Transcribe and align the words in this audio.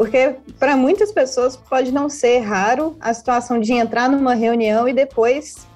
Porque 0.00 0.36
para 0.58 0.78
muitas 0.78 1.12
pessoas 1.12 1.56
pode 1.56 1.92
não 1.92 2.08
ser 2.08 2.38
raro 2.38 2.96
a 2.98 3.12
situação 3.12 3.60
de 3.60 3.74
entrar 3.74 4.08
numa 4.08 4.32
reunião 4.32 4.88
e 4.88 4.94
depois 4.94 5.66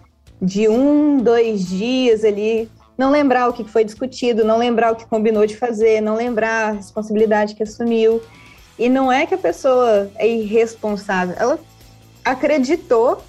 de 0.40 0.66
um, 0.66 1.18
dois 1.18 1.68
dias 1.68 2.24
ali 2.24 2.70
não 2.96 3.10
lembrar 3.10 3.50
o 3.50 3.52
que 3.52 3.64
foi 3.64 3.84
discutido, 3.84 4.42
não 4.42 4.56
lembrar 4.56 4.92
o 4.92 4.96
que 4.96 5.04
combinou 5.04 5.44
de 5.44 5.54
fazer, 5.54 6.00
não 6.00 6.16
lembrar 6.16 6.70
a 6.70 6.72
responsabilidade 6.72 7.54
que 7.54 7.62
assumiu. 7.62 8.22
E 8.78 8.88
não 8.88 9.12
é 9.12 9.26
que 9.26 9.34
a 9.34 9.38
pessoa 9.38 10.10
é 10.16 10.26
irresponsável, 10.26 11.36
ela 11.38 11.58
acreditou 12.24 13.20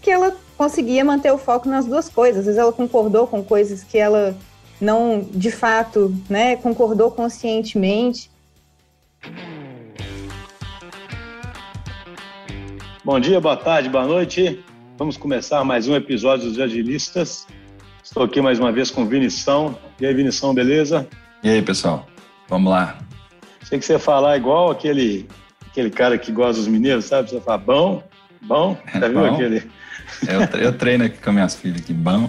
que 0.00 0.08
ela 0.08 0.36
conseguia 0.56 1.04
manter 1.04 1.32
o 1.32 1.38
foco 1.38 1.68
nas 1.68 1.84
duas 1.84 2.08
coisas. 2.08 2.42
Às 2.42 2.44
vezes 2.44 2.60
ela 2.60 2.72
concordou 2.72 3.26
com 3.26 3.42
coisas 3.42 3.82
que 3.82 3.98
ela 3.98 4.36
não, 4.80 5.18
de 5.32 5.50
fato, 5.50 6.14
né, 6.30 6.54
concordou 6.54 7.10
conscientemente. 7.10 8.30
Bom 13.08 13.18
dia, 13.18 13.40
boa 13.40 13.56
tarde, 13.56 13.88
boa 13.88 14.06
noite. 14.06 14.62
Vamos 14.98 15.16
começar 15.16 15.64
mais 15.64 15.88
um 15.88 15.96
episódio 15.96 16.46
dos 16.46 16.60
Agilistas. 16.60 17.46
Estou 18.04 18.24
aqui 18.24 18.38
mais 18.38 18.58
uma 18.58 18.70
vez 18.70 18.90
com 18.90 19.06
Vinição. 19.06 19.78
E 19.98 20.04
aí, 20.04 20.12
Vinição, 20.12 20.52
beleza? 20.52 21.08
E 21.42 21.48
aí, 21.48 21.62
pessoal? 21.62 22.06
Vamos 22.50 22.70
lá. 22.70 22.98
Sei 23.62 23.78
que 23.78 23.86
você 23.86 23.98
falar 23.98 24.36
igual 24.36 24.70
aquele, 24.70 25.26
aquele 25.70 25.88
cara 25.88 26.18
que 26.18 26.30
gosta 26.30 26.60
dos 26.60 26.68
mineiros, 26.68 27.06
sabe? 27.06 27.30
Você 27.30 27.40
fala 27.40 27.56
bom, 27.56 28.02
bom, 28.42 28.74
tá 28.92 29.06
é, 29.06 29.08
viu 29.08 29.20
bom. 29.20 29.34
aquele? 29.34 29.70
Eu, 30.28 30.60
eu 30.60 30.76
treino 30.76 31.04
aqui 31.04 31.16
com 31.16 31.32
minhas 31.32 31.54
filhas 31.54 31.80
aqui, 31.80 31.94
bom. 31.94 32.28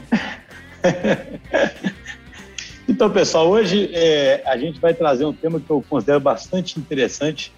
então, 2.88 3.10
pessoal, 3.10 3.50
hoje 3.50 3.90
é, 3.94 4.42
a 4.46 4.58
gente 4.58 4.80
vai 4.80 4.94
trazer 4.94 5.26
um 5.26 5.34
tema 5.34 5.60
que 5.60 5.70
eu 5.70 5.84
considero 5.90 6.22
bastante 6.22 6.80
interessante, 6.80 7.52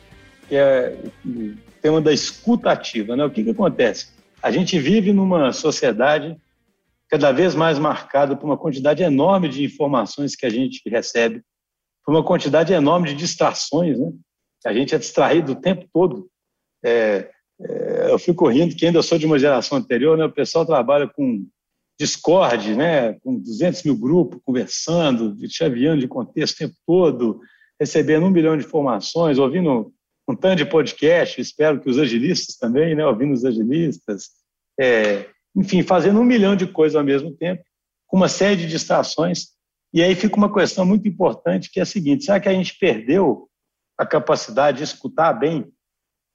que 0.50 0.56
é 0.56 0.98
tema 1.82 2.00
da 2.00 2.14
escuta 2.14 2.72
ativa. 2.72 3.16
Né? 3.16 3.26
O 3.26 3.32
que, 3.32 3.44
que 3.44 3.50
acontece? 3.50 4.10
A 4.42 4.52
gente 4.52 4.80
vive 4.80 5.12
numa 5.12 5.52
sociedade 5.52 6.38
cada 7.10 7.32
vez 7.32 7.54
mais 7.54 7.78
marcada 7.78 8.36
por 8.36 8.46
uma 8.46 8.58
quantidade 8.58 9.04
enorme 9.04 9.50
de 9.50 9.66
informações 9.66 10.36
que 10.36 10.46
a 10.46 10.50
gente 10.50 10.82
recebe, 10.90 11.42
por 12.06 12.14
uma 12.14 12.24
quantidade 12.24 12.72
enorme 12.72 13.10
de 13.10 13.16
distrações. 13.16 14.00
Né? 14.00 14.12
A 14.66 14.74
gente 14.74 14.96
é 14.96 14.98
distraído 14.98 15.52
o 15.52 15.56
tempo 15.56 15.86
todo. 15.94 16.30
É, 16.84 17.30
é, 17.62 18.12
eu 18.12 18.18
fico 18.18 18.48
rindo 18.48 18.76
que 18.76 18.86
ainda 18.86 19.02
sou 19.02 19.18
de 19.18 19.26
uma 19.26 19.38
geração 19.38 19.78
anterior, 19.78 20.18
né? 20.18 20.26
o 20.26 20.32
pessoal 20.32 20.66
trabalha 20.66 21.08
com 21.08 21.46
Discord, 22.00 22.76
né? 22.76 23.14
com 23.20 23.38
200 23.38 23.84
mil 23.84 23.98
grupos 23.98 24.40
conversando, 24.46 25.36
chaveando 25.50 26.00
de 26.00 26.08
contexto 26.08 26.56
o 26.56 26.58
tempo 26.60 26.76
todo, 26.88 27.42
recebendo 27.80 28.26
um 28.26 28.32
milhão 28.32 28.58
de 28.58 28.66
informações, 28.66 29.38
ouvindo 29.38 29.94
um 30.28 30.36
tanto 30.36 30.58
de 30.58 30.66
podcast, 30.66 31.40
espero 31.40 31.80
que 31.80 31.90
os 31.90 31.98
agilistas 31.98 32.56
também, 32.56 32.96
né, 32.96 33.06
ouvindo 33.06 33.34
os 33.34 33.44
agilistas, 33.44 34.30
é, 34.80 35.28
enfim, 35.56 35.84
fazendo 35.84 36.20
um 36.20 36.24
milhão 36.24 36.56
de 36.56 36.68
coisas 36.68 36.96
ao 36.96 37.04
mesmo 37.04 37.32
tempo, 37.32 37.64
com 38.08 38.18
uma 38.18 38.28
série 38.28 38.56
de 38.56 38.68
distrações. 38.68 39.50
E 39.94 40.02
aí 40.02 40.16
fica 40.16 40.38
uma 40.38 40.54
questão 40.54 40.86
muito 40.86 41.08
importante, 41.08 41.70
que 41.72 41.80
é 41.80 41.84
a 41.84 41.86
seguinte, 41.86 42.26
será 42.26 42.40
que 42.40 42.48
a 42.48 42.54
gente 42.54 42.78
perdeu 42.80 43.50
a 43.98 44.06
capacidade 44.06 44.78
de 44.78 44.84
escutar 44.84 45.34
bem 45.34 45.66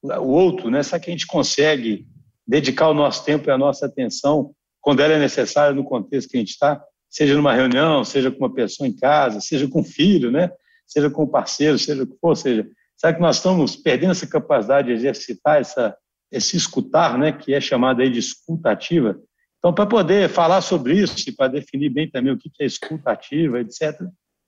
o 0.03 0.29
outro? 0.29 0.71
Né? 0.71 0.83
Será 0.83 1.01
que 1.01 1.11
a 1.11 1.13
gente 1.13 1.27
consegue 1.27 2.07
dedicar 2.47 2.89
o 2.89 2.95
nosso 2.95 3.25
tempo 3.25 3.49
e 3.49 3.53
a 3.53 3.59
nossa 3.59 3.87
atenção 3.87 4.55
quando 4.81 5.01
ela 5.01 5.15
é 5.15 5.19
necessária 5.19 5.75
no 5.75 5.85
contexto 5.85 6.29
que 6.29 6.37
a 6.37 6.41
gente 6.41 6.51
está? 6.51 6.83
Seja 7.09 7.35
numa 7.35 7.55
reunião, 7.55 8.05
seja 8.05 8.31
com 8.31 8.39
uma 8.39 8.53
pessoa 8.53 8.87
em 8.87 8.95
casa, 8.95 9.41
seja 9.41 9.67
com 9.67 9.81
um 9.81 9.85
filho, 9.85 10.31
né? 10.31 10.51
seja 10.87 11.11
com 11.11 11.25
um 11.25 11.27
parceiro, 11.27 11.79
seja 11.79 12.05
o 12.05 12.07
que 12.07 12.17
for, 12.19 12.37
seja 12.37 12.67
Será 12.97 13.13
que 13.13 13.21
nós 13.21 13.37
estamos 13.37 13.77
perdendo 13.77 14.13
essa 14.13 14.27
capacidade 14.27 14.89
de 14.89 14.95
exercitar 14.95 15.61
essa, 15.61 15.97
esse 16.33 16.57
escutar, 16.57 17.19
né, 17.19 17.33
que 17.33 17.53
é 17.53 17.61
chamado 17.61 18.01
aí 18.01 18.11
de 18.11 18.19
escuta 18.19 18.71
ativa? 18.71 19.21
Então, 19.59 19.75
para 19.75 19.87
poder 19.87 20.29
falar 20.29 20.61
sobre 20.61 20.95
isso 20.95 21.29
e 21.29 21.33
para 21.33 21.49
definir 21.49 21.91
bem 21.91 22.09
também 22.09 22.33
o 22.33 22.39
que 22.39 22.51
é 22.61 22.65
escuta 22.65 23.11
ativa, 23.11 23.61
etc., 23.61 24.01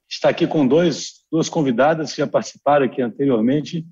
está 0.08 0.31
aqui 0.31 0.47
com 0.47 0.66
dois, 0.66 1.25
duas 1.31 1.48
convidadas 1.48 2.12
que 2.12 2.19
já 2.19 2.26
participaram 2.26 2.87
aqui 2.87 3.03
anteriormente 3.03 3.87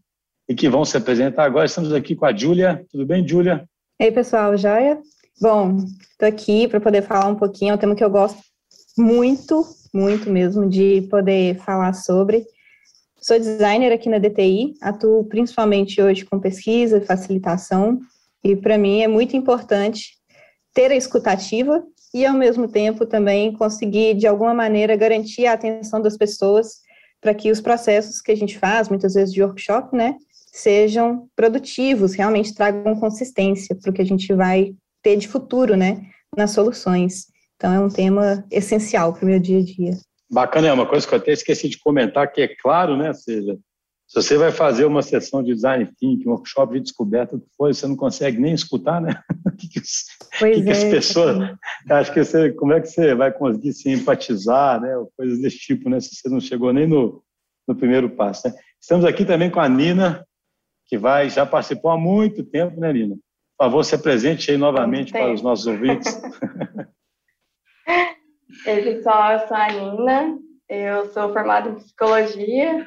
e 0.49 0.55
que 0.55 0.69
vão 0.69 0.85
se 0.85 0.97
apresentar 0.97 1.45
agora. 1.45 1.67
Estamos 1.67 1.93
aqui 1.93 2.15
com 2.15 2.25
a 2.25 2.35
Júlia. 2.35 2.85
Tudo 2.91 3.05
bem, 3.05 3.27
Júlia? 3.27 3.69
Ei, 4.01 4.13
pessoal, 4.13 4.57
joia? 4.57 4.99
Bom, 5.41 5.77
estou 5.77 6.29
aqui 6.29 6.67
para 6.69 6.81
poder 6.81 7.03
falar 7.03 7.29
um 7.29 7.35
pouquinho, 7.35 7.73
é 7.73 7.75
um 7.75 7.79
tema 7.79 7.95
que 7.95 8.05
eu 8.05 8.11
gosto 8.11 8.39
muito, 8.97 9.63
muito 9.93 10.31
mesmo 10.31 10.69
de 10.69 11.03
poder 11.11 11.57
falar 11.59 11.93
sobre, 11.93 12.47
Sou 13.27 13.41
designer 13.41 13.93
aqui 13.93 14.09
na 14.09 14.19
DTI, 14.19 14.75
atuo 14.81 15.25
principalmente 15.25 16.01
hoje 16.01 16.25
com 16.25 16.39
pesquisa 16.39 17.01
facilitação, 17.01 17.99
e 18.45 18.55
para 18.55 18.79
mim 18.79 19.03
é 19.03 19.09
muito 19.09 19.37
importante 19.37 20.13
ter 20.73 20.93
a 20.93 20.95
escutativa 20.95 21.85
e, 22.15 22.25
ao 22.25 22.37
mesmo 22.37 22.69
tempo, 22.69 23.05
também 23.05 23.53
conseguir, 23.53 24.15
de 24.15 24.29
alguma 24.29 24.55
maneira, 24.55 24.95
garantir 24.95 25.45
a 25.45 25.55
atenção 25.55 26.01
das 26.01 26.17
pessoas 26.17 26.75
para 27.21 27.35
que 27.35 27.51
os 27.51 27.61
processos 27.61 28.21
que 28.21 28.31
a 28.31 28.37
gente 28.37 28.57
faz, 28.61 28.89
muitas 28.89 29.15
vezes 29.15 29.35
de 29.35 29.43
workshop, 29.43 29.97
né, 29.97 30.15
sejam 30.53 31.29
produtivos, 31.35 32.15
realmente 32.15 32.55
tragam 32.55 32.95
consistência 32.95 33.75
para 33.75 33.91
o 33.91 33.93
que 33.93 34.03
a 34.03 34.07
gente 34.07 34.33
vai 34.33 34.73
ter 35.03 35.17
de 35.17 35.27
futuro, 35.27 35.77
né, 35.77 36.01
nas 36.37 36.53
soluções. 36.53 37.27
Então, 37.57 37.75
é 37.75 37.81
um 37.81 37.89
tema 37.89 38.47
essencial 38.53 39.13
para 39.13 39.25
o 39.25 39.29
meu 39.29 39.41
dia 39.41 39.59
a 39.59 39.65
dia. 39.65 39.99
Bacana, 40.31 40.69
é 40.69 40.73
uma 40.73 40.87
coisa 40.87 41.07
que 41.07 41.15
eu 41.15 41.19
até 41.19 41.33
esqueci 41.33 41.69
de 41.69 41.79
comentar, 41.79 42.31
que 42.31 42.41
é 42.41 42.49
claro, 42.49 42.97
né? 42.97 43.09
Ou 43.09 43.15
seja, 43.15 43.59
se 44.09 44.23
você 44.23 44.37
vai 44.37 44.53
fazer 44.53 44.85
uma 44.85 45.03
sessão 45.03 45.43
de 45.43 45.53
design 45.53 45.85
thinking, 45.99 46.29
um 46.29 46.33
workshop 46.33 46.75
de 46.75 46.81
descoberta, 46.81 47.37
o 47.37 47.41
que 47.41 47.49
for, 47.57 47.75
você 47.75 47.87
não 47.87 47.97
consegue 47.97 48.39
nem 48.39 48.55
escutar, 48.55 49.01
né? 49.01 49.21
o 49.47 49.51
que, 49.53 49.69
que, 49.69 49.81
pois 50.39 50.57
que, 50.57 50.63
que 50.63 50.71
as 50.71 50.85
é, 50.85 50.91
pessoas. 50.91 51.57
Acho 51.91 52.13
que 52.13 52.25
você, 52.25 52.53
como 52.53 52.73
é 52.73 52.81
que 52.81 52.89
você 52.89 53.15
vai 53.15 53.33
conseguir 53.33 53.73
se 53.73 53.91
empatizar, 53.91 54.81
né? 54.81 54.97
Ou 54.97 55.11
coisas 55.17 55.41
desse 55.41 55.59
tipo, 55.59 55.89
né? 55.89 56.01
Se 56.01 56.15
você 56.15 56.29
não 56.29 56.41
chegou 56.41 56.73
nem 56.73 56.87
no, 56.87 57.23
no 57.67 57.75
primeiro 57.75 58.11
passo. 58.11 58.49
Né? 58.49 58.55
Estamos 58.81 59.05
aqui 59.05 59.25
também 59.25 59.51
com 59.51 59.61
a 59.61 59.69
Nina, 59.69 60.25
que 60.87 60.97
vai, 60.97 61.29
já 61.29 61.45
participou 61.45 61.91
há 61.91 61.99
muito 61.99 62.45
tempo, 62.45 62.81
né, 62.81 62.93
Nina? 62.93 63.17
Por 63.59 63.65
favor, 63.65 63.85
se 63.85 63.95
apresente 63.95 64.51
aí 64.51 64.57
novamente 64.57 65.13
para 65.13 65.33
os 65.33 65.43
nossos 65.43 65.67
ouvintes. 65.67 66.21
Ei, 68.67 68.83
pessoal, 68.83 69.35
eu 69.35 69.47
sou 69.47 69.57
a 69.57 69.69
Nina, 69.69 70.39
eu 70.69 71.07
sou 71.13 71.33
formada 71.33 71.69
em 71.71 71.77
psicologia, 71.77 72.85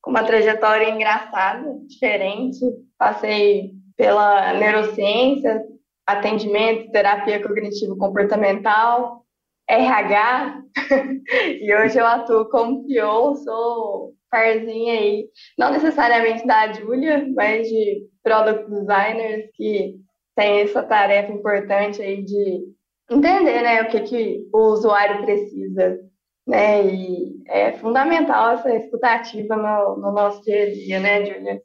com 0.00 0.12
uma 0.12 0.22
trajetória 0.22 0.88
engraçada, 0.88 1.68
diferente. 1.88 2.60
Passei 2.96 3.72
pela 3.96 4.52
neurociência, 4.52 5.64
atendimento, 6.06 6.92
terapia 6.92 7.42
cognitivo-comportamental, 7.42 9.24
RH, 9.68 10.62
e 11.60 11.74
hoje 11.74 11.98
eu 11.98 12.06
atuo 12.06 12.48
como 12.48 12.84
PO, 12.84 13.34
sou 13.42 14.14
parzinha 14.30 14.92
aí, 14.92 15.28
não 15.58 15.72
necessariamente 15.72 16.46
da 16.46 16.72
Júlia, 16.72 17.26
mas 17.34 17.66
de 17.66 18.06
product 18.22 18.70
designers 18.70 19.50
que 19.56 19.96
tem 20.36 20.60
essa 20.60 20.84
tarefa 20.84 21.32
importante 21.32 22.00
aí 22.00 22.22
de 22.22 22.75
entender 23.10 23.62
né, 23.62 23.82
o 23.82 23.88
que, 23.88 24.00
que 24.00 24.48
o 24.52 24.72
usuário 24.72 25.24
precisa. 25.24 26.00
Né? 26.46 26.86
E 26.86 27.42
é 27.48 27.72
fundamental 27.72 28.52
essa 28.52 28.74
escutativa 28.74 29.56
no, 29.56 29.96
no 29.96 30.12
nosso 30.12 30.42
dia 30.42 30.64
a 30.64 30.72
dia, 30.72 31.00
né, 31.00 31.24
Julia? 31.24 31.62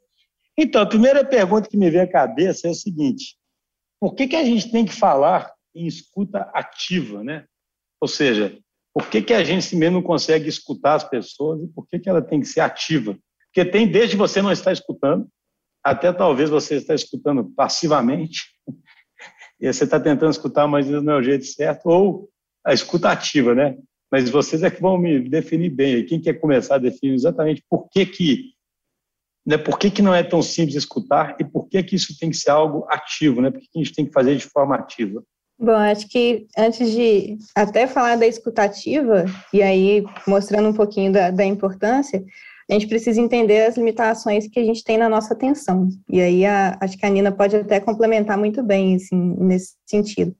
Então, 0.56 0.82
a 0.82 0.86
primeira 0.86 1.24
pergunta 1.24 1.68
que 1.68 1.76
me 1.76 1.90
vem 1.90 2.02
à 2.02 2.10
cabeça 2.10 2.68
é 2.68 2.70
o 2.70 2.74
seguinte: 2.74 3.36
por 4.00 4.14
que, 4.14 4.28
que 4.28 4.36
a 4.36 4.44
gente 4.44 4.70
tem 4.70 4.84
que 4.84 4.92
falar 4.92 5.52
em 5.74 5.86
escuta 5.86 6.50
ativa, 6.52 7.22
né? 7.22 7.46
Ou 8.00 8.08
seja, 8.08 8.58
por 8.92 9.08
que, 9.08 9.22
que 9.22 9.32
a 9.32 9.42
gente 9.42 9.74
mesmo 9.74 9.96
não 9.96 10.02
consegue 10.02 10.48
escutar 10.48 10.94
as 10.94 11.04
pessoas 11.04 11.62
e 11.62 11.68
por 11.68 11.86
que, 11.86 11.98
que 11.98 12.08
ela 12.08 12.20
tem 12.20 12.40
que 12.40 12.46
ser 12.46 12.60
ativa? 12.60 13.16
Porque 13.46 13.70
tem 13.70 13.86
desde 13.86 14.16
você 14.16 14.42
não 14.42 14.52
estar 14.52 14.72
escutando, 14.72 15.26
até 15.82 16.12
talvez 16.12 16.50
você 16.50 16.76
está 16.76 16.94
escutando 16.94 17.44
passivamente, 17.56 18.42
e 19.62 19.72
você 19.72 19.84
está 19.84 20.00
tentando 20.00 20.32
escutar, 20.32 20.66
mas 20.66 20.88
não 20.88 21.12
é 21.12 21.16
o 21.18 21.22
jeito 21.22 21.46
certo, 21.46 21.86
ou 21.86 22.28
a 22.66 22.74
escutativa, 22.74 23.54
né? 23.54 23.76
Mas 24.10 24.28
vocês 24.28 24.64
é 24.64 24.70
que 24.70 24.82
vão 24.82 24.98
me 24.98 25.20
definir 25.28 25.70
bem. 25.70 26.04
Quem 26.04 26.20
quer 26.20 26.34
começar 26.34 26.74
a 26.74 26.78
definir 26.78 27.14
exatamente 27.14 27.62
por 27.70 27.88
que 27.88 28.04
que, 28.04 28.50
né, 29.46 29.56
por 29.56 29.78
que, 29.78 29.88
que 29.88 30.02
não 30.02 30.12
é 30.12 30.24
tão 30.24 30.42
simples 30.42 30.74
escutar 30.74 31.36
e 31.38 31.44
por 31.44 31.68
que 31.68 31.80
que 31.84 31.94
isso 31.94 32.18
tem 32.18 32.28
que 32.28 32.36
ser 32.36 32.50
algo 32.50 32.84
ativo, 32.90 33.40
né? 33.40 33.52
Por 33.52 33.60
que, 33.60 33.68
a 33.76 33.78
gente 33.78 33.94
tem 33.94 34.04
que 34.04 34.12
fazer 34.12 34.34
de 34.34 34.46
forma 34.46 34.74
ativa? 34.74 35.22
Bom, 35.56 35.76
acho 35.76 36.08
que 36.08 36.48
antes 36.58 36.90
de 36.90 37.38
até 37.54 37.86
falar 37.86 38.16
da 38.16 38.26
escutativa, 38.26 39.26
e 39.54 39.62
aí 39.62 40.04
mostrando 40.26 40.70
um 40.70 40.74
pouquinho 40.74 41.12
da, 41.12 41.30
da 41.30 41.44
importância, 41.44 42.22
a 42.70 42.74
gente 42.74 42.86
precisa 42.86 43.20
entender 43.20 43.66
as 43.66 43.76
limitações 43.76 44.48
que 44.48 44.60
a 44.60 44.64
gente 44.64 44.82
tem 44.84 44.96
na 44.96 45.08
nossa 45.08 45.34
atenção. 45.34 45.88
E 46.08 46.20
aí 46.20 46.46
a, 46.46 46.78
acho 46.80 46.96
que 46.96 47.04
a 47.04 47.10
Nina 47.10 47.32
pode 47.32 47.56
até 47.56 47.80
complementar 47.80 48.38
muito 48.38 48.62
bem 48.62 48.96
assim, 48.96 49.34
nesse 49.38 49.74
sentido. 49.84 50.34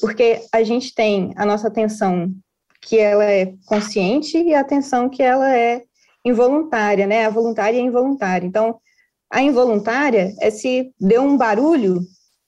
Porque 0.00 0.40
a 0.52 0.62
gente 0.62 0.94
tem 0.94 1.32
a 1.36 1.44
nossa 1.44 1.68
atenção 1.68 2.30
que 2.80 2.98
ela 2.98 3.24
é 3.24 3.52
consciente 3.66 4.38
e 4.38 4.54
a 4.54 4.60
atenção 4.60 5.08
que 5.08 5.22
ela 5.22 5.54
é 5.54 5.82
involuntária, 6.24 7.06
né? 7.06 7.26
A 7.26 7.30
voluntária 7.30 7.76
e 7.76 7.80
a 7.80 7.84
involuntária. 7.84 8.46
Então, 8.46 8.78
A 9.30 9.42
involuntária 9.42 10.34
é 10.40 10.50
se 10.50 10.90
deu 10.98 11.22
um 11.22 11.36
barulho, 11.36 12.00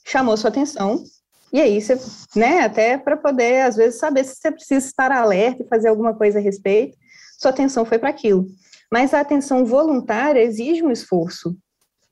chamou 0.06 0.36
sua 0.36 0.48
atenção, 0.48 1.04
e 1.52 1.60
aí 1.60 1.80
você, 1.80 1.98
né, 2.34 2.60
até 2.60 2.96
para 2.96 3.16
poder, 3.16 3.62
às 3.62 3.76
vezes, 3.76 3.98
saber 3.98 4.24
se 4.24 4.36
você 4.36 4.50
precisa 4.50 4.86
estar 4.86 5.12
alerta 5.12 5.62
e 5.62 5.68
fazer 5.68 5.88
alguma 5.88 6.14
coisa 6.14 6.38
a 6.38 6.42
respeito, 6.42 6.96
sua 7.38 7.50
atenção 7.50 7.84
foi 7.84 7.98
para 7.98 8.08
aquilo. 8.08 8.46
Mas 8.92 9.14
a 9.14 9.20
atenção 9.20 9.64
voluntária 9.64 10.40
exige 10.40 10.82
um 10.82 10.90
esforço, 10.90 11.56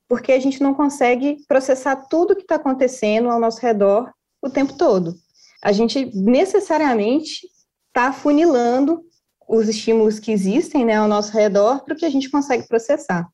porque 0.09 0.33
a 0.33 0.41
gente 0.41 0.63
não 0.63 0.75
consegue 0.75 1.39
processar 1.49 1.97
tudo 2.09 2.37
que 2.37 2.43
está 2.43 2.55
acontecendo 2.55 3.29
ao 3.29 3.41
nosso 3.41 3.61
redor 3.61 4.13
o 4.41 4.49
tempo 4.49 4.75
todo. 4.75 5.15
A 5.63 5.73
gente 5.73 6.11
necessariamente 6.15 7.47
está 7.89 8.13
funilando 8.13 9.03
os 9.49 9.69
estímulos 9.69 10.19
que 10.19 10.31
existem 10.31 10.85
né, 10.85 10.95
ao 10.95 11.09
nosso 11.09 11.33
redor 11.33 11.85
para 11.85 11.95
o 11.95 11.97
que 11.97 12.05
a 12.05 12.11
gente 12.11 12.31
consegue 12.31 12.69
processar. 12.69 13.27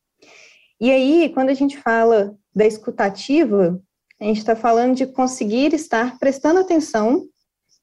E 0.80 0.90
aí, 0.90 1.30
quando 1.34 1.50
a 1.50 1.54
gente 1.54 1.76
fala 1.78 2.34
da 2.54 2.64
escutativa, 2.64 3.80
a 4.20 4.24
gente 4.24 4.38
está 4.38 4.56
falando 4.56 4.94
de 4.94 5.06
conseguir 5.06 5.74
estar 5.74 6.18
prestando 6.18 6.60
atenção 6.60 7.28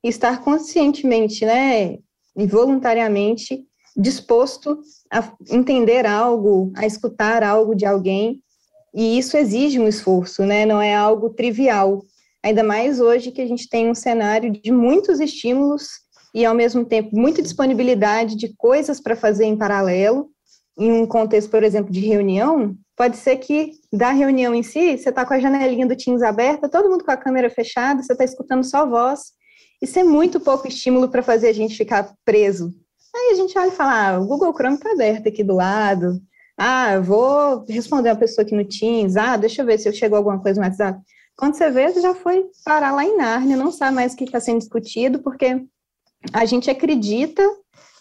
estar 0.04 0.42
conscientemente, 0.44 1.46
né, 1.46 1.98
e 2.36 2.48
voluntariamente 2.48 3.66
disposto 3.96 4.80
a 5.12 5.34
entender 5.50 6.06
algo, 6.06 6.72
a 6.76 6.86
escutar 6.86 7.44
algo 7.44 7.76
de 7.76 7.86
alguém, 7.86 8.42
e 8.94 9.18
isso 9.18 9.38
exige 9.38 9.80
um 9.80 9.88
esforço, 9.88 10.44
né, 10.44 10.66
não 10.66 10.82
é 10.82 10.94
algo 10.94 11.30
trivial. 11.30 12.04
Ainda 12.44 12.64
mais 12.64 13.00
hoje 13.00 13.32
que 13.32 13.42
a 13.42 13.48
gente 13.48 13.70
tem 13.70 13.90
um 13.90 13.96
cenário 13.96 14.52
de 14.52 14.72
muitos 14.72 15.20
estímulos 15.20 15.88
e, 16.34 16.44
ao 16.46 16.56
mesmo 16.56 16.84
tempo, 16.84 17.10
muita 17.14 17.42
disponibilidade 17.42 18.36
de 18.36 18.54
coisas 18.56 19.00
para 19.00 19.16
fazer 19.16 19.46
em 19.46 19.58
paralelo, 19.58 20.30
em 20.78 20.92
um 20.92 21.06
contexto, 21.06 21.52
por 21.52 21.64
exemplo, 21.64 21.92
de 21.92 22.00
reunião, 22.00 22.76
pode 22.96 23.18
ser 23.18 23.38
que 23.38 23.74
da 23.92 24.12
reunião 24.12 24.56
em 24.56 24.64
si, 24.64 24.98
você 24.98 25.10
está 25.10 25.26
com 25.26 25.34
a 25.34 25.40
janelinha 25.40 25.86
do 25.86 25.96
Teams 25.96 26.24
aberta, 26.24 26.70
todo 26.70 26.90
mundo 26.90 27.04
com 27.04 27.12
a 27.12 27.18
câmera 27.18 27.50
fechada, 27.50 28.02
você 28.02 28.14
está 28.14 28.24
escutando 28.24 28.64
só 28.64 28.86
voz. 28.86 29.34
Isso 29.82 30.00
é 30.00 30.04
muito 30.04 30.40
pouco 30.40 30.68
estímulo 30.68 31.10
para 31.10 31.24
fazer 31.24 31.50
a 31.50 31.54
gente 31.54 31.76
ficar 31.76 32.14
preso. 32.24 32.74
Aí 33.14 33.32
a 33.34 33.36
gente 33.36 33.58
olha 33.58 33.68
e 33.68 33.76
fala, 33.76 34.10
ah, 34.10 34.20
o 34.20 34.26
Google 34.26 34.54
Chrome 34.54 34.76
está 34.76 34.92
aberto 34.92 35.28
aqui 35.28 35.44
do 35.44 35.56
lado. 35.56 36.22
Ah, 36.58 36.94
eu 36.94 37.04
vou 37.04 37.66
responder 37.68 38.10
uma 38.10 38.16
pessoa 38.16 38.46
aqui 38.46 38.56
no 38.56 38.66
Teams. 38.66 39.18
Ah, 39.18 39.36
deixa 39.36 39.62
eu 39.62 39.66
ver 39.66 39.80
se 39.80 39.90
eu 39.90 39.94
chegou 39.94 40.18
alguma 40.18 40.40
coisa 40.40 40.60
no 40.60 40.66
WhatsApp. 40.66 41.00
Quando 41.36 41.56
você 41.56 41.70
vê, 41.72 41.90
você 41.90 42.02
já 42.02 42.14
foi 42.14 42.46
parar 42.64 42.92
lá 42.92 43.04
em 43.04 43.18
Nárnia, 43.18 43.58
não 43.58 43.72
sabe 43.72 43.96
mais 43.96 44.14
o 44.14 44.16
que 44.16 44.26
está 44.26 44.40
sendo 44.40 44.60
discutido, 44.60 45.20
porque 45.20 45.66
a 46.32 46.46
gente 46.46 46.70
acredita 46.70 47.42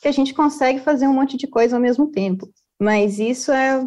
que 0.02 0.08
a 0.08 0.12
gente 0.12 0.34
consegue 0.34 0.80
fazer 0.80 1.06
um 1.06 1.14
monte 1.14 1.36
de 1.36 1.46
coisa 1.46 1.76
ao 1.76 1.82
mesmo 1.82 2.10
tempo. 2.10 2.48
Mas 2.78 3.18
isso 3.18 3.50
é, 3.52 3.86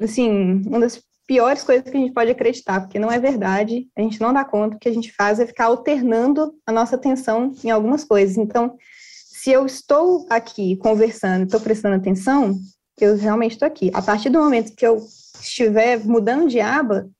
assim, 0.00 0.62
uma 0.66 0.80
das 0.80 1.02
piores 1.26 1.62
coisas 1.62 1.88
que 1.88 1.96
a 1.96 2.00
gente 2.00 2.12
pode 2.12 2.30
acreditar, 2.30 2.80
porque 2.80 2.98
não 2.98 3.10
é 3.10 3.18
verdade, 3.18 3.88
a 3.96 4.02
gente 4.02 4.20
não 4.20 4.32
dá 4.32 4.44
conta, 4.44 4.76
o 4.76 4.78
que 4.78 4.88
a 4.88 4.92
gente 4.92 5.12
faz 5.12 5.40
é 5.40 5.46
ficar 5.46 5.66
alternando 5.66 6.52
a 6.66 6.72
nossa 6.72 6.96
atenção 6.96 7.54
em 7.64 7.70
algumas 7.70 8.04
coisas. 8.04 8.36
Então, 8.36 8.76
se 9.42 9.50
eu 9.50 9.66
estou 9.66 10.24
aqui 10.30 10.76
conversando, 10.76 11.46
estou 11.46 11.58
prestando 11.58 11.96
atenção, 11.96 12.54
eu 13.00 13.16
realmente 13.16 13.54
estou 13.54 13.66
aqui. 13.66 13.90
A 13.92 14.00
partir 14.00 14.30
do 14.30 14.38
momento 14.38 14.72
que 14.76 14.86
eu 14.86 15.04
estiver 15.40 15.98
mudando 15.98 16.48
de 16.48 16.60
aba, 16.60 17.10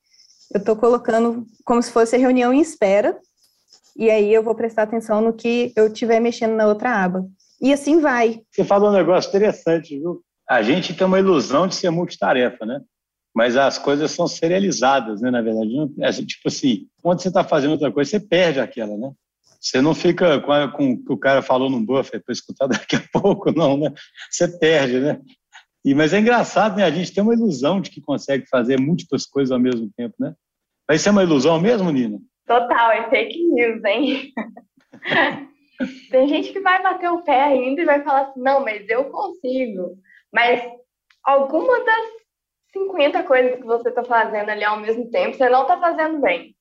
eu 0.55 0.61
estou 0.61 0.77
colocando 0.77 1.45
como 1.65 1.83
se 1.83 1.91
fosse 1.91 2.15
a 2.15 2.19
reunião 2.21 2.53
em 2.53 2.61
espera, 2.61 3.19
e 3.97 4.09
aí 4.09 4.33
eu 4.33 4.41
vou 4.41 4.55
prestar 4.55 4.85
atenção 4.85 5.21
no 5.21 5.33
que 5.33 5.73
eu 5.75 5.89
estiver 5.89 6.21
mexendo 6.21 6.55
na 6.55 6.69
outra 6.69 7.03
aba. 7.03 7.27
E 7.61 7.73
assim 7.73 8.01
vai. 8.01 8.41
Você 8.53 8.63
falou 8.63 8.91
um 8.91 8.95
negócio 8.95 9.29
interessante, 9.29 9.99
viu? 9.99 10.23
A 10.49 10.63
gente 10.63 10.95
tem 10.95 11.05
uma 11.05 11.19
ilusão 11.19 11.67
de 11.67 11.75
ser 11.75 11.91
multitarefa, 11.91 12.65
né? 12.65 12.81
Mas 13.35 13.57
as 13.57 13.79
coisas 13.79 14.13
são 14.13 14.29
serializadas, 14.29 15.21
né? 15.21 15.29
Na 15.29 15.43
verdade, 15.43 15.75
é, 15.99 16.13
tipo 16.13 16.47
assim, 16.47 16.87
quando 17.03 17.21
você 17.21 17.27
está 17.27 17.43
fazendo 17.43 17.73
outra 17.73 17.91
coisa, 17.91 18.13
você 18.13 18.21
perde 18.21 18.61
aquela, 18.61 18.97
né? 18.97 19.11
Você 19.63 19.81
não 19.81 19.95
fica 19.95 20.41
com, 20.41 20.51
a, 20.51 20.69
com 20.69 20.93
o 20.93 21.05
que 21.05 21.13
o 21.13 21.17
cara 21.17 21.41
falou 21.41 21.71
no 21.71 21.81
buffer 21.81 22.21
para 22.23 22.33
escutar 22.33 22.67
daqui 22.69 22.97
a 22.97 23.21
pouco, 23.21 23.53
não, 23.53 23.77
né? 23.77 23.93
Você 24.29 24.49
perde, 24.59 24.99
né? 24.99 25.21
E, 25.85 25.95
mas 25.95 26.13
é 26.13 26.19
engraçado, 26.19 26.77
né? 26.77 26.85
A 26.85 26.91
gente 26.91 27.15
tem 27.15 27.23
uma 27.23 27.35
ilusão 27.35 27.81
de 27.81 27.91
que 27.91 28.01
consegue 28.01 28.45
fazer 28.49 28.81
múltiplas 28.81 29.25
coisas 29.25 29.53
ao 29.53 29.61
mesmo 29.61 29.89
tempo, 29.97 30.15
né? 30.19 30.35
Mas 30.89 31.01
isso 31.01 31.09
é 31.09 31.13
uma 31.13 31.23
ilusão 31.23 31.61
mesmo, 31.61 31.91
Nina? 31.91 32.19
Total, 32.47 32.91
é 32.91 33.09
fake 33.09 33.39
news, 33.45 33.85
hein? 33.85 34.33
Tem 36.11 36.29
gente 36.29 36.53
que 36.53 36.61
vai 36.61 36.83
bater 36.83 37.11
o 37.11 37.23
pé 37.23 37.43
ainda 37.43 37.83
e 37.83 37.85
vai 37.85 38.03
falar 38.03 38.23
assim, 38.23 38.41
não, 38.41 38.65
mas 38.65 38.89
eu 38.89 39.05
consigo. 39.07 39.97
Mas 40.33 40.63
alguma 41.25 41.85
das 41.85 42.05
50 42.73 43.23
coisas 43.25 43.57
que 43.57 43.65
você 43.65 43.89
está 43.89 44.05
fazendo 44.05 44.49
ali 44.51 44.65
ao 44.65 44.81
mesmo 44.81 45.09
tempo, 45.11 45.37
você 45.37 45.49
não 45.49 45.63
está 45.63 45.79
fazendo 45.79 46.21
bem. 46.21 46.52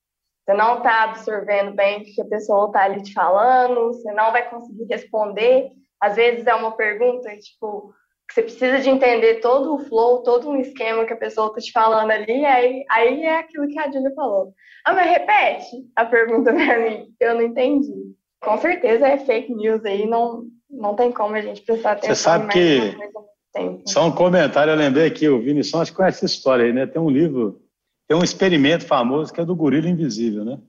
Você 0.51 0.57
não 0.57 0.79
está 0.79 1.03
absorvendo 1.03 1.73
bem 1.73 2.01
o 2.01 2.03
que 2.03 2.21
a 2.21 2.25
pessoa 2.25 2.65
está 2.65 2.83
ali 2.83 3.01
te 3.01 3.13
falando, 3.13 3.87
você 3.87 4.11
não 4.11 4.33
vai 4.33 4.49
conseguir 4.49 4.83
responder. 4.83 5.69
Às 6.01 6.17
vezes 6.17 6.45
é 6.45 6.53
uma 6.53 6.71
pergunta, 6.71 7.29
tipo, 7.37 7.93
você 8.29 8.41
precisa 8.41 8.79
de 8.79 8.89
entender 8.89 9.35
todo 9.35 9.73
o 9.73 9.79
flow, 9.79 10.23
todo 10.23 10.49
um 10.49 10.57
esquema 10.57 11.05
que 11.05 11.13
a 11.13 11.17
pessoa 11.17 11.47
está 11.47 11.61
te 11.61 11.71
falando 11.71 12.11
ali, 12.11 12.43
aí, 12.43 12.83
aí 12.89 13.23
é 13.23 13.39
aquilo 13.39 13.67
que 13.69 13.79
a 13.79 13.89
Júlia 13.89 14.11
falou. 14.13 14.53
Ah, 14.83 14.93
mas 14.93 15.09
repete 15.09 15.85
a 15.95 16.03
pergunta 16.03 16.51
para 16.51 16.79
mim, 16.79 17.07
eu 17.17 17.35
não 17.35 17.43
entendi. 17.43 18.13
Com 18.41 18.57
certeza 18.57 19.07
é 19.07 19.17
fake 19.19 19.53
news 19.53 19.85
aí, 19.85 20.05
não, 20.05 20.43
não 20.69 20.95
tem 20.95 21.13
como 21.13 21.33
a 21.33 21.41
gente 21.41 21.61
prestar 21.61 21.93
atenção. 21.93 22.13
Você 22.13 22.21
sabe 22.21 22.51
que, 22.51 23.89
só 23.89 24.05
um 24.05 24.11
comentário, 24.11 24.71
eu 24.71 24.77
lembrei 24.77 25.07
aqui, 25.07 25.29
o 25.29 25.39
Vini 25.39 25.61
que 25.61 25.93
conhece 25.93 26.17
essa 26.17 26.25
história 26.25 26.65
aí, 26.65 26.73
né? 26.73 26.85
Tem 26.85 27.01
um 27.01 27.09
livro, 27.09 27.61
tem 28.11 28.19
um 28.19 28.23
experimento 28.25 28.85
famoso 28.85 29.31
que 29.31 29.39
é 29.39 29.45
do 29.45 29.55
gorila 29.55 29.87
invisível, 29.87 30.43
né? 30.43 30.59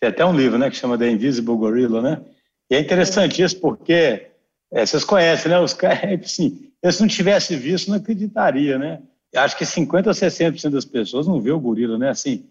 Tem 0.00 0.10
até 0.10 0.26
um 0.26 0.36
livro, 0.36 0.58
né, 0.58 0.68
que 0.68 0.74
chama 0.74 0.98
The 0.98 1.08
Invisible 1.08 1.56
Gorilla, 1.56 2.02
né? 2.02 2.20
E 2.68 2.74
é 2.74 2.80
interessante 2.80 3.40
isso 3.40 3.60
porque 3.60 4.26
é, 4.72 4.84
vocês 4.84 5.04
conhecem, 5.04 5.48
né? 5.48 5.60
Os 5.60 5.72
caras, 5.72 6.02
assim, 6.24 6.72
se 6.90 7.00
não 7.00 7.06
tivesse 7.06 7.54
visto, 7.54 7.88
não 7.88 7.98
acreditaria, 7.98 8.80
né? 8.80 9.00
Acho 9.32 9.56
que 9.56 9.64
50% 9.64 10.08
a 10.08 10.10
60% 10.10 10.70
das 10.70 10.84
pessoas 10.84 11.28
não 11.28 11.40
vê 11.40 11.52
o 11.52 11.60
gorila, 11.60 11.96
né? 11.96 12.08
Assim, 12.10 12.46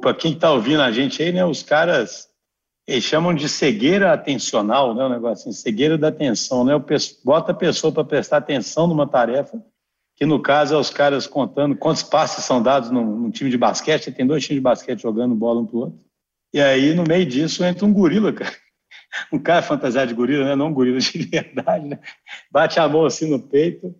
para 0.00 0.14
quem 0.14 0.32
está 0.32 0.50
ouvindo 0.50 0.82
a 0.82 0.90
gente 0.90 1.22
aí, 1.22 1.30
né? 1.30 1.44
Os 1.44 1.62
caras 1.62 2.28
eles 2.88 3.04
chamam 3.04 3.32
de 3.32 3.48
cegueira 3.48 4.12
atencional, 4.12 4.96
né? 4.96 5.04
Um 5.04 5.10
negócio 5.10 5.48
assim, 5.48 5.52
cegueira 5.52 5.96
da 5.96 6.08
atenção, 6.08 6.64
né? 6.64 6.72
Bota 7.22 7.52
a 7.52 7.54
pessoa 7.54 7.92
para 7.92 8.02
prestar 8.02 8.38
atenção 8.38 8.88
numa 8.88 9.06
tarefa, 9.06 9.64
que 10.20 10.26
no 10.26 10.38
caso 10.38 10.74
é 10.74 10.78
os 10.78 10.90
caras 10.90 11.26
contando 11.26 11.74
quantos 11.74 12.02
passes 12.02 12.44
são 12.44 12.62
dados 12.62 12.90
num, 12.90 13.06
num 13.06 13.30
time 13.30 13.48
de 13.48 13.56
basquete, 13.56 14.12
tem 14.12 14.26
dois 14.26 14.44
times 14.44 14.58
de 14.58 14.60
basquete 14.60 15.00
jogando 15.00 15.34
bola 15.34 15.62
um 15.62 15.66
pro 15.66 15.78
outro. 15.78 15.98
E 16.52 16.60
aí, 16.60 16.92
no 16.92 17.04
meio 17.04 17.24
disso, 17.24 17.64
entra 17.64 17.86
um 17.86 17.92
gorila, 17.92 18.30
cara 18.30 18.54
um 19.32 19.38
cara 19.38 19.62
fantasiado 19.62 20.08
de 20.08 20.14
gorila, 20.14 20.44
né? 20.44 20.54
não 20.54 20.66
um 20.66 20.74
gorila 20.74 20.98
de 20.98 21.18
verdade, 21.24 21.88
né? 21.88 21.98
bate 22.50 22.78
a 22.78 22.86
mão 22.86 23.06
assim 23.06 23.30
no 23.30 23.40
peito 23.40 23.94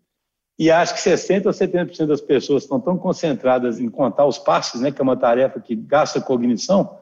e 0.59 0.71
acho 0.71 0.92
que 0.92 1.00
60% 1.00 1.47
ou 1.47 1.52
70% 1.52 2.06
das 2.06 2.21
pessoas 2.21 2.64
estão 2.64 2.78
tão 2.78 2.99
concentradas 2.99 3.80
em 3.80 3.88
contar 3.88 4.26
os 4.26 4.38
passos, 4.38 4.83
né, 4.83 4.92
que 4.92 5.00
é 5.00 5.02
uma 5.02 5.16
tarefa 5.16 5.59
que 5.59 5.75
gasta 5.75 6.21
cognição, 6.21 6.99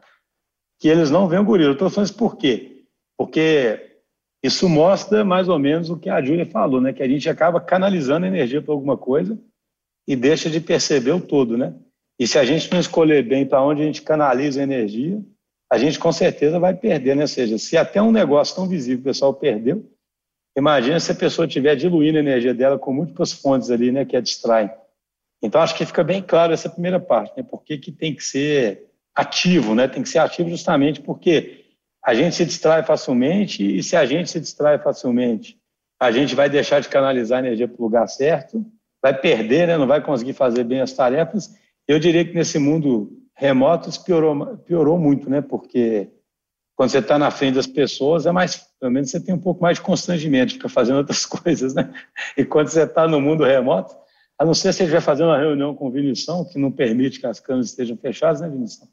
que 0.78 0.87
eles 0.87 1.11
não 1.11 1.26
veem 1.26 1.43
o 1.43 1.45
gorila. 1.45 1.73
Estou 1.73 1.90
falando 1.90 2.07
isso 2.07 2.16
por 2.16 2.37
quê? 2.37 2.85
Porque 3.16 3.88
isso 4.42 4.68
mostra 4.68 5.25
mais 5.25 5.49
ou 5.49 5.59
menos 5.59 5.90
o 5.90 5.97
que 5.97 6.09
a 6.09 6.23
Júlia 6.23 6.47
falou, 6.47 6.80
né, 6.80 6.92
que 6.92 7.02
a 7.02 7.09
gente 7.09 7.28
acaba 7.28 7.61
canalizando 7.61 8.26
energia 8.26 8.62
para 8.62 8.73
alguma 8.73 8.97
coisa 8.97 9.38
e 10.07 10.14
deixa 10.14 10.49
de 10.49 10.61
perceber 10.61 11.12
o 11.12 11.21
todo, 11.21 11.57
né? 11.57 11.75
E 12.18 12.26
se 12.26 12.38
a 12.38 12.45
gente 12.45 12.71
não 12.73 12.80
escolher 12.80 13.23
bem 13.23 13.47
para 13.47 13.62
onde 13.62 13.83
a 13.83 13.85
gente 13.85 14.02
canaliza 14.02 14.61
a 14.61 14.64
energia, 14.64 15.23
a 15.71 15.76
gente 15.76 15.99
com 15.99 16.11
certeza 16.11 16.59
vai 16.59 16.75
perder, 16.75 17.14
né? 17.14 17.23
Ou 17.23 17.28
seja, 17.28 17.59
se 17.59 17.76
até 17.76 18.00
um 18.00 18.11
negócio 18.11 18.57
tão 18.57 18.66
visível 18.66 19.00
o 19.00 19.04
pessoal 19.04 19.35
perdeu, 19.35 19.85
imagina 20.57 20.99
se 20.99 21.12
a 21.12 21.14
pessoa 21.14 21.47
estiver 21.47 21.76
diluindo 21.76 22.16
a 22.16 22.21
energia 22.21 22.54
dela 22.54 22.78
com 22.78 22.92
múltiplas 22.92 23.33
fontes 23.33 23.71
ali, 23.71 23.92
né, 23.92 24.04
que 24.04 24.16
a 24.16 24.21
distraem. 24.21 24.71
Então, 25.42 25.61
acho 25.61 25.76
que 25.76 25.87
fica 25.87 26.02
bem 26.02 26.23
claro 26.23 26.52
essa 26.52 26.68
primeira 26.68 26.99
parte, 26.99 27.37
né? 27.37 27.42
Por 27.42 27.62
que, 27.62 27.78
que 27.78 27.92
tem 27.92 28.14
que 28.14 28.25
ser 28.25 28.88
ativo, 29.14 29.75
né? 29.75 29.87
Tem 29.87 30.02
que 30.02 30.09
ser 30.09 30.18
ativo 30.18 30.49
justamente 30.49 31.00
porque 31.00 31.66
a 32.09 32.15
gente 32.15 32.37
se 32.37 32.47
distrai 32.47 32.83
facilmente 32.83 33.62
e 33.62 33.83
se 33.83 33.95
a 33.95 34.07
gente 34.07 34.31
se 34.31 34.41
distrai 34.41 34.79
facilmente, 34.79 35.59
a 36.00 36.11
gente 36.11 36.35
vai 36.35 36.49
deixar 36.49 36.81
de 36.81 36.88
canalizar 36.88 37.37
a 37.37 37.47
energia 37.47 37.69
para 37.69 37.79
o 37.79 37.85
lugar 37.85 38.09
certo, 38.09 38.65
vai 39.03 39.12
perder, 39.12 39.69
né? 39.69 39.77
Não 39.77 39.87
vai 39.87 40.03
conseguir 40.03 40.33
fazer 40.33 40.65
bem 40.65 40.81
as 40.81 40.95
tarefas. 40.95 41.50
Eu 41.87 41.99
diria 41.99 42.25
que 42.25 42.33
nesse 42.33 42.59
mundo 42.59 43.12
remotos 43.37 43.99
piorou, 43.99 44.57
piorou 44.57 44.99
muito, 44.99 45.29
né? 45.29 45.43
Porque 45.43 46.11
quando 46.75 46.88
você 46.88 47.00
está 47.00 47.19
na 47.19 47.31
frente 47.31 47.57
das 47.57 47.67
pessoas, 47.67 48.25
é 48.25 48.33
mais, 48.33 48.57
pelo 48.81 48.91
menos 48.91 49.11
você 49.11 49.21
tem 49.21 49.35
um 49.35 49.41
pouco 49.41 49.61
mais 49.61 49.77
de 49.77 49.83
constrangimento, 49.83 50.55
fica 50.55 50.71
fazendo 50.71 50.97
outras 50.97 51.27
coisas, 51.29 51.75
né? 51.75 51.93
E 52.38 52.43
quando 52.43 52.69
você 52.69 52.85
está 52.85 53.07
no 53.07 53.21
mundo 53.21 53.45
remoto, 53.45 53.95
a 54.38 54.47
não 54.47 54.55
ser 54.55 54.73
se 54.73 54.79
você 54.79 54.85
estiver 54.85 55.03
fazendo 55.03 55.29
uma 55.29 55.38
reunião 55.38 55.75
com 55.75 55.91
Vinição, 55.91 56.43
que 56.47 56.59
não 56.59 56.73
permite 56.73 57.21
que 57.21 57.27
as 57.27 57.38
câmeras 57.38 57.67
estejam 57.69 57.99
fechadas, 57.99 58.41
né, 58.41 58.49
Vinição? 58.49 58.88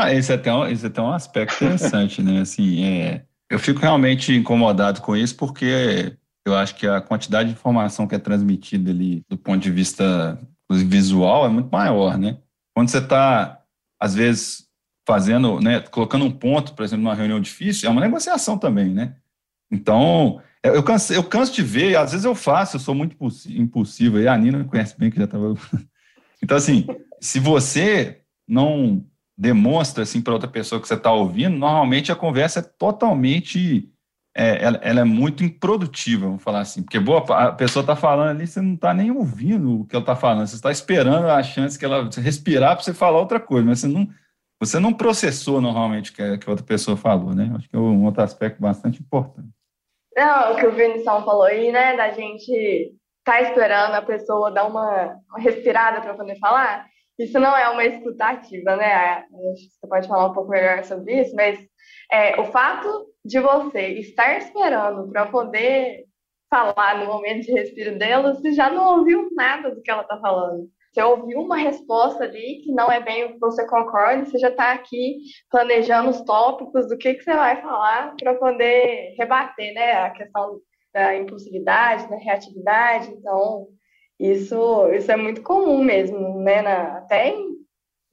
Ah, 0.00 0.14
esse 0.14 0.30
é 0.30 0.36
até 0.36 0.54
um, 0.54 0.64
esse 0.64 0.84
é 0.84 0.88
até 0.88 1.02
um 1.02 1.10
aspecto 1.10 1.64
interessante, 1.64 2.22
né? 2.22 2.42
Assim, 2.42 2.84
é, 2.84 3.24
eu 3.50 3.58
fico 3.58 3.80
realmente 3.80 4.32
incomodado 4.32 5.02
com 5.02 5.16
isso, 5.16 5.34
porque 5.34 6.16
eu 6.46 6.54
acho 6.54 6.76
que 6.76 6.86
a 6.86 7.00
quantidade 7.00 7.48
de 7.48 7.56
informação 7.56 8.06
que 8.06 8.14
é 8.14 8.18
transmitida 8.18 8.92
ali, 8.92 9.24
do 9.28 9.36
ponto 9.36 9.58
de 9.58 9.72
vista 9.72 10.38
visual 10.70 11.46
é 11.46 11.48
muito 11.48 11.68
maior, 11.68 12.16
né? 12.16 12.38
Quando 12.76 12.90
você 12.90 12.98
está, 12.98 13.60
às 14.00 14.14
vezes, 14.14 14.68
fazendo, 15.04 15.58
né, 15.58 15.80
colocando 15.80 16.24
um 16.24 16.30
ponto, 16.30 16.74
por 16.74 16.84
exemplo, 16.84 17.02
numa 17.02 17.16
reunião 17.16 17.40
difícil, 17.40 17.88
é 17.88 17.90
uma 17.90 18.00
negociação 18.00 18.56
também, 18.56 18.94
né? 18.94 19.16
Então, 19.68 20.40
eu 20.62 20.82
canso, 20.84 21.12
eu 21.12 21.24
canso 21.24 21.52
de 21.52 21.62
ver, 21.64 21.96
às 21.96 22.12
vezes 22.12 22.24
eu 22.24 22.36
faço, 22.36 22.76
eu 22.76 22.80
sou 22.80 22.94
muito 22.94 23.16
impulsivo, 23.48 24.20
e 24.20 24.28
a 24.28 24.38
Nina 24.38 24.62
conhece 24.62 24.96
bem 24.96 25.10
que 25.10 25.18
já 25.18 25.24
estava. 25.24 25.54
então, 26.40 26.56
assim, 26.56 26.86
se 27.20 27.40
você 27.40 28.20
não 28.46 29.04
demonstra 29.38 30.02
assim 30.02 30.20
para 30.20 30.32
outra 30.32 30.48
pessoa 30.48 30.80
que 30.80 30.88
você 30.88 30.94
está 30.94 31.12
ouvindo, 31.12 31.56
normalmente 31.56 32.10
a 32.10 32.16
conversa 32.16 32.58
é 32.58 32.62
totalmente 32.62 33.88
é, 34.36 34.62
ela, 34.62 34.78
ela, 34.82 35.00
é 35.00 35.04
muito 35.04 35.42
improdutiva, 35.42 36.26
vamos 36.26 36.42
falar 36.42 36.60
assim, 36.60 36.82
porque 36.82 36.98
boa, 36.98 37.24
a 37.34 37.52
pessoa 37.52 37.82
está 37.82 37.96
falando 37.96 38.30
ali, 38.30 38.46
você 38.46 38.60
não 38.60 38.74
está 38.74 38.92
nem 38.92 39.10
ouvindo 39.10 39.80
o 39.80 39.84
que 39.84 39.96
ela 39.96 40.02
está 40.02 40.14
falando, 40.14 40.46
você 40.46 40.56
está 40.56 40.70
esperando 40.70 41.28
a 41.28 41.42
chance 41.42 41.78
que 41.78 41.84
ela 41.84 42.08
respirar 42.18 42.74
para 42.74 42.84
você 42.84 42.94
falar 42.94 43.18
outra 43.18 43.40
coisa, 43.40 43.66
mas 43.66 43.80
você 43.80 43.88
não, 43.88 44.08
você 44.60 44.78
não 44.78 44.92
processou 44.92 45.60
normalmente 45.60 46.10
o 46.10 46.14
que, 46.14 46.38
que 46.38 46.48
a 46.48 46.50
outra 46.50 46.64
pessoa 46.64 46.96
falou, 46.96 47.34
né? 47.34 47.52
Acho 47.56 47.68
que 47.68 47.74
é 47.74 47.78
um 47.78 48.04
outro 48.04 48.22
aspecto 48.22 48.60
bastante 48.60 49.00
importante. 49.00 49.48
Não, 50.16 50.52
o 50.52 50.56
que 50.56 50.66
o 50.66 50.72
Vinição 50.72 51.24
falou 51.24 51.44
aí, 51.44 51.72
né, 51.72 51.96
da 51.96 52.10
gente 52.10 52.92
tá 53.24 53.40
esperando 53.40 53.94
a 53.94 54.02
pessoa 54.02 54.50
dar 54.50 54.66
uma, 54.66 55.16
uma 55.28 55.38
respirada 55.38 56.00
para 56.00 56.14
poder 56.14 56.38
falar, 56.38 56.86
isso 57.18 57.38
não 57.40 57.56
é 57.56 57.68
uma 57.68 57.84
escutativa, 57.84 58.76
né? 58.76 59.22
Que 59.22 59.70
você 59.80 59.88
pode 59.88 60.08
falar 60.08 60.26
um 60.26 60.32
pouco 60.32 60.50
melhor 60.50 60.84
sobre 60.84 61.20
isso, 61.20 61.34
mas 61.34 61.58
é, 62.12 62.40
o 62.40 62.44
fato 62.46 63.06
de 63.24 63.40
você 63.40 63.88
estar 63.98 64.38
esperando 64.38 65.10
para 65.10 65.26
poder 65.26 66.04
falar 66.50 66.98
no 66.98 67.06
momento 67.06 67.44
de 67.44 67.52
respiro 67.52 67.98
dela, 67.98 68.34
você 68.34 68.52
já 68.52 68.70
não 68.70 68.98
ouviu 68.98 69.28
nada 69.32 69.74
do 69.74 69.82
que 69.82 69.90
ela 69.90 70.02
está 70.02 70.18
falando. 70.18 70.68
Você 70.92 71.02
ouviu 71.02 71.40
uma 71.40 71.56
resposta 71.56 72.24
ali 72.24 72.62
que 72.64 72.72
não 72.72 72.90
é 72.90 73.00
bem 73.00 73.24
o 73.24 73.32
que 73.34 73.38
você 73.38 73.66
concorda, 73.66 74.24
você 74.24 74.38
já 74.38 74.48
está 74.48 74.72
aqui 74.72 75.18
planejando 75.50 76.10
os 76.10 76.22
tópicos 76.22 76.88
do 76.88 76.96
que, 76.96 77.14
que 77.14 77.22
você 77.22 77.34
vai 77.34 77.60
falar 77.60 78.14
para 78.16 78.34
poder 78.34 79.14
rebater 79.18 79.74
né, 79.74 79.92
a 79.92 80.10
questão 80.10 80.60
da 80.92 81.14
impulsividade, 81.14 82.08
da 82.08 82.16
reatividade. 82.16 83.10
Então, 83.10 83.68
isso, 84.18 84.88
isso 84.92 85.10
é 85.12 85.16
muito 85.16 85.42
comum 85.42 85.82
mesmo, 85.82 86.40
né? 86.40 86.62
Na, 86.62 86.98
até 86.98 87.30
em 87.30 87.58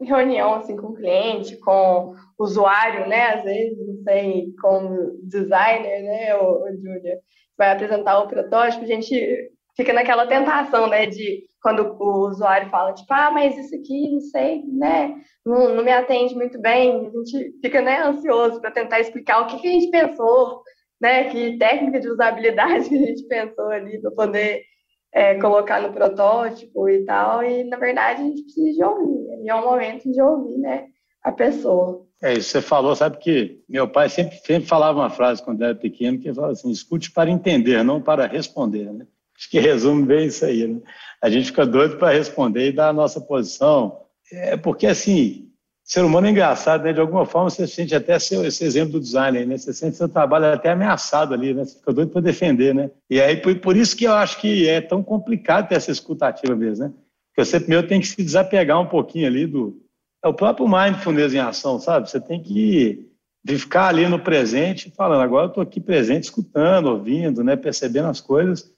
reunião 0.01 0.55
assim, 0.55 0.75
com 0.75 0.93
cliente, 0.93 1.57
com 1.57 2.13
usuário, 2.39 3.07
né? 3.07 3.35
Às 3.35 3.43
vezes, 3.43 3.87
não 3.87 4.03
sei, 4.03 4.53
com 4.61 5.19
designer, 5.23 6.03
né, 6.03 6.35
o, 6.35 6.63
o 6.63 6.75
Julia, 6.77 7.19
vai 7.57 7.71
apresentar 7.71 8.19
o 8.19 8.27
protótipo, 8.27 8.83
a 8.83 8.87
gente 8.87 9.51
fica 9.75 9.93
naquela 9.93 10.25
tentação, 10.27 10.87
né, 10.87 11.05
de 11.05 11.43
quando 11.61 11.95
o 11.99 12.27
usuário 12.27 12.69
fala, 12.69 12.93
tipo, 12.93 13.11
ah, 13.13 13.31
mas 13.31 13.57
isso 13.57 13.75
aqui, 13.75 14.11
não 14.11 14.21
sei, 14.21 14.63
né, 14.67 15.15
não, 15.45 15.75
não 15.75 15.83
me 15.83 15.91
atende 15.91 16.35
muito 16.35 16.59
bem, 16.61 17.07
a 17.07 17.09
gente 17.09 17.59
fica, 17.61 17.81
né, 17.81 18.01
ansioso 18.01 18.61
para 18.61 18.71
tentar 18.71 18.99
explicar 18.99 19.41
o 19.41 19.47
que, 19.47 19.59
que 19.59 19.67
a 19.67 19.71
gente 19.71 19.89
pensou, 19.89 20.61
né, 21.01 21.29
que 21.29 21.57
técnica 21.57 21.99
de 21.99 22.09
usabilidade 22.09 22.87
que 22.89 22.95
a 22.95 23.05
gente 23.05 23.27
pensou 23.27 23.67
ali 23.69 23.99
para 24.01 24.11
poder 24.11 24.63
é, 25.15 25.35
colocar 25.35 25.81
no 25.81 25.93
protótipo 25.93 26.89
e 26.89 27.05
tal, 27.05 27.41
e 27.41 27.63
na 27.63 27.77
verdade 27.77 28.21
a 28.21 28.25
gente 28.25 28.43
precisa 28.43 28.73
de 28.73 28.83
ouvir, 28.83 29.43
e 29.43 29.49
é 29.49 29.55
um 29.55 29.63
momento 29.63 30.11
de 30.11 30.21
ouvir, 30.21 30.57
né, 30.57 30.87
a 31.23 31.31
pessoa. 31.31 32.05
É 32.21 32.33
isso, 32.33 32.49
você 32.49 32.61
falou, 32.61 32.93
sabe 32.95 33.17
que 33.17 33.61
meu 33.67 33.87
pai 33.87 34.09
sempre, 34.09 34.37
sempre 34.37 34.67
falava 34.67 34.99
uma 34.99 35.09
frase 35.09 35.41
quando 35.41 35.63
era 35.63 35.73
pequeno, 35.73 36.19
que 36.19 36.33
falava 36.33 36.51
assim, 36.51 36.69
escute 36.69 37.11
para 37.11 37.29
entender, 37.29 37.81
não 37.83 38.01
para 38.01 38.27
responder, 38.27 38.91
né? 38.91 39.07
Acho 39.37 39.49
que 39.49 39.59
resume 39.59 40.05
bem 40.05 40.27
isso 40.27 40.45
aí, 40.45 40.67
né? 40.67 40.81
A 41.21 41.29
gente 41.29 41.47
fica 41.47 41.65
doido 41.65 41.97
para 41.97 42.13
responder 42.13 42.69
e 42.69 42.71
dar 42.73 42.89
a 42.89 42.93
nossa 42.93 43.21
posição, 43.21 44.01
é 44.31 44.57
porque 44.57 44.87
assim, 44.87 45.44
ser 45.85 46.03
humano 46.03 46.25
é 46.25 46.31
engraçado, 46.31 46.83
né? 46.83 46.91
De 46.91 46.99
alguma 46.99 47.27
forma 47.27 47.49
você 47.49 47.67
sente 47.67 47.93
até 47.93 48.17
seu, 48.17 48.43
esse 48.43 48.65
exemplo 48.65 48.93
do 48.93 48.99
design, 48.99 49.45
né? 49.45 49.55
Você 49.55 49.71
sente 49.71 49.95
seu 49.95 50.09
trabalho 50.09 50.45
até 50.45 50.71
ameaçado 50.71 51.31
ali, 51.31 51.53
né? 51.53 51.63
Você 51.63 51.77
fica 51.77 51.93
doido 51.93 52.09
para 52.09 52.21
defender, 52.21 52.73
né? 52.73 52.89
E 53.07 53.21
aí, 53.21 53.37
por, 53.37 53.55
por, 53.59 53.77
isso 53.77 53.95
que 53.95 54.05
eu 54.05 54.13
acho 54.13 54.41
que 54.41 54.67
é 54.67 54.81
tão 54.81 55.03
complicado 55.03 55.67
ter 55.67 55.75
essa 55.75 55.91
escutativa 55.91 56.55
mesmo, 56.55 56.85
né? 56.85 56.93
Porque 57.29 57.45
você 57.45 57.59
primeiro 57.59 57.87
tem 57.87 58.01
que 58.01 58.07
se 58.07 58.23
desapegar 58.23 58.81
um 58.81 58.87
pouquinho 58.87 59.27
ali 59.27 59.45
do... 59.45 59.79
É 60.23 60.27
o 60.27 60.33
próprio 60.33 60.67
mindfulness 60.67 61.35
em 61.35 61.39
ação, 61.39 61.79
sabe? 61.79 62.09
Você 62.09 62.19
tem 62.19 62.41
que 62.41 63.07
ficar 63.45 63.89
ali 63.89 64.07
no 64.07 64.17
presente, 64.17 64.91
falando, 64.97 65.21
agora 65.21 65.45
eu 65.45 65.49
estou 65.49 65.61
aqui 65.61 65.79
presente, 65.79 66.23
escutando, 66.23 66.87
ouvindo, 66.87 67.43
né? 67.43 67.55
Percebendo 67.55 68.07
as 68.07 68.19
coisas. 68.19 68.73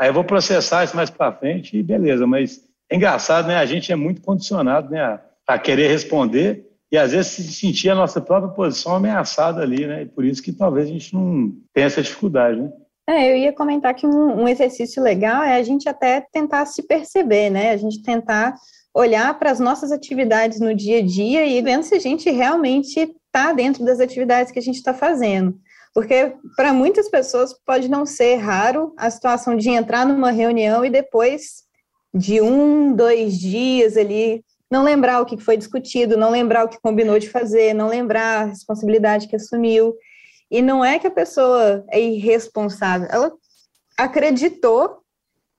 Aí 0.00 0.08
eu 0.08 0.14
vou 0.14 0.22
processar 0.22 0.84
isso 0.84 0.94
mais 0.94 1.10
para 1.10 1.32
frente 1.32 1.76
e 1.76 1.82
beleza, 1.82 2.24
mas 2.24 2.64
é 2.88 2.94
engraçado, 2.94 3.48
né? 3.48 3.56
A 3.56 3.66
gente 3.66 3.90
é 3.90 3.96
muito 3.96 4.22
condicionado, 4.22 4.88
né? 4.90 5.20
A 5.46 5.58
querer 5.58 5.88
responder 5.88 6.66
e 6.90 6.98
às 6.98 7.12
vezes 7.12 7.32
se 7.32 7.52
sentir 7.52 7.88
a 7.88 7.94
nossa 7.94 8.20
própria 8.20 8.52
posição 8.52 8.94
ameaçada 8.94 9.62
ali, 9.62 9.86
né? 9.86 10.02
E 10.02 10.06
por 10.06 10.24
isso 10.24 10.42
que 10.42 10.52
talvez 10.52 10.88
a 10.88 10.92
gente 10.92 11.14
não 11.14 11.52
tenha 11.72 11.86
essa 11.86 12.02
dificuldade, 12.02 12.60
né? 12.60 12.70
É, 13.08 13.32
eu 13.32 13.36
ia 13.36 13.52
comentar 13.52 13.94
que 13.94 14.06
um, 14.06 14.42
um 14.42 14.48
exercício 14.48 15.02
legal 15.02 15.42
é 15.42 15.56
a 15.56 15.62
gente 15.62 15.88
até 15.88 16.20
tentar 16.32 16.66
se 16.66 16.82
perceber, 16.86 17.50
né? 17.50 17.70
A 17.70 17.76
gente 17.76 18.02
tentar 18.02 18.54
olhar 18.94 19.36
para 19.38 19.50
as 19.50 19.58
nossas 19.58 19.90
atividades 19.90 20.60
no 20.60 20.74
dia 20.74 20.98
a 20.98 21.02
dia 21.02 21.46
e 21.46 21.60
vendo 21.62 21.82
se 21.82 21.94
a 21.94 21.98
gente 21.98 22.30
realmente 22.30 23.00
está 23.00 23.52
dentro 23.52 23.84
das 23.84 23.98
atividades 23.98 24.52
que 24.52 24.58
a 24.58 24.62
gente 24.62 24.76
está 24.76 24.92
fazendo. 24.92 25.58
Porque 25.94 26.34
para 26.56 26.72
muitas 26.72 27.08
pessoas 27.10 27.54
pode 27.66 27.88
não 27.88 28.06
ser 28.06 28.36
raro 28.36 28.92
a 28.96 29.10
situação 29.10 29.56
de 29.56 29.68
entrar 29.70 30.06
numa 30.06 30.30
reunião 30.30 30.84
e 30.84 30.90
depois 30.90 31.64
de 32.14 32.40
um, 32.40 32.94
dois 32.94 33.38
dias 33.38 33.96
ali 33.96 34.44
não 34.72 34.82
lembrar 34.82 35.20
o 35.20 35.26
que 35.26 35.36
foi 35.36 35.58
discutido, 35.58 36.16
não 36.16 36.30
lembrar 36.30 36.64
o 36.64 36.68
que 36.68 36.80
combinou 36.80 37.18
de 37.18 37.28
fazer, 37.28 37.74
não 37.74 37.88
lembrar 37.88 38.40
a 38.40 38.44
responsabilidade 38.46 39.28
que 39.28 39.36
assumiu. 39.36 39.94
E 40.50 40.62
não 40.62 40.82
é 40.82 40.98
que 40.98 41.06
a 41.06 41.10
pessoa 41.10 41.84
é 41.90 42.00
irresponsável, 42.00 43.06
ela 43.10 43.30
acreditou 43.98 45.02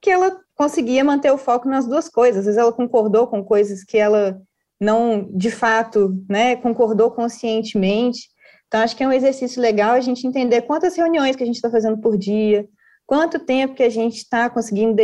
que 0.02 0.10
ela 0.10 0.36
conseguia 0.56 1.04
manter 1.04 1.32
o 1.32 1.38
foco 1.38 1.70
nas 1.70 1.86
duas 1.86 2.10
coisas. 2.10 2.40
Às 2.40 2.46
vezes 2.46 2.58
ela 2.58 2.74
concordou 2.74 3.28
com 3.28 3.44
coisas 3.44 3.84
que 3.84 4.00
ela 4.00 4.42
não, 4.82 5.30
de 5.32 5.52
fato, 5.52 6.12
né, 6.28 6.56
concordou 6.56 7.12
conscientemente. 7.12 8.30
Então, 8.68 8.82
acho 8.82 8.98
que 8.98 9.04
é 9.04 9.08
um 9.08 9.14
exercício 9.14 9.62
legal 9.62 9.92
a 9.92 10.02
gente 10.02 10.26
entender 10.26 10.64
quantas 10.64 10.96
reuniões 10.98 11.36
que 11.36 11.44
a 11.44 11.46
gente 11.46 11.58
está 11.58 11.70
fazendo 11.70 12.02
por 12.02 12.18
dia, 12.18 12.68
quanto 13.06 13.38
tempo 13.38 13.76
que 13.76 13.84
a 13.84 13.90
gente 13.90 14.18
está 14.18 14.50
conseguindo, 14.50 14.96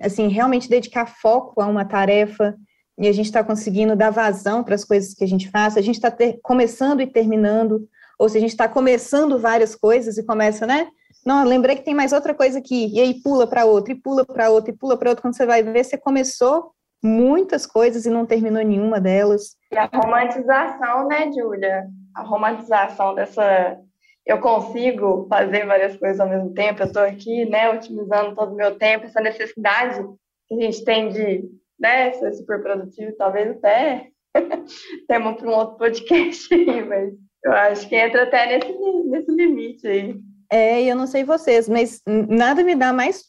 assim, 0.00 0.28
realmente 0.28 0.70
dedicar 0.70 1.04
foco 1.04 1.60
a 1.60 1.66
uma 1.66 1.84
tarefa, 1.84 2.56
e 3.00 3.08
a 3.08 3.12
gente 3.12 3.24
está 3.24 3.42
conseguindo 3.42 3.96
dar 3.96 4.10
vazão 4.10 4.62
para 4.62 4.74
as 4.74 4.84
coisas 4.84 5.14
que 5.14 5.24
a 5.24 5.26
gente 5.26 5.50
faz, 5.50 5.74
a 5.76 5.80
gente 5.80 5.94
está 5.94 6.14
começando 6.42 7.00
e 7.00 7.06
terminando, 7.06 7.88
ou 8.18 8.28
se 8.28 8.36
a 8.36 8.40
gente 8.40 8.50
está 8.50 8.68
começando 8.68 9.38
várias 9.38 9.74
coisas 9.74 10.18
e 10.18 10.22
começa, 10.22 10.66
né? 10.66 10.86
Não, 11.24 11.42
lembrei 11.42 11.76
que 11.76 11.82
tem 11.82 11.94
mais 11.94 12.12
outra 12.12 12.34
coisa 12.34 12.58
aqui, 12.58 12.94
e 12.94 13.00
aí 13.00 13.14
pula 13.22 13.46
para 13.46 13.64
outra, 13.64 13.94
e 13.94 13.96
pula 13.96 14.26
para 14.26 14.50
outra, 14.50 14.70
e 14.70 14.76
pula 14.76 14.98
para 14.98 15.08
outra. 15.08 15.22
Quando 15.22 15.34
você 15.34 15.46
vai 15.46 15.62
ver, 15.62 15.82
você 15.82 15.96
começou 15.96 16.72
muitas 17.02 17.66
coisas 17.66 18.04
e 18.04 18.10
não 18.10 18.26
terminou 18.26 18.62
nenhuma 18.62 19.00
delas. 19.00 19.56
E 19.72 19.78
a 19.78 19.86
romantização, 19.86 21.08
né, 21.08 21.32
Júlia? 21.32 21.86
A 22.14 22.22
romantização 22.22 23.14
dessa. 23.14 23.78
Eu 24.26 24.40
consigo 24.40 25.26
fazer 25.26 25.64
várias 25.64 25.96
coisas 25.96 26.20
ao 26.20 26.28
mesmo 26.28 26.52
tempo, 26.52 26.82
eu 26.82 26.86
estou 26.86 27.02
aqui, 27.02 27.46
né, 27.46 27.70
otimizando 27.70 28.34
todo 28.34 28.52
o 28.52 28.56
meu 28.56 28.76
tempo, 28.76 29.06
essa 29.06 29.20
necessidade 29.22 30.06
que 30.46 30.54
a 30.54 30.60
gente 30.60 30.84
tem 30.84 31.08
de 31.08 31.48
né, 31.80 32.12
ser 32.12 32.32
super 32.34 32.62
produtivo, 32.62 33.16
talvez 33.16 33.50
até 33.50 34.08
tema 35.08 35.34
para 35.34 35.48
um 35.48 35.54
outro 35.54 35.76
podcast 35.76 36.52
aí, 36.52 36.84
mas 36.84 37.14
eu 37.44 37.52
acho 37.52 37.88
que 37.88 37.96
entra 37.96 38.24
até 38.24 38.46
nesse, 38.46 38.72
nesse 39.08 39.32
limite 39.32 39.86
aí. 39.86 40.20
É, 40.52 40.82
eu 40.82 40.94
não 40.94 41.06
sei 41.06 41.24
vocês, 41.24 41.68
mas 41.68 42.02
nada 42.06 42.62
me 42.62 42.74
dá 42.74 42.92
mais, 42.92 43.24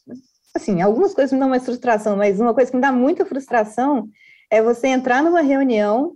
assim, 0.54 0.82
algumas 0.82 1.14
coisas 1.14 1.32
me 1.32 1.38
dão 1.38 1.48
mais 1.48 1.64
frustração, 1.64 2.16
mas 2.16 2.40
uma 2.40 2.52
coisa 2.52 2.70
que 2.70 2.76
me 2.76 2.82
dá 2.82 2.92
muita 2.92 3.24
frustração 3.24 4.08
é 4.50 4.60
você 4.60 4.88
entrar 4.88 5.22
numa 5.22 5.40
reunião, 5.40 6.14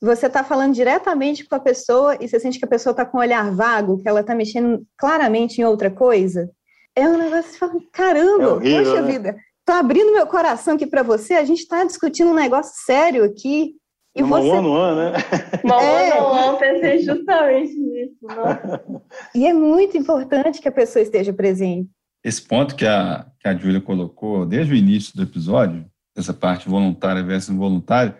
você 0.00 0.26
está 0.26 0.44
falando 0.44 0.74
diretamente 0.74 1.46
com 1.46 1.54
a 1.54 1.60
pessoa 1.60 2.16
e 2.20 2.28
você 2.28 2.38
sente 2.38 2.58
que 2.58 2.64
a 2.64 2.68
pessoa 2.68 2.92
está 2.92 3.04
com 3.04 3.18
um 3.18 3.20
olhar 3.20 3.50
vago, 3.52 3.98
que 3.98 4.08
ela 4.08 4.20
está 4.20 4.34
mexendo 4.34 4.86
claramente 4.96 5.60
em 5.60 5.64
outra 5.64 5.90
coisa. 5.90 6.50
É 6.94 7.08
um 7.08 7.18
negócio 7.18 7.52
que 7.52 7.58
fala, 7.58 7.74
caramba, 7.92 8.44
é 8.44 8.48
horrível, 8.48 8.84
poxa 8.84 9.02
né? 9.02 9.12
vida, 9.12 9.36
Tô 9.64 9.72
abrindo 9.72 10.12
meu 10.12 10.26
coração 10.26 10.74
aqui 10.74 10.86
para 10.86 11.02
você. 11.02 11.34
A 11.34 11.44
gente 11.44 11.60
está 11.60 11.84
discutindo 11.84 12.30
um 12.30 12.34
negócio 12.34 12.72
sério 12.84 13.24
aqui. 13.24 13.74
E 14.16 14.22
Uma 14.22 14.40
você... 14.40 14.48
one 14.48 14.66
on 14.68 14.94
né? 14.94 15.12
Uma 15.64 15.82
é. 15.82 16.20
one 16.20 16.58
pensei 16.58 16.98
justamente 17.00 17.74
nisso. 17.74 18.16
E 19.34 19.46
é 19.46 19.52
muito 19.52 19.96
importante 19.96 20.60
que 20.60 20.68
a 20.68 20.72
pessoa 20.72 21.02
esteja 21.02 21.32
presente. 21.32 21.90
Esse 22.22 22.40
ponto 22.40 22.76
que 22.76 22.86
a, 22.86 23.26
que 23.40 23.48
a 23.48 23.54
Júlia 23.56 23.80
colocou 23.80 24.46
desde 24.46 24.72
o 24.72 24.76
início 24.76 25.16
do 25.16 25.22
episódio, 25.22 25.84
essa 26.16 26.32
parte 26.32 26.68
voluntária 26.68 27.22
versus 27.22 27.50
involuntária, 27.50 28.12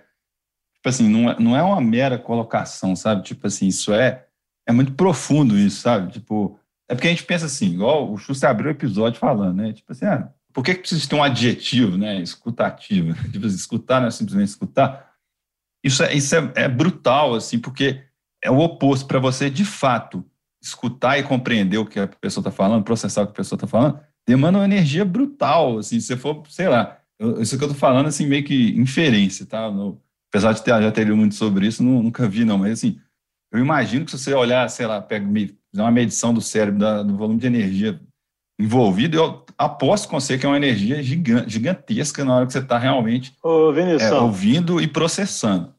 tipo 0.75 0.89
assim, 0.89 1.09
não 1.09 1.31
é, 1.31 1.41
não 1.41 1.57
é 1.57 1.63
uma 1.63 1.81
mera 1.81 2.19
colocação, 2.19 2.97
sabe? 2.97 3.23
Tipo 3.23 3.47
assim, 3.47 3.69
isso 3.69 3.95
é, 3.95 4.27
é 4.67 4.73
muito 4.73 4.93
profundo 4.95 5.57
isso, 5.57 5.81
sabe? 5.81 6.13
Tipo, 6.13 6.59
é 6.89 6.95
porque 6.95 7.07
a 7.07 7.11
gente 7.11 7.25
pensa 7.25 7.47
assim, 7.47 7.67
igual 7.67 8.13
o 8.13 8.19
Xuxa 8.19 8.49
abriu 8.49 8.69
o 8.69 8.75
episódio 8.75 9.19
falando, 9.19 9.57
né? 9.57 9.73
Tipo 9.73 9.93
assim, 9.93 10.07
ah, 10.07 10.29
por 10.55 10.65
que, 10.65 10.75
que 10.75 10.81
precisa 10.81 11.09
ter 11.09 11.17
um 11.17 11.23
adjetivo, 11.23 11.99
né? 11.99 12.23
Escutativo. 12.23 13.13
Tipo, 13.31 13.47
escutar 13.47 14.01
não 14.01 14.07
é 14.07 14.11
simplesmente 14.13 14.49
escutar. 14.49 15.13
Isso 15.85 16.03
é, 16.03 16.15
isso 16.15 16.35
é, 16.35 16.53
é 16.55 16.69
brutal, 16.69 17.35
assim, 17.35 17.59
porque 17.59 18.03
é 18.43 18.51
o 18.51 18.61
oposto 18.61 19.07
para 19.07 19.19
você, 19.19 19.51
de 19.51 19.65
fato, 19.65 20.25
escutar 20.63 21.19
e 21.19 21.25
compreender 21.25 21.77
o 21.77 21.85
que 21.85 21.99
a 21.99 22.07
pessoa 22.07 22.41
está 22.41 22.51
falando, 22.51 22.85
processar 22.85 23.23
o 23.23 23.27
que 23.27 23.33
a 23.33 23.37
pessoa 23.37 23.57
está 23.57 23.67
falando, 23.67 24.01
demanda 24.27 24.59
uma 24.59 24.65
energia 24.65 25.05
brutal, 25.05 25.79
assim, 25.79 26.01
se 26.01 26.17
for, 26.17 26.43
sei 26.49 26.69
lá, 26.69 26.99
eu, 27.19 27.43
isso 27.43 27.59
que 27.59 27.65
eu 27.65 27.69
estou 27.69 27.79
falando, 27.79 28.07
assim, 28.07 28.27
meio 28.27 28.45
que 28.45 28.71
inferência, 28.79 29.45
tá? 29.45 29.71
No, 29.71 30.01
apesar 30.31 30.53
de 30.53 30.63
ter, 30.63 30.71
já 30.81 30.91
ter 30.91 31.05
lido 31.05 31.17
muito 31.17 31.35
sobre 31.35 31.67
isso, 31.67 31.83
não, 31.83 32.03
nunca 32.03 32.27
vi, 32.27 32.45
não, 32.45 32.57
mas, 32.57 32.73
assim, 32.73 32.99
eu 33.53 33.59
imagino 33.59 34.07
que 34.07 34.11
se 34.11 34.19
você 34.19 34.33
olhar, 34.33 34.69
sei 34.71 34.87
lá, 34.87 35.03
pega, 35.03 35.27
uma 35.75 35.91
medição 35.91 36.33
do 36.33 36.41
cérebro, 36.41 36.81
da, 36.81 37.03
do 37.03 37.17
volume 37.17 37.39
de 37.39 37.47
energia 37.47 38.01
envolvido, 38.59 39.17
eu 39.17 39.45
aposto 39.59 40.09
com 40.09 40.21
você 40.21 40.39
que 40.39 40.47
é 40.47 40.49
uma 40.49 40.57
energia 40.57 41.03
gigantesca 41.03 42.25
na 42.25 42.37
hora 42.37 42.47
que 42.47 42.53
você 42.53 42.59
está 42.61 42.79
realmente 42.79 43.35
Ô, 43.43 43.73
é, 43.73 44.15
ouvindo 44.15 44.81
e 44.81 44.87
processando. 44.87 45.75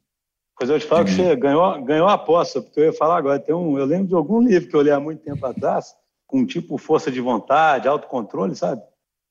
Pois 0.58 0.70
eu 0.70 0.80
te 0.80 0.86
falo 0.86 1.06
que 1.06 1.12
você 1.12 1.36
ganhou, 1.36 1.84
ganhou 1.84 2.08
a 2.08 2.14
aposta, 2.14 2.62
porque 2.62 2.80
eu 2.80 2.86
ia 2.86 2.94
falar 2.94 3.18
agora, 3.18 3.40
tem 3.40 3.54
um, 3.54 3.78
eu 3.78 3.86
lembro 3.86 4.08
de 4.08 4.16
algum 4.16 4.42
livro 4.42 4.70
que 4.70 4.76
eu 4.76 4.82
li 4.82 4.90
há 4.90 5.00
muito 5.00 5.22
tempo 5.22 5.46
atrás, 5.46 5.94
com 6.26 6.46
tipo 6.46 6.78
força 6.78 7.12
de 7.12 7.20
vontade, 7.20 7.88
autocontrole, 7.88 8.56
sabe? 8.56 8.82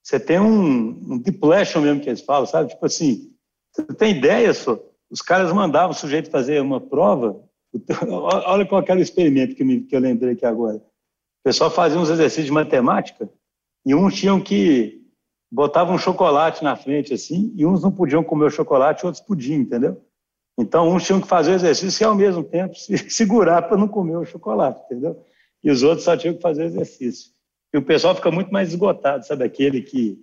Você 0.03 0.19
tem 0.19 0.39
um, 0.39 1.13
um 1.13 1.17
depletion 1.17 1.81
mesmo 1.81 2.01
que 2.01 2.09
eles 2.09 2.21
falam, 2.21 2.45
sabe? 2.45 2.69
Tipo 2.69 2.85
assim, 2.85 3.31
você 3.71 3.83
tem 3.95 4.15
ideia, 4.15 4.53
só? 4.53 4.79
Os 5.09 5.21
caras 5.21 5.51
mandavam 5.51 5.91
o 5.91 5.95
sujeito 5.95 6.29
fazer 6.29 6.61
uma 6.61 6.79
prova, 6.79 7.41
olha 8.07 8.65
qual 8.65 8.83
era 8.87 8.99
o 8.99 9.01
experimento 9.01 9.55
que, 9.55 9.63
me, 9.63 9.81
que 9.81 9.95
eu 9.95 9.99
lembrei 9.99 10.33
aqui 10.33 10.45
agora 10.45 10.79
pessoal 11.45 11.69
fazia 11.69 11.99
uns 11.99 12.09
exercícios 12.09 12.47
de 12.47 12.51
matemática 12.51 13.29
e 13.85 13.93
uns 13.93 14.15
tinham 14.15 14.41
que 14.41 15.05
botavam 15.51 15.93
um 15.93 15.97
chocolate 15.99 16.63
na 16.63 16.75
frente 16.75 17.13
assim 17.13 17.53
e 17.55 17.63
uns 17.63 17.83
não 17.83 17.91
podiam 17.91 18.23
comer 18.23 18.45
o 18.45 18.49
chocolate, 18.49 19.05
outros 19.05 19.23
podiam, 19.23 19.61
entendeu? 19.61 20.03
Então 20.57 20.89
uns 20.89 21.05
tinham 21.05 21.21
que 21.21 21.27
fazer 21.27 21.51
o 21.51 21.55
exercício 21.55 22.03
e 22.03 22.05
ao 22.05 22.15
mesmo 22.15 22.43
tempo 22.43 22.73
se 22.75 22.97
segurar 23.11 23.61
para 23.61 23.77
não 23.77 23.87
comer 23.87 24.17
o 24.17 24.25
chocolate, 24.25 24.81
entendeu? 24.85 25.23
E 25.63 25.69
os 25.69 25.83
outros 25.83 26.03
só 26.03 26.17
tinham 26.17 26.35
que 26.35 26.41
fazer 26.41 26.63
o 26.63 26.65
exercício. 26.65 27.31
E 27.71 27.77
o 27.77 27.81
pessoal 27.85 28.15
fica 28.15 28.31
muito 28.31 28.51
mais 28.51 28.69
esgotado, 28.69 29.25
sabe 29.25 29.43
aquele 29.43 29.81
que 29.81 30.19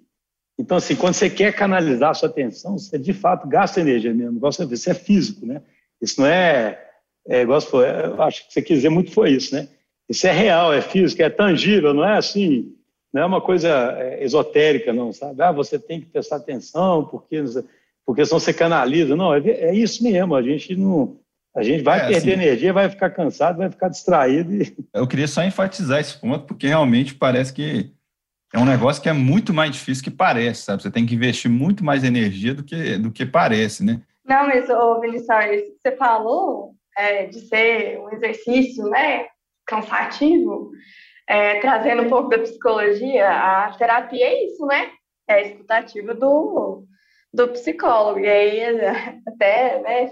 então, 0.59 0.77
assim, 0.77 0.95
quando 0.95 1.15
você 1.15 1.31
quer 1.31 1.55
canalizar 1.55 2.11
a 2.11 2.15
sua 2.15 2.29
atenção, 2.29 2.77
você 2.77 2.99
de 2.99 3.13
fato 3.15 3.49
gasta 3.49 3.81
energia 3.81 4.13
mesmo. 4.13 4.37
Igual 4.37 4.53
você, 4.53 4.67
você 4.67 4.91
é 4.91 4.95
físico, 4.95 5.47
né? 5.47 5.63
Isso 6.01 6.21
não 6.21 6.29
é, 6.29 6.79
é 7.27 7.41
igual 7.41 7.59
eu 7.73 8.23
acho 8.23 8.47
que 8.47 8.53
você 8.53 8.61
quis 8.61 8.77
dizer 8.77 8.91
muito 8.91 9.11
foi 9.13 9.31
isso, 9.31 9.55
né? 9.55 9.69
Isso 10.09 10.27
é 10.27 10.33
real, 10.33 10.73
é 10.73 10.81
físico, 10.81 11.23
é 11.23 11.31
tangível, 11.31 11.95
não 11.95 12.05
é 12.05 12.17
assim, 12.17 12.75
não 13.13 13.23
é 13.23 13.27
uma 13.27 13.41
coisa 13.41 13.69
é, 13.99 14.25
esotérica, 14.25 14.93
não, 14.93 15.13
sabe? 15.13 15.43
Ah, 15.43 15.53
você 15.53 15.79
tem 15.79 16.01
que 16.01 16.07
prestar 16.07 16.37
atenção, 16.37 17.05
porque, 17.05 17.43
porque 18.07 18.25
senão 18.25 18.41
você 18.41 18.53
canaliza. 18.53 19.15
Não, 19.15 19.35
é, 19.35 19.41
é 19.41 19.75
isso 19.75 20.03
mesmo, 20.03 20.35
a 20.35 20.43
gente 20.43 20.75
não. 20.75 21.19
A 21.55 21.63
gente 21.63 21.83
vai 21.83 21.99
é, 21.99 22.09
perder 22.09 22.17
assim, 22.17 22.31
energia, 22.31 22.73
vai 22.73 22.89
ficar 22.89 23.11
cansado, 23.11 23.59
vai 23.59 23.71
ficar 23.71 23.91
distraído. 23.91 24.55
E... 24.55 24.75
Eu 24.95 25.07
queria 25.07 25.29
só 25.29 25.43
enfatizar 25.43 26.01
esse 26.01 26.19
ponto, 26.19 26.47
porque 26.47 26.67
realmente 26.67 27.15
parece 27.15 27.53
que 27.53 27.93
é 28.55 28.59
um 28.59 28.65
negócio 28.65 29.03
que 29.03 29.09
é 29.09 29.13
muito 29.13 29.53
mais 29.53 29.71
difícil 29.71 30.03
que 30.03 30.11
parece, 30.11 30.63
sabe? 30.63 30.83
Você 30.83 30.91
tem 30.91 31.05
que 31.05 31.15
investir 31.15 31.51
muito 31.51 31.85
mais 31.85 32.05
energia 32.05 32.55
do 32.55 32.65
que, 32.65 32.97
do 32.97 33.11
que 33.11 33.27
parece, 33.27 33.85
né? 33.85 34.01
Não, 34.25 34.47
mas, 34.47 34.69
ô, 34.71 35.01
Vinícius, 35.01 35.27
você 35.27 35.97
falou 35.97 36.75
é, 36.97 37.27
de 37.27 37.41
ser 37.41 37.99
um 38.01 38.11
exercício, 38.11 38.89
né? 38.89 39.27
Cansativo, 39.67 40.71
é, 41.29 41.61
trazendo 41.61 42.03
um 42.03 42.09
pouco 42.09 42.29
da 42.29 42.39
psicologia, 42.39 43.29
a 43.29 43.73
terapia 43.77 44.27
é 44.27 44.45
isso, 44.47 44.65
né? 44.67 44.91
É 45.29 45.43
escutativa 45.43 46.15
do, 46.15 46.85
do 47.33 47.49
psicólogo. 47.49 48.21
E 48.21 48.29
aí, 48.29 48.61
até, 49.27 49.81
né, 49.81 50.11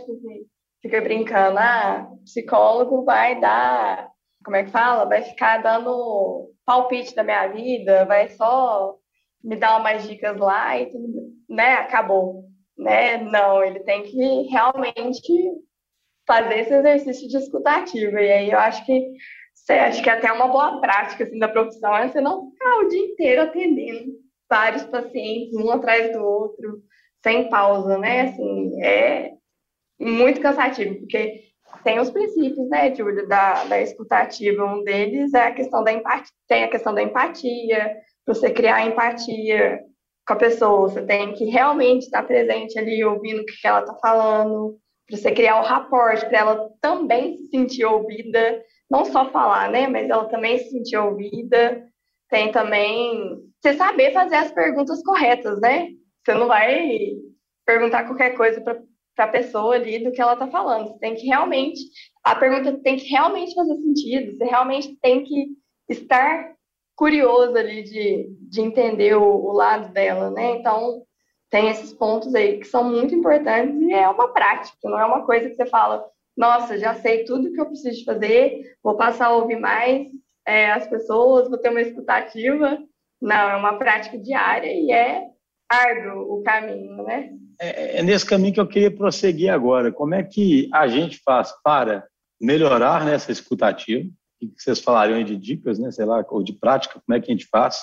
fica 0.83 1.01
brincando, 1.01 1.59
ah, 1.59 2.09
psicólogo 2.25 3.05
vai 3.05 3.39
dar, 3.41 4.09
como 4.45 4.57
é 4.57 4.65
que 4.65 4.71
fala? 4.71 5.05
Vai 5.05 5.23
ficar 5.23 5.63
dando 5.63 6.53
palpite 6.65 7.15
da 7.15 7.25
minha 7.25 7.49
vida, 7.49 8.05
vai 8.05 8.29
só 8.29 8.97
me 9.43 9.57
dar 9.57 9.79
umas 9.79 10.07
dicas 10.07 10.37
lá 10.37 10.79
e 10.79 10.87
tudo, 10.87 11.33
né? 11.49 11.75
Acabou. 11.75 12.45
Né? 12.79 13.19
Não, 13.19 13.63
ele 13.63 13.81
tem 13.81 14.05
que 14.05 14.43
realmente 14.49 15.33
fazer 16.27 16.61
esse 16.61 16.75
exercício 16.75 17.29
de 17.29 17.37
escutativa. 17.37 18.21
E 18.21 18.33
aí 18.33 18.51
eu 18.51 18.59
acho 18.59 18.85
que 18.87 19.13
você 19.71 19.79
acha 19.79 20.03
que 20.03 20.11
é 20.11 20.13
até 20.15 20.33
uma 20.33 20.49
boa 20.49 20.81
prática 20.81 21.23
assim, 21.23 21.39
da 21.39 21.49
profissão 21.49 21.97
é 21.97 22.09
você 22.09 22.21
não 22.21 22.51
ficar 22.51 22.79
o 22.79 22.89
dia 22.89 23.01
inteiro 23.01 23.43
atendendo 23.43 24.13
vários 24.49 24.83
pacientes, 24.85 25.55
um 25.55 25.71
atrás 25.71 26.13
do 26.13 26.21
outro, 26.21 26.83
sem 27.23 27.49
pausa, 27.49 27.97
né? 27.99 28.23
Assim, 28.23 28.83
é 28.83 29.31
muito 30.01 30.41
cansativo, 30.41 30.99
porque 30.99 31.43
tem 31.85 32.01
os 32.01 32.11
princípios, 32.11 32.69
né, 32.69 32.93
Júlia, 32.93 33.29
da, 33.29 33.63
da 33.65 33.81
escutativa. 33.81 34.65
Um 34.65 34.83
deles 34.83 35.33
é 35.35 35.47
a 35.47 35.55
questão 35.55 35.85
da 35.85 35.93
empatia, 35.93 36.35
tem 36.49 36.65
a 36.65 36.69
questão 36.69 36.93
da 36.93 37.03
empatia, 37.03 37.97
para 38.25 38.35
você 38.35 38.51
criar 38.51 38.85
empatia 38.85 39.79
com 40.27 40.33
a 40.33 40.37
pessoa, 40.37 40.89
você 40.89 41.03
tem 41.03 41.33
que 41.33 41.45
realmente 41.45 42.07
estar 42.07 42.25
presente 42.25 42.77
ali, 42.77 43.05
ouvindo 43.05 43.43
o 43.43 43.47
que 43.47 43.55
ela 43.65 43.81
está 43.81 43.95
falando, 43.95 44.77
para 45.07 45.17
você 45.17 45.31
criar 45.31 45.61
o 45.61 45.65
rapport, 45.65 46.21
para 46.29 46.39
ela 46.39 46.71
também 46.81 47.37
se 47.37 47.47
sentir 47.51 47.85
ouvida 47.85 48.61
não 48.91 49.05
só 49.05 49.31
falar, 49.31 49.71
né? 49.71 49.87
Mas 49.87 50.09
ela 50.11 50.25
também 50.29 50.59
se 50.59 50.71
sentir 50.71 50.97
ouvida. 50.97 51.87
Tem 52.29 52.51
também 52.51 53.39
você 53.61 53.75
saber 53.75 54.13
fazer 54.13 54.37
as 54.37 54.51
perguntas 54.51 55.03
corretas, 55.03 55.61
né? 55.61 55.89
Você 56.25 56.35
não 56.35 56.47
vai 56.47 57.13
perguntar 57.65 58.05
qualquer 58.05 58.37
coisa 58.37 58.61
para 58.61 58.83
a 59.19 59.29
pessoa 59.29 59.75
ali 59.75 60.03
do 60.03 60.13
que 60.13 60.21
ela 60.21 60.33
está 60.35 60.49
falando. 60.49 60.89
Você 60.89 60.99
tem 60.99 61.15
que 61.15 61.27
realmente, 61.27 61.81
a 62.25 62.35
pergunta 62.35 62.79
tem 62.83 62.97
que 62.97 63.09
realmente 63.09 63.55
fazer 63.55 63.77
sentido. 63.77 64.37
Você 64.37 64.45
realmente 64.45 64.97
tem 65.01 65.25
que 65.25 65.49
estar 65.89 66.55
curioso 66.97 67.57
ali 67.57 67.83
de, 67.83 68.29
de 68.49 68.61
entender 68.61 69.17
o, 69.17 69.23
o 69.23 69.53
lado 69.53 69.93
dela, 69.93 70.31
né? 70.31 70.57
Então, 70.57 71.03
tem 71.49 71.69
esses 71.69 71.93
pontos 71.93 72.35
aí 72.35 72.59
que 72.59 72.67
são 72.67 72.85
muito 72.85 73.15
importantes 73.15 73.75
e 73.81 73.93
é 73.93 74.09
uma 74.09 74.29
prática, 74.29 74.77
não 74.85 74.99
é 74.99 75.05
uma 75.05 75.25
coisa 75.25 75.49
que 75.49 75.57
você 75.57 75.67
fala, 75.67 76.07
nossa, 76.41 76.79
já 76.79 76.95
sei 76.95 77.25
tudo 77.25 77.53
que 77.53 77.61
eu 77.61 77.67
preciso 77.67 78.03
fazer, 78.03 78.63
vou 78.83 78.97
passar 78.97 79.27
a 79.27 79.37
ouvir 79.37 79.61
mais 79.61 80.07
é, 80.49 80.73
as 80.73 80.87
pessoas, 80.87 81.51
vou 81.51 81.59
ter 81.59 81.69
uma 81.69 81.83
escutativa. 81.83 82.79
Não, 83.21 83.51
é 83.51 83.57
uma 83.57 83.77
prática 83.77 84.17
diária 84.17 84.73
e 84.73 84.91
é 84.91 85.27
árduo 85.71 86.39
o 86.39 86.43
caminho, 86.43 87.05
né? 87.05 87.31
É, 87.61 87.99
é 87.99 88.03
nesse 88.03 88.25
caminho 88.25 88.55
que 88.55 88.61
eu 88.61 88.67
queria 88.67 88.91
prosseguir 88.91 89.51
agora. 89.51 89.93
Como 89.93 90.15
é 90.15 90.23
que 90.23 90.71
a 90.73 90.89
gente 90.89 91.21
faz 91.23 91.53
para 91.63 92.07
melhorar 92.41 93.05
nessa 93.05 93.31
escutativa? 93.31 94.09
O 94.43 94.49
que 94.49 94.63
vocês 94.63 94.81
falariam 94.81 95.23
de 95.23 95.37
dicas, 95.37 95.79
né? 95.79 95.91
Sei 95.91 96.07
lá, 96.07 96.25
ou 96.31 96.43
de 96.43 96.55
prática, 96.55 97.03
como 97.07 97.19
é 97.19 97.21
que 97.21 97.31
a 97.31 97.35
gente 97.35 97.47
faz? 97.49 97.83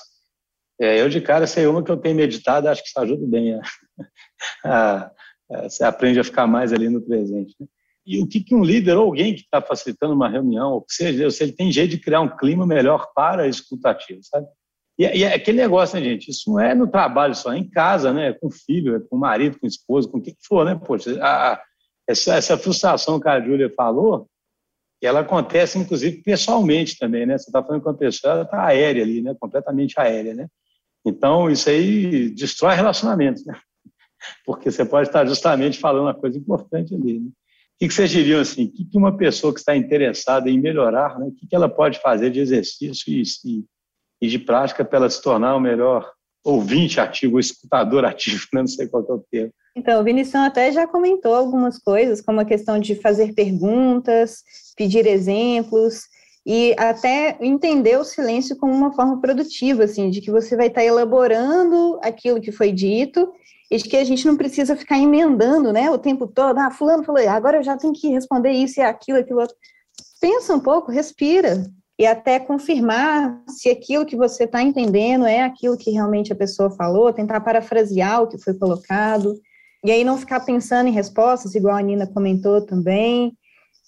É, 0.81 0.99
eu, 0.99 1.09
de 1.09 1.21
cara, 1.21 1.45
sei 1.45 1.67
uma 1.67 1.83
que 1.83 1.91
eu 1.91 1.97
tenho 1.97 2.15
meditado, 2.15 2.67
acho 2.67 2.81
que 2.81 2.89
isso 2.89 2.99
ajuda 2.99 3.27
bem. 3.27 3.53
A, 3.53 3.61
a, 5.53 5.61
você 5.69 5.83
aprende 5.83 6.19
a 6.19 6.23
ficar 6.23 6.47
mais 6.47 6.73
ali 6.73 6.89
no 6.89 6.99
presente. 6.99 7.55
Né? 7.59 7.67
E 8.07 8.21
o 8.21 8.27
que, 8.27 8.39
que 8.39 8.55
um 8.55 8.63
líder 8.63 8.95
ou 8.95 9.03
alguém 9.03 9.35
que 9.35 9.41
está 9.41 9.61
facilitando 9.61 10.13
uma 10.13 10.29
reunião, 10.29 10.71
ou 10.73 10.85
seja, 10.87 11.29
se 11.29 11.43
ele 11.43 11.51
tem 11.51 11.69
jeito 11.71 11.91
de 11.91 11.99
criar 11.99 12.21
um 12.21 12.37
clima 12.37 12.65
melhor 12.65 13.11
para 13.13 13.43
a 13.43 13.47
escutativa, 13.47 14.21
sabe? 14.23 14.47
E, 14.97 15.03
e 15.03 15.23
é 15.23 15.33
aquele 15.33 15.57
negócio, 15.57 15.99
né, 15.99 16.05
gente? 16.05 16.31
Isso 16.31 16.49
não 16.49 16.59
é 16.59 16.73
no 16.73 16.87
trabalho 16.87 17.35
só, 17.35 17.51
é 17.51 17.57
em 17.57 17.69
casa, 17.69 18.13
né? 18.13 18.31
Com 18.31 18.47
o 18.47 18.51
filho, 18.51 18.95
é 18.95 18.99
com 18.99 19.17
marido, 19.17 19.59
com 19.59 19.67
o 19.67 19.69
esposo, 19.69 20.09
com 20.09 20.19
o 20.19 20.21
que 20.21 20.33
for, 20.47 20.65
né? 20.65 20.79
Poxa, 20.83 21.19
a, 21.21 21.61
essa, 22.07 22.35
essa 22.35 22.57
frustração 22.57 23.19
que 23.19 23.27
a 23.27 23.41
Júlia 23.41 23.71
falou, 23.75 24.29
ela 25.01 25.19
acontece, 25.19 25.77
inclusive, 25.77 26.23
pessoalmente 26.23 26.97
também, 26.97 27.25
né? 27.25 27.37
Você 27.37 27.49
está 27.49 27.61
falando 27.61 27.81
com 27.81 27.89
uma 27.89 27.97
pessoa, 27.97 28.33
ela 28.33 28.43
está 28.43 28.65
aérea 28.65 29.03
ali, 29.03 29.21
né? 29.21 29.35
Completamente 29.37 29.99
aérea, 29.99 30.33
né? 30.33 30.47
Então, 31.05 31.49
isso 31.49 31.69
aí 31.69 32.29
destrói 32.29 32.73
relacionamentos, 32.73 33.45
né? 33.45 33.53
Porque 34.45 34.71
você 34.71 34.85
pode 34.85 35.09
estar 35.09 35.25
justamente 35.25 35.77
falando 35.77 36.03
uma 36.03 36.15
coisa 36.15 36.37
importante 36.37 36.95
ali, 36.95 37.19
né? 37.19 37.29
O 37.79 37.87
que 37.87 37.93
vocês 37.93 38.09
diriam 38.09 38.41
assim? 38.41 38.65
O 38.65 38.71
que 38.71 38.97
uma 38.97 39.15
pessoa 39.15 39.53
que 39.53 39.59
está 39.59 39.75
interessada 39.75 40.49
em 40.49 40.59
melhorar, 40.59 41.19
né, 41.19 41.27
o 41.27 41.31
que 41.31 41.55
ela 41.55 41.69
pode 41.69 41.99
fazer 41.99 42.31
de 42.31 42.39
exercício 42.39 43.13
e, 43.13 43.23
e 44.19 44.27
de 44.27 44.39
prática 44.39 44.83
para 44.83 44.97
ela 44.97 45.09
se 45.09 45.21
tornar 45.21 45.55
o 45.55 45.59
melhor 45.59 46.11
ouvinte 46.43 46.99
ativo, 46.99 47.39
escutador 47.39 48.05
ativo, 48.05 48.47
né? 48.53 48.61
não 48.61 48.67
sei 48.67 48.87
qual 48.87 49.05
é 49.07 49.13
o 49.13 49.23
termo. 49.29 49.51
Então, 49.75 50.01
o 50.01 50.03
Vinição 50.03 50.41
até 50.43 50.71
já 50.71 50.87
comentou 50.87 51.35
algumas 51.35 51.77
coisas, 51.77 52.19
como 52.19 52.39
a 52.39 52.45
questão 52.45 52.79
de 52.79 52.95
fazer 52.95 53.33
perguntas, 53.33 54.41
pedir 54.75 55.05
exemplos 55.05 56.01
e 56.43 56.73
até 56.79 57.37
entender 57.41 57.99
o 57.99 58.03
silêncio 58.03 58.57
como 58.57 58.73
uma 58.73 58.93
forma 58.93 59.21
produtiva, 59.21 59.83
assim, 59.83 60.09
de 60.09 60.19
que 60.19 60.31
você 60.31 60.55
vai 60.55 60.67
estar 60.67 60.83
elaborando 60.83 61.99
aquilo 62.01 62.41
que 62.41 62.51
foi 62.51 62.71
dito 62.71 63.31
e 63.69 63.77
que 63.79 63.97
a 63.97 64.03
gente 64.03 64.25
não 64.25 64.37
precisa 64.37 64.75
ficar 64.75 64.97
emendando, 64.97 65.73
né, 65.73 65.89
o 65.89 65.97
tempo 65.97 66.27
todo, 66.27 66.57
ah, 66.57 66.71
fulano 66.71 67.03
falou, 67.03 67.27
agora 67.29 67.57
eu 67.57 67.63
já 67.63 67.75
tenho 67.75 67.93
que 67.93 68.09
responder 68.09 68.51
isso 68.51 68.79
e 68.79 68.83
aquilo, 68.83 69.19
aquilo 69.19 69.41
outro. 69.41 69.55
Pensa 70.21 70.53
um 70.53 70.59
pouco, 70.59 70.91
respira, 70.91 71.65
e 71.99 72.05
até 72.05 72.39
confirmar 72.39 73.41
se 73.49 73.69
aquilo 73.69 74.05
que 74.05 74.15
você 74.15 74.43
está 74.43 74.61
entendendo 74.61 75.25
é 75.25 75.41
aquilo 75.41 75.77
que 75.77 75.91
realmente 75.91 76.31
a 76.31 76.35
pessoa 76.35 76.69
falou, 76.71 77.11
tentar 77.11 77.41
parafrasear 77.41 78.21
o 78.21 78.27
que 78.27 78.37
foi 78.37 78.53
colocado, 78.53 79.35
e 79.83 79.91
aí 79.91 80.03
não 80.03 80.17
ficar 80.17 80.41
pensando 80.41 80.87
em 80.87 80.93
respostas, 80.93 81.55
igual 81.55 81.75
a 81.75 81.81
Nina 81.81 82.07
comentou 82.07 82.61
também, 82.65 83.35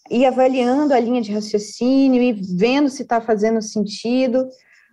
e 0.09 0.25
avaliando 0.25 0.93
a 0.93 0.99
linha 0.99 1.21
de 1.21 1.31
raciocínio 1.31 2.21
e 2.21 2.33
vendo 2.33 2.89
se 2.89 3.03
está 3.03 3.21
fazendo 3.21 3.61
sentido. 3.61 4.47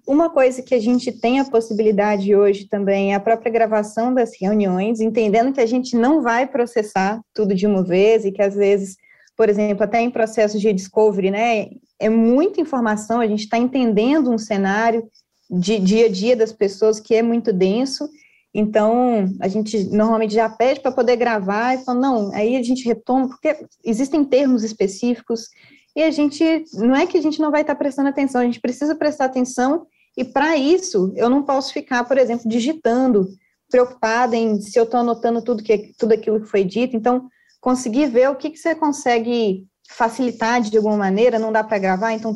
Uma 0.06 0.30
coisa 0.30 0.62
que 0.62 0.72
a 0.72 0.78
gente 0.78 1.10
tem 1.10 1.40
a 1.40 1.44
possibilidade 1.44 2.34
hoje 2.34 2.68
também 2.68 3.12
é 3.12 3.16
a 3.16 3.20
própria 3.20 3.50
gravação 3.50 4.14
das 4.14 4.30
reuniões, 4.40 5.00
entendendo 5.00 5.52
que 5.52 5.60
a 5.60 5.66
gente 5.66 5.96
não 5.96 6.22
vai 6.22 6.46
processar 6.46 7.20
tudo 7.34 7.52
de 7.52 7.66
uma 7.66 7.82
vez 7.82 8.24
e 8.24 8.30
que 8.30 8.40
às 8.40 8.54
vezes, 8.54 8.96
por 9.36 9.48
exemplo, 9.48 9.82
até 9.82 10.00
em 10.00 10.10
processos 10.10 10.60
de 10.60 10.72
discovery, 10.72 11.32
né, 11.32 11.66
é 11.98 12.08
muita 12.08 12.60
informação, 12.60 13.20
a 13.20 13.26
gente 13.26 13.40
está 13.40 13.58
entendendo 13.58 14.30
um 14.30 14.38
cenário 14.38 15.08
de 15.50 15.80
dia 15.80 16.06
a 16.06 16.08
dia 16.08 16.36
das 16.36 16.52
pessoas 16.52 17.00
que 17.00 17.12
é 17.12 17.22
muito 17.22 17.52
denso, 17.52 18.08
então 18.54 19.28
a 19.40 19.48
gente 19.48 19.90
normalmente 19.90 20.34
já 20.34 20.48
pede 20.48 20.80
para 20.80 20.92
poder 20.92 21.16
gravar 21.16 21.74
e 21.74 21.84
fala, 21.84 21.98
não, 21.98 22.32
aí 22.32 22.54
a 22.54 22.62
gente 22.62 22.84
retoma, 22.84 23.28
porque 23.28 23.56
existem 23.84 24.24
termos 24.24 24.62
específicos 24.62 25.48
e 25.96 26.02
a 26.02 26.12
gente, 26.12 26.64
não 26.74 26.94
é 26.94 27.06
que 27.08 27.18
a 27.18 27.22
gente 27.22 27.40
não 27.40 27.50
vai 27.50 27.62
estar 27.62 27.74
tá 27.74 27.78
prestando 27.78 28.08
atenção, 28.08 28.40
a 28.40 28.44
gente 28.44 28.60
precisa 28.60 28.94
prestar 28.94 29.24
atenção 29.24 29.84
e 30.16 30.24
para 30.24 30.56
isso 30.56 31.12
eu 31.16 31.28
não 31.28 31.42
posso 31.42 31.72
ficar, 31.72 32.04
por 32.04 32.16
exemplo, 32.18 32.48
digitando, 32.48 33.28
preocupada 33.70 34.36
em 34.36 34.60
se 34.60 34.78
eu 34.78 34.84
estou 34.84 35.00
anotando 35.00 35.42
tudo, 35.42 35.62
que, 35.62 35.92
tudo 35.98 36.12
aquilo 36.12 36.40
que 36.40 36.48
foi 36.48 36.64
dito, 36.64 36.96
então 36.96 37.28
conseguir 37.60 38.06
ver 38.06 38.30
o 38.30 38.36
que, 38.36 38.50
que 38.50 38.58
você 38.58 38.74
consegue 38.74 39.66
facilitar 39.88 40.60
de 40.60 40.76
alguma 40.76 40.96
maneira, 40.96 41.38
não 41.38 41.52
dá 41.52 41.62
para 41.62 41.78
gravar, 41.78 42.12
então 42.12 42.34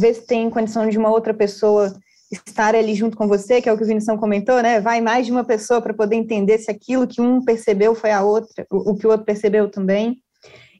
vê 0.00 0.12
se 0.14 0.26
tem 0.26 0.50
condição 0.50 0.88
de 0.88 0.98
uma 0.98 1.10
outra 1.10 1.32
pessoa 1.32 1.94
estar 2.30 2.74
ali 2.74 2.94
junto 2.94 3.16
com 3.16 3.28
você, 3.28 3.62
que 3.62 3.68
é 3.68 3.72
o 3.72 3.76
que 3.76 3.84
o 3.84 3.86
Vinição 3.86 4.18
comentou, 4.18 4.60
né? 4.60 4.80
Vai 4.80 5.00
mais 5.00 5.26
de 5.26 5.32
uma 5.32 5.44
pessoa 5.44 5.80
para 5.80 5.94
poder 5.94 6.16
entender 6.16 6.58
se 6.58 6.70
aquilo 6.70 7.06
que 7.06 7.20
um 7.20 7.44
percebeu 7.44 7.94
foi 7.94 8.10
a 8.10 8.22
outra, 8.22 8.66
o 8.70 8.96
que 8.96 9.06
o 9.06 9.10
outro 9.10 9.24
percebeu 9.24 9.70
também. 9.70 10.16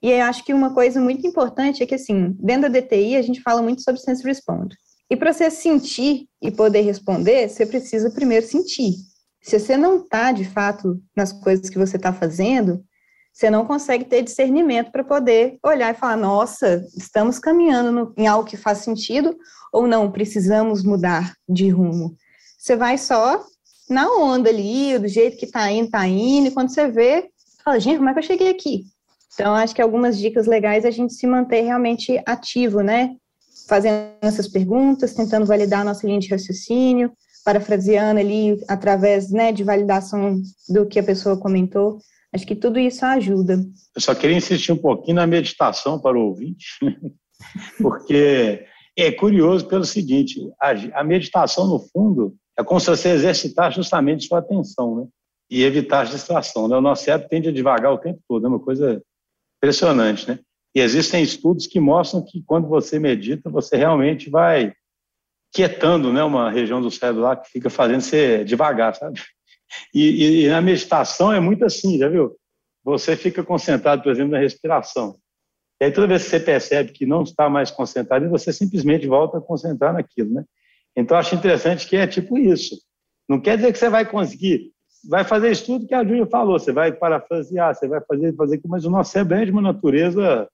E 0.02 0.10
eu 0.10 0.24
acho 0.24 0.44
que 0.44 0.52
uma 0.52 0.74
coisa 0.74 1.00
muito 1.00 1.26
importante 1.26 1.82
é 1.82 1.86
que, 1.86 1.94
assim, 1.94 2.34
dentro 2.38 2.70
da 2.70 2.80
DTI, 2.80 3.16
a 3.16 3.22
gente 3.22 3.40
fala 3.42 3.62
muito 3.62 3.82
sobre 3.82 4.00
sense 4.00 4.22
response. 4.24 4.76
E 5.10 5.16
para 5.16 5.32
você 5.32 5.50
sentir 5.50 6.28
e 6.42 6.50
poder 6.50 6.80
responder, 6.80 7.48
você 7.48 7.64
precisa 7.64 8.10
primeiro 8.10 8.44
sentir. 8.44 8.94
Se 9.40 9.58
você 9.58 9.76
não 9.76 9.98
está, 10.02 10.32
de 10.32 10.44
fato, 10.44 11.00
nas 11.16 11.32
coisas 11.32 11.70
que 11.70 11.78
você 11.78 11.96
está 11.96 12.12
fazendo, 12.12 12.84
você 13.32 13.50
não 13.50 13.66
consegue 13.66 14.04
ter 14.04 14.22
discernimento 14.22 14.90
para 14.90 15.04
poder 15.04 15.58
olhar 15.62 15.94
e 15.94 15.98
falar: 15.98 16.16
nossa, 16.16 16.84
estamos 16.96 17.38
caminhando 17.38 17.92
no, 17.92 18.14
em 18.16 18.26
algo 18.26 18.48
que 18.48 18.56
faz 18.56 18.78
sentido 18.78 19.36
ou 19.72 19.86
não, 19.86 20.10
precisamos 20.10 20.82
mudar 20.82 21.34
de 21.48 21.68
rumo. 21.68 22.16
Você 22.58 22.74
vai 22.74 22.98
só 22.98 23.44
na 23.88 24.10
onda 24.10 24.48
ali, 24.48 24.98
do 24.98 25.06
jeito 25.06 25.36
que 25.36 25.44
está 25.44 25.70
indo, 25.70 25.84
está 25.84 26.06
indo, 26.08 26.48
e 26.48 26.50
quando 26.50 26.70
você 26.70 26.88
vê, 26.88 27.30
fala: 27.64 27.78
gente, 27.78 27.98
como 27.98 28.08
é 28.08 28.12
que 28.14 28.18
eu 28.18 28.24
cheguei 28.24 28.48
aqui? 28.48 28.84
Então, 29.34 29.54
acho 29.54 29.74
que 29.74 29.82
algumas 29.82 30.18
dicas 30.18 30.46
legais 30.46 30.84
é 30.84 30.88
a 30.88 30.90
gente 30.90 31.12
se 31.12 31.26
manter 31.26 31.60
realmente 31.60 32.20
ativo, 32.26 32.80
né? 32.80 33.14
Fazendo 33.68 34.12
essas 34.20 34.48
perguntas, 34.48 35.14
tentando 35.14 35.46
validar 35.46 35.80
a 35.80 35.84
nossa 35.84 36.06
linha 36.06 36.20
de 36.20 36.28
raciocínio, 36.28 37.12
parafraseando 37.44 38.20
ali 38.20 38.58
através 38.68 39.30
né, 39.30 39.52
de 39.52 39.62
validação 39.62 40.40
do 40.68 40.86
que 40.86 40.98
a 40.98 41.02
pessoa 41.02 41.38
comentou. 41.38 41.98
Acho 42.32 42.46
que 42.46 42.56
tudo 42.56 42.78
isso 42.78 43.04
ajuda. 43.04 43.64
Eu 43.94 44.00
só 44.00 44.14
queria 44.14 44.36
insistir 44.36 44.72
um 44.72 44.76
pouquinho 44.76 45.16
na 45.16 45.26
meditação 45.26 45.98
para 45.98 46.18
o 46.18 46.26
ouvinte, 46.26 46.66
porque 47.80 48.66
é 48.96 49.12
curioso 49.12 49.66
pelo 49.66 49.84
seguinte: 49.84 50.40
a, 50.92 51.04
meditação, 51.04 51.66
no 51.68 51.78
fundo, 51.78 52.34
é 52.58 52.64
como 52.64 52.80
se 52.80 52.88
você 52.88 53.10
exercitar 53.10 53.72
justamente 53.72 54.26
sua 54.26 54.40
atenção, 54.40 54.96
né? 54.96 55.06
E 55.48 55.62
evitar 55.62 56.06
distração. 56.06 56.66
Né? 56.66 56.76
O 56.76 56.80
nosso 56.80 57.04
cérebro 57.04 57.28
tende 57.28 57.48
a 57.48 57.52
devagar 57.52 57.92
o 57.92 57.98
tempo 57.98 58.18
todo, 58.28 58.44
é 58.44 58.48
uma 58.48 58.58
coisa 58.58 59.00
impressionante, 59.58 60.28
né? 60.28 60.40
E 60.76 60.80
existem 60.80 61.22
estudos 61.22 61.66
que 61.66 61.80
mostram 61.80 62.22
que 62.22 62.42
quando 62.42 62.68
você 62.68 62.98
medita, 62.98 63.48
você 63.48 63.78
realmente 63.78 64.28
vai 64.28 64.74
quietando, 65.50 66.12
né, 66.12 66.22
uma 66.22 66.50
região 66.50 66.82
do 66.82 66.90
cérebro 66.90 67.22
lá 67.22 67.34
que 67.34 67.48
fica 67.50 67.70
fazendo 67.70 68.02
você 68.02 68.44
devagar, 68.44 68.94
sabe? 68.94 69.22
E, 69.94 70.44
e, 70.44 70.48
na 70.48 70.60
meditação 70.60 71.32
é 71.32 71.40
muito 71.40 71.64
assim, 71.64 71.96
já 71.96 72.10
viu? 72.10 72.36
Você 72.84 73.16
fica 73.16 73.42
concentrado, 73.42 74.02
por 74.02 74.12
exemplo, 74.12 74.32
na 74.32 74.38
respiração. 74.38 75.16
E 75.80 75.86
aí 75.86 75.92
toda 75.92 76.08
vez 76.08 76.24
que 76.24 76.28
você 76.28 76.40
percebe 76.40 76.92
que 76.92 77.06
não 77.06 77.22
está 77.22 77.48
mais 77.48 77.70
concentrado, 77.70 78.28
você 78.28 78.52
simplesmente 78.52 79.06
volta 79.06 79.38
a 79.38 79.40
concentrar 79.40 79.94
naquilo, 79.94 80.34
né? 80.34 80.44
Então 80.94 81.16
acho 81.16 81.34
interessante 81.34 81.88
que 81.88 81.96
é 81.96 82.06
tipo 82.06 82.36
isso. 82.36 82.76
Não 83.26 83.40
quer 83.40 83.56
dizer 83.56 83.72
que 83.72 83.78
você 83.78 83.88
vai 83.88 84.04
conseguir, 84.04 84.72
vai 85.08 85.24
fazer 85.24 85.50
isso 85.50 85.64
tudo 85.64 85.86
que 85.86 85.94
a 85.94 86.04
Júlia 86.04 86.26
falou, 86.26 86.58
você 86.58 86.70
vai 86.70 86.92
parafrasear, 86.92 87.74
você 87.74 87.88
vai 87.88 88.02
fazer, 88.02 88.34
fazer, 88.34 88.60
mas 88.66 88.84
o 88.84 88.90
nosso 88.90 89.12
cérebro 89.12 89.38
é 89.38 89.44
de 89.46 89.50
uma 89.50 89.62
natureza 89.62 90.46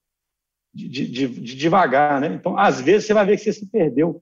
de, 0.73 0.87
de, 0.87 1.07
de, 1.07 1.27
de 1.27 1.55
devagar, 1.55 2.19
né? 2.19 2.27
Então, 2.27 2.57
às 2.57 2.81
vezes 2.81 3.05
você 3.05 3.13
vai 3.13 3.25
ver 3.25 3.37
que 3.37 3.43
você 3.43 3.53
se 3.53 3.69
perdeu, 3.69 4.21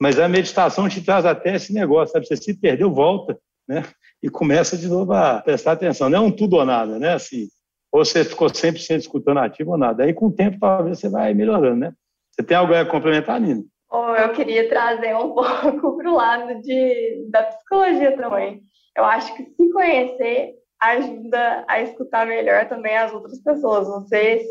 mas 0.00 0.18
a 0.18 0.28
meditação 0.28 0.88
te 0.88 1.02
traz 1.02 1.24
até 1.24 1.54
esse 1.54 1.72
negócio, 1.72 2.12
sabe? 2.12 2.26
Você 2.26 2.36
se 2.36 2.54
perdeu, 2.54 2.92
volta, 2.92 3.38
né? 3.66 3.84
E 4.22 4.28
começa 4.28 4.76
de 4.76 4.88
novo 4.88 5.12
a 5.12 5.40
prestar 5.40 5.72
atenção. 5.72 6.10
Não 6.10 6.18
é 6.18 6.20
um 6.20 6.30
tudo 6.30 6.56
ou 6.56 6.64
nada, 6.64 6.98
né? 6.98 7.14
Assim, 7.14 7.48
ou 7.92 8.04
você 8.04 8.24
ficou 8.24 8.48
100% 8.48 8.98
escutando 8.98 9.38
ativo 9.38 9.72
ou 9.72 9.78
nada. 9.78 10.04
Aí, 10.04 10.12
com 10.12 10.26
o 10.26 10.32
tempo, 10.32 10.58
talvez 10.58 10.98
você 10.98 11.08
vai 11.08 11.34
melhorando, 11.34 11.76
né? 11.76 11.92
Você 12.30 12.42
tem 12.42 12.56
algo 12.56 12.74
a 12.74 12.84
complementar, 12.84 13.40
Nina? 13.40 13.62
Oh, 13.90 14.14
eu 14.14 14.32
queria 14.32 14.68
trazer 14.68 15.14
um 15.14 15.32
pouco 15.34 15.98
para 15.98 16.10
o 16.10 16.14
lado 16.14 16.62
de, 16.62 17.26
da 17.30 17.42
psicologia 17.42 18.16
também. 18.16 18.62
Eu 18.96 19.04
acho 19.04 19.36
que 19.36 19.44
se 19.44 19.72
conhecer 19.72 20.54
ajuda 20.80 21.64
a 21.68 21.80
escutar 21.80 22.26
melhor 22.26 22.68
também 22.68 22.96
as 22.96 23.12
outras 23.12 23.38
pessoas. 23.40 23.86
Você 23.86 24.42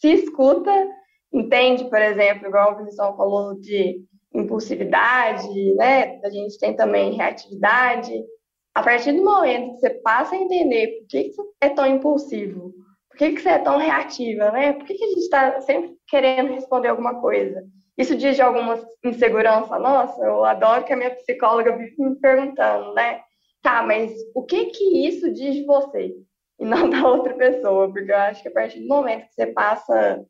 se 0.00 0.08
escuta, 0.12 0.70
entende, 1.32 1.88
por 1.88 2.00
exemplo, 2.00 2.48
igual 2.48 2.72
o 2.72 2.76
Vinicius 2.78 3.16
falou 3.16 3.58
de 3.60 4.00
impulsividade, 4.34 5.74
né? 5.74 6.20
A 6.22 6.30
gente 6.30 6.58
tem 6.58 6.74
também 6.74 7.14
reatividade. 7.14 8.12
A 8.74 8.82
partir 8.82 9.12
do 9.12 9.24
momento 9.24 9.74
que 9.74 9.80
você 9.80 9.90
passa 9.90 10.34
a 10.34 10.38
entender 10.38 10.98
por 10.98 11.06
que, 11.08 11.32
você 11.32 11.42
é 11.62 11.68
tão 11.70 11.86
impulsivo, 11.86 12.74
por 13.08 13.16
que, 13.16 13.32
que 13.32 13.40
você 13.40 13.48
é 13.48 13.58
tão 13.58 13.78
reativa, 13.78 14.50
né? 14.50 14.74
Por 14.74 14.84
que, 14.84 14.94
que 14.94 15.04
a 15.04 15.08
gente 15.08 15.20
está 15.20 15.60
sempre 15.62 15.96
querendo 16.06 16.52
responder 16.52 16.88
alguma 16.88 17.20
coisa? 17.20 17.64
Isso 17.96 18.14
diz 18.14 18.36
de 18.36 18.42
alguma 18.42 18.78
insegurança 19.02 19.78
nossa? 19.78 20.22
Eu 20.22 20.44
adoro 20.44 20.84
que 20.84 20.92
a 20.92 20.96
minha 20.96 21.14
psicóloga 21.14 21.76
vive 21.76 21.94
me 21.98 22.16
perguntando, 22.16 22.92
né? 22.92 23.22
Tá, 23.62 23.82
mas 23.82 24.12
o 24.34 24.44
que 24.44 24.66
que 24.66 25.08
isso 25.08 25.32
diz 25.32 25.54
de 25.54 25.64
você? 25.64 26.14
E 26.58 26.64
não 26.64 26.88
da 26.88 27.06
outra 27.06 27.34
pessoa, 27.34 27.92
porque 27.92 28.10
eu 28.10 28.16
acho 28.16 28.42
que 28.42 28.48
a 28.48 28.52
partir 28.52 28.80
do 28.80 28.88
momento 28.88 29.26
que 29.26 29.34
você 29.34 29.46
passa 29.48 30.24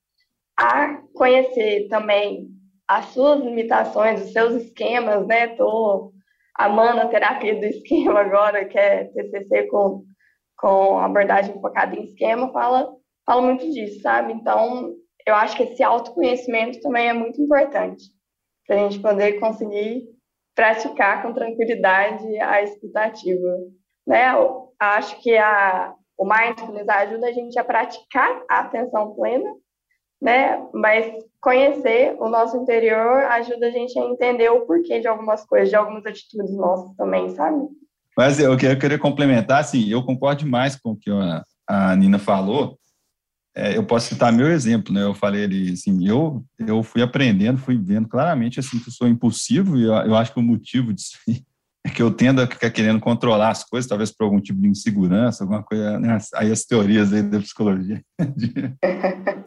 a 0.59 0.97
conhecer 1.15 1.89
também 1.89 2.49
as 2.89 3.07
suas 3.07 3.41
limitações, 3.41 4.23
os 4.23 4.33
seus 4.33 4.55
esquemas, 4.62 5.27
né? 5.27 5.49
Tô 5.49 6.12
amando 6.55 7.01
a 7.03 7.09
terapia 7.09 7.55
do 7.59 7.67
esquema 7.67 8.21
agora, 8.21 8.65
que 8.65 8.79
é 8.79 9.05
TCC 9.05 9.65
com, 9.65 10.05
com 10.57 10.99
abordagem 10.99 11.61
focada 11.61 11.95
em 11.95 12.05
esquema, 12.05 12.53
fala, 12.53 12.95
fala 13.25 13.43
muito 13.43 13.71
disso, 13.71 14.01
sabe? 14.01 14.33
Então, 14.33 14.95
eu 15.27 15.35
acho 15.35 15.57
que 15.57 15.65
esse 15.65 15.83
autoconhecimento 15.83 16.81
também 16.81 17.09
é 17.09 17.12
muito 17.12 17.41
importante 17.41 18.05
para 18.67 18.77
a 18.77 18.79
gente 18.81 19.01
poder 19.01 19.39
conseguir 19.39 20.09
praticar 20.55 21.23
com 21.23 21.35
tranquilidade 21.35 22.25
a 22.41 22.62
escutativa, 22.62 23.59
né? 24.07 24.33
Eu 24.33 24.73
acho 24.81 25.21
que 25.21 25.37
a, 25.37 25.95
o 26.19 26.25
mindfulness 26.25 26.89
ajuda 26.89 27.29
a 27.29 27.33
gente 27.33 27.59
a 27.59 27.65
praticar 27.65 28.43
a 28.51 28.61
atenção 28.61 29.15
plena, 29.15 29.51
né? 30.21 30.63
Mas 30.73 31.13
conhecer 31.41 32.17
o 32.19 32.29
nosso 32.29 32.57
interior 32.57 33.25
ajuda 33.25 33.67
a 33.67 33.71
gente 33.71 33.99
a 33.99 34.05
entender 34.05 34.51
o 34.51 34.67
porquê 34.67 35.01
de 35.01 35.07
algumas 35.07 35.45
coisas, 35.45 35.69
de 35.69 35.77
algumas 35.77 36.05
atitudes 36.07 36.55
nossas 36.57 36.95
também, 36.97 37.29
sabe? 37.31 37.69
Mas 38.17 38.41
eu 38.41 38.57
queria 38.57 38.99
complementar, 38.99 39.61
assim, 39.61 39.89
eu 39.89 40.03
concordo 40.03 40.43
demais 40.45 40.75
com 40.75 40.93
o 40.93 40.97
que 40.97 41.11
a, 41.69 41.95
Nina 41.97 42.19
falou. 42.19 42.79
É, 43.55 43.77
eu 43.77 43.85
posso 43.85 44.09
citar 44.09 44.33
meu 44.33 44.49
exemplo, 44.49 44.93
né? 44.93 45.03
Eu 45.03 45.15
falei 45.15 45.45
ali, 45.45 45.73
assim, 45.73 46.07
eu, 46.09 46.43
eu 46.59 46.83
fui 46.83 47.03
aprendendo, 47.03 47.59
fui 47.59 47.77
vendo 47.77 48.09
claramente, 48.09 48.59
assim, 48.59 48.79
que 48.79 48.89
eu 48.89 48.93
sou 48.93 49.07
impulsivo 49.07 49.77
e 49.77 49.85
eu, 49.85 49.93
eu 49.93 50.15
acho 50.15 50.33
que 50.33 50.41
o 50.41 50.43
motivo 50.43 50.95
disso 50.95 51.19
é 51.87 51.90
que 51.90 52.03
eu 52.03 52.11
tendo 52.11 52.42
a 52.42 52.46
ficar 52.49 52.68
querendo 52.70 52.99
controlar 52.99 53.51
as 53.51 53.62
coisas, 53.62 53.88
talvez 53.88 54.11
por 54.11 54.25
algum 54.25 54.40
tipo 54.40 54.61
de 54.61 54.66
insegurança, 54.66 55.44
alguma 55.44 55.62
coisa, 55.62 56.01
né? 56.01 56.18
aí 56.35 56.51
as 56.51 56.64
teorias 56.64 57.12
aí 57.12 57.22
da 57.22 57.38
psicologia, 57.38 58.03
de, 58.37 58.53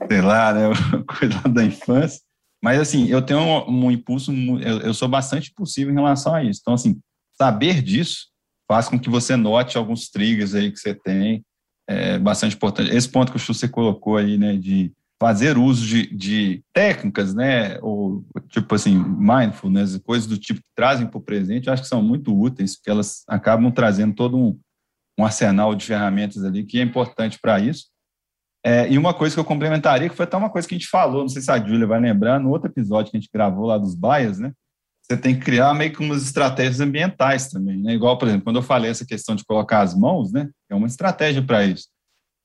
sei 0.07 0.21
lá, 0.21 0.53
né, 0.53 0.69
coisa 1.19 1.41
da 1.49 1.65
infância. 1.65 2.21
Mas, 2.63 2.79
assim, 2.79 3.07
eu 3.07 3.21
tenho 3.21 3.39
um, 3.39 3.85
um 3.85 3.91
impulso, 3.91 4.31
eu, 4.31 4.79
eu, 4.79 4.93
sou 4.93 5.09
bastante 5.09 5.51
impulsivo 5.51 5.91
em 5.91 5.95
relação 5.95 6.33
a 6.33 6.41
isso. 6.41 6.61
Então, 6.61 6.73
assim, 6.73 6.99
saber 7.37 7.81
disso 7.81 8.27
faz 8.69 8.87
com 8.87 8.99
que 8.99 9.09
você 9.09 9.35
note 9.35 9.77
alguns 9.77 10.09
triggers 10.09 10.55
aí 10.55 10.71
que 10.71 10.79
você 10.79 10.93
tem, 10.93 11.43
é 11.89 12.17
bastante 12.19 12.55
importante. 12.55 12.95
Esse 12.95 13.09
ponto 13.09 13.31
que 13.33 13.37
o 13.37 13.53
você 13.53 13.67
colocou 13.67 14.15
aí, 14.15 14.37
né, 14.37 14.55
de 14.55 14.93
fazer 15.19 15.57
uso 15.57 15.85
de, 15.85 16.15
de, 16.15 16.63
técnicas, 16.73 17.33
né, 17.33 17.77
ou 17.81 18.25
tipo 18.47 18.73
assim, 18.73 18.97
mindfulness, 18.97 19.97
coisas 19.97 20.25
do 20.25 20.37
tipo 20.37 20.61
que 20.61 20.67
trazem 20.73 21.05
para 21.05 21.17
o 21.17 21.21
presente, 21.21 21.67
eu 21.67 21.73
acho 21.73 21.83
que 21.83 21.89
são 21.89 22.01
muito 22.01 22.33
úteis, 22.33 22.77
porque 22.77 22.89
elas 22.89 23.23
acabam 23.27 23.69
trazendo 23.69 24.15
todo 24.15 24.37
um, 24.37 24.57
um 25.19 25.25
arsenal 25.25 25.75
de 25.75 25.85
ferramentas 25.85 26.43
ali 26.45 26.63
que 26.63 26.79
é 26.79 26.83
importante 26.83 27.37
para 27.41 27.59
isso. 27.59 27.87
É, 28.65 28.89
e 28.89 28.97
uma 28.97 29.13
coisa 29.13 29.35
que 29.35 29.39
eu 29.39 29.45
complementaria, 29.45 30.09
que 30.09 30.15
foi 30.15 30.23
até 30.23 30.37
uma 30.37 30.49
coisa 30.49 30.67
que 30.67 30.75
a 30.75 30.77
gente 30.77 30.89
falou, 30.89 31.21
não 31.21 31.29
sei 31.29 31.41
se 31.41 31.51
a 31.51 31.59
Júlia 31.59 31.87
vai 31.87 31.99
lembrar, 31.99 32.39
no 32.39 32.49
outro 32.49 32.69
episódio 32.69 33.11
que 33.11 33.17
a 33.17 33.19
gente 33.19 33.29
gravou 33.33 33.65
lá 33.65 33.77
dos 33.77 33.95
baias, 33.95 34.39
né, 34.39 34.53
você 35.01 35.17
tem 35.17 35.35
que 35.35 35.41
criar 35.41 35.73
meio 35.73 35.91
que 35.91 36.03
umas 36.03 36.23
estratégias 36.23 36.79
ambientais 36.79 37.49
também, 37.49 37.81
né, 37.81 37.93
igual, 37.93 38.17
por 38.17 38.27
exemplo, 38.27 38.45
quando 38.45 38.57
eu 38.57 38.63
falei 38.63 38.91
essa 38.91 39.05
questão 39.05 39.35
de 39.35 39.43
colocar 39.43 39.81
as 39.81 39.93
mãos, 39.93 40.31
né, 40.31 40.49
é 40.69 40.75
uma 40.75 40.87
estratégia 40.87 41.41
para 41.41 41.65
isso. 41.65 41.87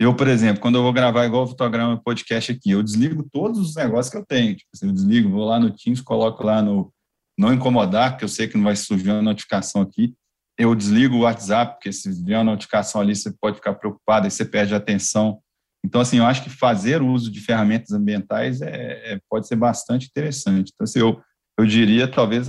Eu, 0.01 0.15
por 0.15 0.27
exemplo, 0.27 0.61
quando 0.61 0.77
eu 0.77 0.83
vou 0.83 0.93
gravar 0.93 1.25
igual 1.25 1.45
o 1.45 1.47
fotograma 1.47 2.01
podcast 2.03 2.51
aqui, 2.51 2.71
eu 2.71 2.83
desligo 2.83 3.29
todos 3.31 3.61
os 3.61 3.75
negócios 3.77 4.11
que 4.11 4.17
eu 4.17 4.27
tenho. 4.27 4.57
Tipo, 4.57 4.71
assim, 4.75 4.87
eu 4.87 4.93
desligo, 4.93 5.31
vou 5.31 5.45
lá 5.45 5.59
no 5.61 5.71
Teams, 5.71 6.01
coloco 6.01 6.43
lá 6.45 6.61
no 6.61 6.93
não 7.39 7.53
incomodar, 7.53 8.13
porque 8.13 8.25
eu 8.25 8.29
sei 8.29 8.47
que 8.47 8.57
não 8.57 8.65
vai 8.65 8.77
surgir 8.77 9.11
uma 9.11 9.23
notificação 9.23 9.83
aqui. 9.83 10.15
Eu 10.59 10.75
desligo 10.75 11.17
o 11.17 11.21
WhatsApp, 11.21 11.75
porque 11.75 11.93
se 11.93 12.11
vier 12.25 12.39
uma 12.39 12.53
notificação 12.53 13.01
ali, 13.01 13.15
você 13.15 13.33
pode 13.41 13.57
ficar 13.57 13.75
preocupado, 13.75 14.27
e 14.27 14.31
você 14.31 14.45
perde 14.45 14.75
a 14.75 14.79
atenção. 14.79 15.41
Então, 15.85 16.01
assim, 16.01 16.19
eu 16.19 16.27
acho 16.27 16.43
que 16.43 16.51
fazer 16.51 17.03
uso 17.03 17.31
de 17.31 17.41
ferramentas 17.41 17.93
ambientais 17.93 18.63
é, 18.63 19.15
é 19.15 19.21
pode 19.29 19.47
ser 19.47 19.57
bastante 19.57 20.07
interessante. 20.07 20.71
Então, 20.73 20.85
assim, 20.85 21.01
eu, 21.01 21.21
eu 21.59 21.67
diria, 21.67 22.09
talvez, 22.09 22.47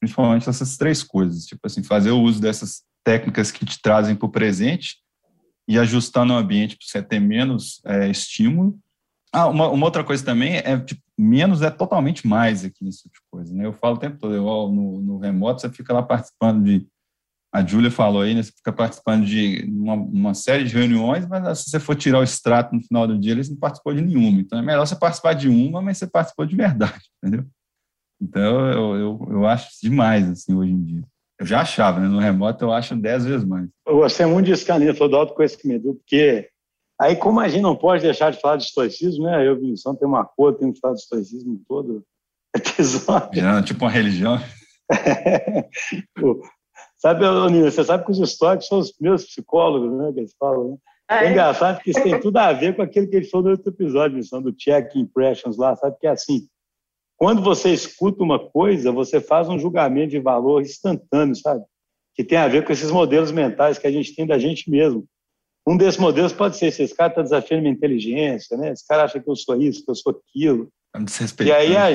principalmente 0.00 0.48
essas 0.48 0.76
três 0.76 1.02
coisas. 1.02 1.44
Tipo 1.44 1.62
assim, 1.64 1.82
fazer 1.82 2.10
o 2.10 2.20
uso 2.20 2.40
dessas 2.40 2.82
técnicas 3.04 3.50
que 3.50 3.64
te 3.64 3.80
trazem 3.80 4.14
para 4.14 4.26
o 4.26 4.30
presente, 4.30 4.96
e 5.68 5.78
ajustando 5.78 6.32
o 6.32 6.36
ambiente 6.36 6.76
para 6.76 6.86
você 6.86 7.02
ter 7.02 7.20
menos 7.20 7.80
é, 7.84 8.08
estímulo. 8.08 8.78
Ah, 9.32 9.48
uma, 9.48 9.68
uma, 9.68 9.84
outra 9.84 10.04
coisa 10.04 10.24
também 10.24 10.56
é 10.56 10.78
tipo, 10.78 11.02
menos 11.18 11.62
é 11.62 11.70
totalmente 11.70 12.26
mais 12.26 12.64
aqui 12.64 12.84
nesse 12.84 13.02
tipo 13.02 13.14
de 13.14 13.20
coisa. 13.30 13.54
Né? 13.54 13.66
Eu 13.66 13.72
falo 13.72 13.96
o 13.96 13.98
tempo 13.98 14.18
todo, 14.18 14.34
eu, 14.34 14.44
no, 14.44 15.02
no 15.02 15.18
remoto 15.18 15.60
você 15.60 15.70
fica 15.70 15.92
lá 15.92 16.02
participando 16.02 16.64
de. 16.64 16.86
A 17.52 17.64
Júlia 17.64 17.90
falou 17.90 18.20
aí, 18.20 18.34
né, 18.34 18.42
você 18.42 18.52
fica 18.52 18.72
participando 18.72 19.24
de 19.24 19.64
uma, 19.68 19.94
uma, 19.94 20.34
série 20.34 20.64
de 20.64 20.74
reuniões, 20.74 21.26
mas 21.26 21.60
se 21.60 21.70
você 21.70 21.80
for 21.80 21.94
tirar 21.94 22.18
o 22.18 22.22
extrato 22.22 22.74
no 22.74 22.82
final 22.82 23.06
do 23.06 23.18
dia, 23.18 23.34
você 23.34 23.50
não 23.50 23.58
participou 23.58 23.94
de 23.94 24.02
nenhuma. 24.02 24.40
Então 24.40 24.58
é 24.58 24.62
melhor 24.62 24.86
você 24.86 24.94
participar 24.94 25.32
de 25.32 25.48
uma, 25.48 25.80
mas 25.80 25.96
você 25.96 26.06
participou 26.06 26.44
de 26.44 26.54
verdade, 26.54 27.00
entendeu? 27.22 27.46
Então 28.20 28.70
eu, 28.70 28.96
eu, 28.96 29.28
eu 29.30 29.46
acho 29.46 29.70
demais 29.82 30.28
assim 30.28 30.54
hoje 30.54 30.72
em 30.72 30.82
dia. 30.82 31.04
Eu 31.38 31.46
já 31.46 31.60
achava, 31.60 32.00
né? 32.00 32.08
No 32.08 32.18
remoto 32.18 32.64
eu 32.64 32.72
acho 32.72 32.96
dez 32.96 33.24
vezes 33.24 33.44
mais. 33.44 33.68
Eu 33.86 33.96
gostei 33.96 34.26
muito 34.26 34.46
disso, 34.46 34.66
Canina, 34.66 34.94
falou 34.94 35.10
do 35.10 35.16
autoconhecimento, 35.16 35.94
porque 35.94 36.48
aí, 37.00 37.16
como 37.16 37.40
a 37.40 37.48
gente 37.48 37.62
não 37.62 37.76
pode 37.76 38.02
deixar 38.02 38.30
de 38.30 38.40
falar 38.40 38.56
de 38.56 38.64
estoicismo, 38.64 39.24
né? 39.24 39.46
Eu, 39.46 39.56
Vinicius, 39.56 39.98
tem 39.98 40.08
uma 40.08 40.24
cor, 40.24 40.54
tem 40.54 40.72
que 40.72 40.80
falar 40.80 40.94
de 40.94 41.00
estoicismo 41.00 41.60
todo 41.68 42.02
episódio. 42.56 43.40
Já, 43.40 43.62
tipo 43.62 43.84
uma 43.84 43.90
religião. 43.90 44.38
sabe, 46.96 47.20
Nina, 47.50 47.70
você 47.70 47.84
sabe 47.84 48.04
que 48.04 48.12
os 48.12 48.18
estoicos 48.18 48.66
são 48.66 48.78
os 48.78 48.94
meus 49.00 49.26
psicólogos, 49.26 49.92
né? 49.92 50.12
Que 50.12 50.20
eles 50.20 50.34
falam, 50.38 50.70
né? 50.70 50.76
É, 51.08 51.26
é 51.26 51.30
engraçado 51.30 51.80
que 51.80 51.90
isso 51.90 52.02
tem 52.02 52.20
tudo 52.20 52.36
a 52.38 52.52
ver 52.52 52.74
com 52.74 52.82
aquilo 52.82 53.08
que 53.08 53.16
ele 53.16 53.26
falou 53.26 53.46
no 53.46 53.52
outro 53.52 53.70
episódio, 53.70 54.20
do 54.42 54.52
check 54.52 54.96
impressions 54.96 55.56
lá, 55.56 55.76
sabe? 55.76 55.96
Que 56.00 56.06
é 56.06 56.10
assim, 56.10 56.48
quando 57.16 57.42
você 57.42 57.72
escuta 57.72 58.22
uma 58.22 58.38
coisa, 58.38 58.92
você 58.92 59.20
faz 59.20 59.48
um 59.48 59.58
julgamento 59.58 60.10
de 60.10 60.20
valor 60.20 60.60
instantâneo, 60.60 61.34
sabe? 61.34 61.64
Que 62.14 62.22
tem 62.22 62.38
a 62.38 62.48
ver 62.48 62.64
com 62.64 62.72
esses 62.72 62.90
modelos 62.90 63.32
mentais 63.32 63.78
que 63.78 63.86
a 63.86 63.90
gente 63.90 64.14
tem 64.14 64.26
da 64.26 64.38
gente 64.38 64.70
mesmo. 64.70 65.06
Um 65.66 65.76
desses 65.76 65.98
modelos 65.98 66.32
pode 66.32 66.56
ser: 66.56 66.70
se 66.70 66.82
esse 66.82 66.94
cara 66.94 67.10
está 67.10 67.22
desafiando 67.22 67.62
minha 67.62 67.74
inteligência, 67.74 68.56
né? 68.56 68.72
Esse 68.72 68.86
cara 68.86 69.04
acha 69.04 69.18
que 69.18 69.28
eu 69.28 69.36
sou 69.36 69.56
isso, 69.56 69.84
que 69.84 69.90
eu 69.90 69.94
sou 69.94 70.12
aquilo. 70.12 70.68
E 71.48 71.52
aí, 71.52 71.76
a, 71.76 71.90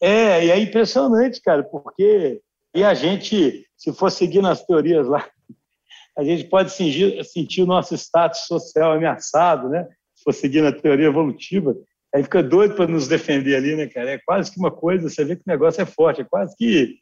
é, 0.00 0.46
e 0.46 0.50
é 0.50 0.58
impressionante, 0.58 1.40
cara, 1.40 1.62
porque 1.62 2.40
e 2.74 2.82
a 2.82 2.94
gente, 2.94 3.66
se 3.76 3.92
for 3.92 4.10
seguir 4.10 4.40
nas 4.40 4.64
teorias 4.64 5.06
lá, 5.06 5.28
a 6.16 6.24
gente 6.24 6.44
pode 6.44 6.72
sentir, 6.72 7.22
sentir 7.24 7.62
o 7.62 7.66
nosso 7.66 7.94
status 7.94 8.46
social 8.46 8.92
ameaçado, 8.92 9.68
né? 9.68 9.86
Se 10.14 10.24
for 10.24 10.32
seguir 10.32 10.62
na 10.62 10.72
teoria 10.72 11.06
evolutiva, 11.06 11.76
Aí 12.14 12.22
fica 12.22 12.42
doido 12.42 12.74
para 12.74 12.86
nos 12.86 13.08
defender 13.08 13.56
ali, 13.56 13.74
né, 13.74 13.86
cara? 13.86 14.10
É 14.10 14.20
quase 14.24 14.52
que 14.52 14.58
uma 14.58 14.70
coisa, 14.70 15.08
você 15.08 15.24
vê 15.24 15.34
que 15.34 15.42
o 15.42 15.50
negócio 15.50 15.80
é 15.80 15.86
forte, 15.86 16.20
é 16.20 16.24
quase 16.24 16.54
que 16.56 16.98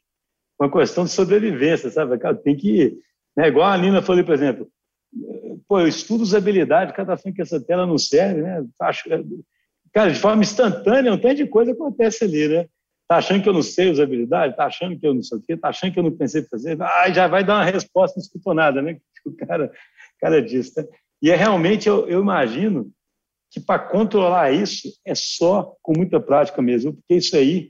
uma 0.59 0.71
questão 0.71 1.03
de 1.03 1.11
sobrevivência, 1.11 1.89
sabe? 1.89 2.17
Cara, 2.17 2.35
tem 2.35 2.55
que. 2.55 2.97
Né, 3.35 3.47
igual 3.47 3.67
a 3.67 3.77
Nina 3.77 4.01
falou, 4.01 4.23
por 4.23 4.33
exemplo, 4.33 4.69
pô, 5.67 5.79
eu 5.79 5.87
estudo 5.87 6.21
usabilidade, 6.21 6.93
cada 6.93 7.15
vez 7.15 7.35
que 7.35 7.41
essa 7.41 7.59
tela 7.59 7.85
não 7.85 7.97
serve, 7.97 8.41
né? 8.41 8.63
Acho, 8.79 9.09
cara, 9.93 10.11
de 10.11 10.19
forma 10.19 10.43
instantânea, 10.43 11.13
um 11.13 11.17
tanto 11.17 11.35
de 11.35 11.47
coisa 11.47 11.71
acontece 11.71 12.23
ali, 12.23 12.47
né? 12.47 12.67
Tá 13.07 13.17
achando 13.17 13.43
que 13.43 13.49
eu 13.49 13.53
não 13.53 13.61
sei 13.61 13.91
usabilidade? 13.91 14.55
Tá 14.55 14.65
achando 14.65 14.97
que 14.97 15.05
eu 15.05 15.13
não 15.13 15.21
sei 15.21 15.37
o 15.37 15.41
quê? 15.41 15.57
Tá 15.57 15.67
achando 15.67 15.91
que 15.91 15.99
eu 15.99 16.03
não 16.03 16.11
pensei 16.15 16.41
em 16.41 16.47
fazer? 16.47 16.81
Ah, 16.81 17.11
já 17.11 17.27
vai 17.27 17.43
dar 17.43 17.55
uma 17.55 17.65
resposta, 17.65 18.17
não 18.17 18.23
escutou 18.23 18.53
nada, 18.53 18.81
né? 18.81 18.97
O 19.23 19.35
cara, 19.35 19.65
o 19.65 20.19
cara 20.19 20.41
disse, 20.41 20.81
né? 20.81 20.87
E 21.21 21.29
é 21.29 21.35
realmente, 21.35 21.87
eu, 21.87 22.07
eu 22.07 22.21
imagino 22.21 22.91
que 23.51 23.59
para 23.59 23.77
controlar 23.77 24.51
isso 24.51 24.87
é 25.05 25.13
só 25.13 25.75
com 25.83 25.93
muita 25.95 26.19
prática 26.21 26.61
mesmo, 26.61 26.93
porque 26.93 27.15
isso 27.15 27.35
aí, 27.35 27.69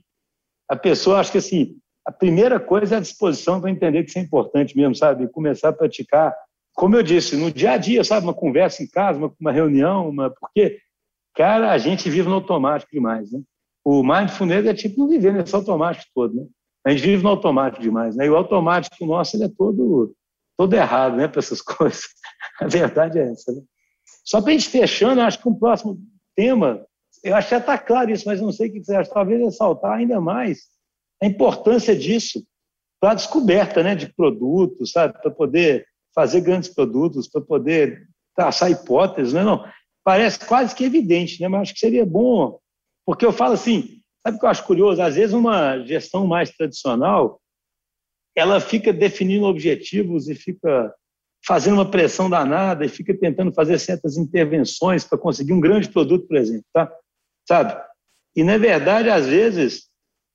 a 0.70 0.76
pessoa, 0.76 1.18
acho 1.18 1.32
que 1.32 1.38
assim, 1.38 1.76
a 2.06 2.12
primeira 2.12 2.60
coisa 2.60 2.94
é 2.94 2.98
a 2.98 3.02
disposição 3.02 3.60
para 3.60 3.70
entender 3.70 4.04
que 4.04 4.10
isso 4.10 4.18
é 4.18 4.22
importante 4.22 4.76
mesmo, 4.76 4.94
sabe? 4.94 5.28
Começar 5.28 5.70
a 5.70 5.72
praticar, 5.72 6.34
como 6.72 6.96
eu 6.96 7.02
disse, 7.02 7.36
no 7.36 7.50
dia 7.50 7.72
a 7.72 7.76
dia, 7.76 8.04
sabe? 8.04 8.24
Uma 8.24 8.34
conversa 8.34 8.82
em 8.82 8.88
casa, 8.88 9.18
uma, 9.18 9.32
uma 9.40 9.52
reunião, 9.52 10.08
uma... 10.08 10.30
porque, 10.30 10.78
cara, 11.34 11.72
a 11.72 11.78
gente 11.78 12.08
vive 12.08 12.28
no 12.28 12.36
automático 12.36 12.92
demais, 12.92 13.32
né? 13.32 13.40
O 13.84 14.04
mindfulness 14.04 14.66
é 14.66 14.74
tipo 14.74 15.00
não 15.00 15.08
viver 15.08 15.32
nesse 15.32 15.54
automático 15.54 16.06
todo, 16.14 16.34
né? 16.34 16.46
A 16.84 16.90
gente 16.90 17.02
vive 17.02 17.22
no 17.24 17.30
automático 17.30 17.82
demais, 17.82 18.14
né? 18.14 18.26
E 18.26 18.30
o 18.30 18.36
automático 18.36 19.04
nosso, 19.04 19.36
ele 19.36 19.44
é 19.44 19.48
todo, 19.48 20.14
todo 20.56 20.74
errado, 20.74 21.16
né? 21.16 21.26
Para 21.26 21.40
essas 21.40 21.60
coisas. 21.62 22.04
A 22.60 22.68
verdade 22.68 23.18
é 23.18 23.30
essa, 23.32 23.52
né? 23.52 23.62
Só 24.24 24.40
para 24.40 24.50
a 24.50 24.52
gente 24.52 24.68
fechando, 24.68 25.20
acho 25.20 25.40
que 25.40 25.48
um 25.48 25.58
próximo 25.58 25.98
tema, 26.36 26.86
eu 27.22 27.34
acho 27.34 27.48
que 27.48 27.54
já 27.54 27.60
está 27.60 27.78
claro 27.78 28.10
isso, 28.10 28.26
mas 28.26 28.40
não 28.40 28.52
sei 28.52 28.68
o 28.68 28.72
que 28.72 28.84
você 28.84 28.94
acha, 28.94 29.10
talvez 29.10 29.40
ressaltar 29.40 29.92
ainda 29.92 30.20
mais 30.20 30.68
a 31.22 31.26
importância 31.26 31.94
disso 31.94 32.44
para 33.00 33.12
a 33.12 33.14
descoberta 33.14 33.82
né, 33.82 33.94
de 33.94 34.12
produtos, 34.12 34.92
sabe, 34.92 35.20
para 35.20 35.30
poder 35.30 35.86
fazer 36.14 36.40
grandes 36.40 36.68
produtos, 36.68 37.28
para 37.28 37.40
poder 37.40 38.06
traçar 38.34 38.70
hipóteses, 38.70 39.32
né? 39.32 39.42
não, 39.42 39.64
parece 40.04 40.46
quase 40.46 40.74
que 40.74 40.84
evidente, 40.84 41.40
né? 41.40 41.48
mas 41.48 41.62
acho 41.62 41.74
que 41.74 41.80
seria 41.80 42.06
bom, 42.06 42.58
porque 43.04 43.26
eu 43.26 43.32
falo 43.32 43.54
assim, 43.54 44.00
sabe 44.22 44.36
o 44.36 44.40
que 44.40 44.46
eu 44.46 44.50
acho 44.50 44.64
curioso? 44.64 45.02
Às 45.02 45.16
vezes 45.16 45.34
uma 45.34 45.78
gestão 45.80 46.26
mais 46.26 46.50
tradicional, 46.50 47.40
ela 48.36 48.60
fica 48.60 48.92
definindo 48.92 49.46
objetivos 49.46 50.28
e 50.28 50.34
fica 50.34 50.94
fazendo 51.44 51.74
uma 51.74 51.90
pressão 51.90 52.30
danada 52.30 52.84
e 52.84 52.88
fica 52.88 53.16
tentando 53.16 53.52
fazer 53.52 53.78
certas 53.78 54.16
intervenções 54.16 55.04
para 55.04 55.18
conseguir 55.18 55.52
um 55.52 55.60
grande 55.60 55.88
produto, 55.88 56.26
por 56.26 56.36
exemplo, 56.36 56.64
tá? 56.72 56.90
sabe? 57.46 57.80
E, 58.34 58.44
na 58.44 58.56
verdade, 58.56 59.10
às 59.10 59.26
vezes, 59.26 59.88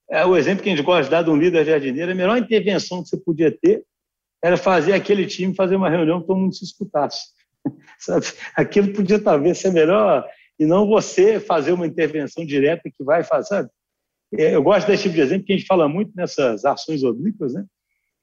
é 0.10 0.26
o 0.26 0.36
exemplo 0.36 0.64
que 0.64 0.70
a 0.70 0.76
gente 0.76 0.86
gosta 0.86 1.04
de 1.04 1.10
dar 1.10 1.24
de 1.24 1.30
um 1.30 1.38
líder 1.38 1.66
jardineiro, 1.66 2.12
a 2.12 2.16
melhor 2.16 2.38
intervenção 2.38 3.02
que 3.02 3.10
você 3.10 3.18
podia 3.18 3.52
ter 3.52 3.84
era 4.44 4.56
fazer 4.56 4.94
aquele 4.94 5.26
time 5.26 5.56
fazer 5.56 5.76
uma 5.76 5.90
reunião 5.90 6.22
que 6.22 6.28
todo 6.28 6.40
mundo 6.40 6.56
se 6.56 6.64
escutasse. 6.64 7.28
Sabe? 8.00 8.26
Aquilo 8.56 8.94
podia 8.94 9.20
talvez 9.20 9.58
ser 9.58 9.72
melhor 9.72 10.26
e 10.60 10.66
não 10.66 10.88
você 10.88 11.40
fazer 11.40 11.72
uma 11.72 11.88
intervenção 11.88 12.46
direta 12.46 12.90
que 12.90 13.04
vai 13.04 13.24
fazer. 13.24 13.48
Sabe? 13.48 13.70
É, 14.38 14.56
eu 14.56 14.62
gosto 14.62 14.88
desse 14.88 15.04
tipo 15.04 15.16
de 15.16 15.22
exemplo 15.22 15.46
que 15.46 15.54
a 15.54 15.58
gente 15.58 15.68
fala 15.68 15.88
muito 15.88 16.12
nessas 16.16 16.66
ações 16.66 17.04
oblíquas, 17.04 17.54
né? 17.54 17.66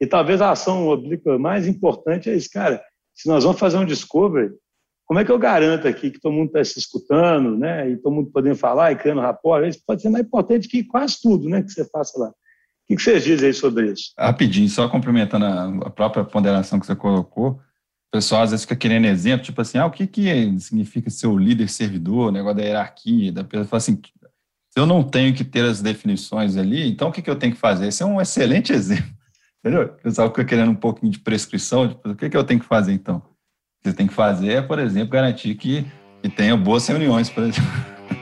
E 0.05 0.07
talvez 0.07 0.43
a 0.43 0.51
ação 0.51 0.87
oblíqua 0.87 1.38
mais 1.38 1.67
importante 1.67 2.29
é 2.29 2.37
isso, 2.37 2.51
cara. 2.53 2.79
Se 3.14 3.27
nós 3.27 3.43
vamos 3.43 3.59
fazer 3.59 3.79
um 3.79 3.87
discovery, 3.87 4.51
como 5.07 5.19
é 5.19 5.25
que 5.25 5.33
eu 5.33 5.38
garanto 5.38 5.88
aqui 5.88 6.11
que 6.11 6.21
todo 6.21 6.35
mundo 6.35 6.49
está 6.49 6.62
se 6.62 6.79
escutando, 6.79 7.57
né? 7.57 7.88
E 7.88 7.97
todo 7.97 8.12
mundo 8.12 8.31
podendo 8.31 8.57
falar 8.57 8.93
e 8.93 8.97
criando 8.97 9.23
rapport? 9.23 9.67
Isso 9.67 9.81
pode 9.87 10.03
ser 10.03 10.11
mais 10.11 10.27
importante 10.27 10.69
que 10.69 10.85
quase 10.85 11.17
tudo, 11.23 11.49
né? 11.49 11.62
Que 11.62 11.71
você 11.71 11.88
faça 11.88 12.19
lá. 12.19 12.29
O 12.29 12.35
que 12.87 13.03
vocês 13.03 13.25
dizem 13.25 13.47
aí 13.47 13.55
sobre 13.55 13.93
isso? 13.93 14.12
Rapidinho, 14.19 14.69
só 14.69 14.87
complementando 14.90 15.47
a 15.47 15.88
própria 15.88 16.23
ponderação 16.23 16.79
que 16.79 16.85
você 16.85 16.95
colocou, 16.95 17.53
o 17.53 17.61
pessoal 18.12 18.43
às 18.43 18.51
vezes 18.51 18.64
fica 18.64 18.77
querendo 18.77 19.07
exemplo, 19.07 19.47
tipo 19.47 19.62
assim, 19.62 19.79
ah, 19.79 19.87
o 19.87 19.90
que, 19.90 20.07
que 20.07 20.61
significa 20.61 21.09
ser 21.09 21.29
o 21.29 21.38
líder 21.38 21.71
servidor, 21.71 22.29
o 22.29 22.31
negócio 22.31 22.59
da 22.59 22.62
hierarquia, 22.62 23.33
da 23.33 23.43
pessoa 23.43 23.64
fala 23.64 23.79
assim, 23.79 23.99
se 24.69 24.79
eu 24.79 24.85
não 24.85 25.03
tenho 25.03 25.35
que 25.35 25.45
ter 25.45 25.64
as 25.64 25.81
definições 25.81 26.59
ali, 26.59 26.87
então 26.90 27.09
o 27.09 27.12
que, 27.12 27.23
que 27.23 27.31
eu 27.31 27.37
tenho 27.37 27.55
que 27.55 27.59
fazer? 27.59 27.88
Esse 27.88 28.03
é 28.03 28.07
um 28.07 28.21
excelente 28.21 28.71
exemplo. 28.75 29.24
Entendeu? 29.64 29.88
Pessoal 30.03 30.29
fica 30.29 30.44
querendo 30.44 30.72
um 30.72 30.74
pouquinho 30.74 31.11
de 31.11 31.18
prescrição. 31.18 31.98
O 32.05 32.14
que, 32.14 32.29
que 32.29 32.37
eu 32.37 32.44
tenho 32.44 32.61
que 32.61 32.66
fazer, 32.66 32.92
então? 32.92 33.16
O 33.16 33.20
que 33.83 33.88
você 33.88 33.92
tem 33.94 34.07
que 34.07 34.12
fazer 34.12 34.53
é, 34.53 34.61
por 34.61 34.79
exemplo, 34.79 35.09
garantir 35.09 35.55
que, 35.55 35.87
que 36.22 36.29
tenha 36.29 36.55
boas 36.55 36.87
reuniões, 36.87 37.31
por 37.31 37.44
exemplo. 37.44 37.70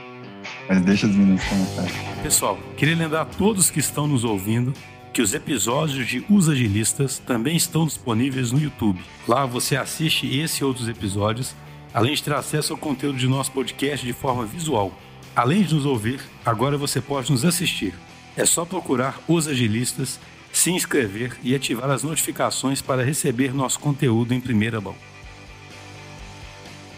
Mas 0.69 0.79
deixa 0.79 1.05
os 1.05 1.13
meninos 1.13 1.43
comentar. 1.43 1.85
Pessoal, 2.23 2.57
queria 2.77 2.95
lembrar 2.95 3.23
a 3.23 3.25
todos 3.25 3.69
que 3.69 3.81
estão 3.81 4.07
nos 4.07 4.23
ouvindo 4.23 4.71
que 5.11 5.21
os 5.21 5.33
episódios 5.33 6.07
de 6.07 6.25
Os 6.29 6.47
Agilistas 6.47 7.19
também 7.19 7.57
estão 7.57 7.85
disponíveis 7.85 8.53
no 8.53 8.59
YouTube. 8.59 9.03
Lá 9.27 9.45
você 9.45 9.75
assiste 9.75 10.39
esse 10.39 10.61
e 10.61 10.65
outros 10.65 10.87
episódios, 10.87 11.53
além 11.93 12.15
de 12.15 12.23
ter 12.23 12.33
acesso 12.33 12.71
ao 12.71 12.79
conteúdo 12.79 13.17
de 13.17 13.27
nosso 13.27 13.51
podcast 13.51 14.05
de 14.05 14.13
forma 14.13 14.45
visual. 14.45 14.97
Além 15.35 15.63
de 15.63 15.75
nos 15.75 15.85
ouvir, 15.85 16.21
agora 16.45 16.77
você 16.77 17.01
pode 17.01 17.29
nos 17.29 17.43
assistir. 17.43 17.93
É 18.37 18.45
só 18.45 18.63
procurar 18.63 19.19
Os 19.27 19.45
Agilistas, 19.45 20.19
se 20.53 20.71
inscrever 20.71 21.35
e 21.43 21.55
ativar 21.55 21.89
as 21.89 22.03
notificações 22.03 22.81
para 22.81 23.03
receber 23.03 23.53
nosso 23.53 23.79
conteúdo 23.79 24.33
em 24.33 24.39
primeira 24.39 24.79
mão. 24.79 24.95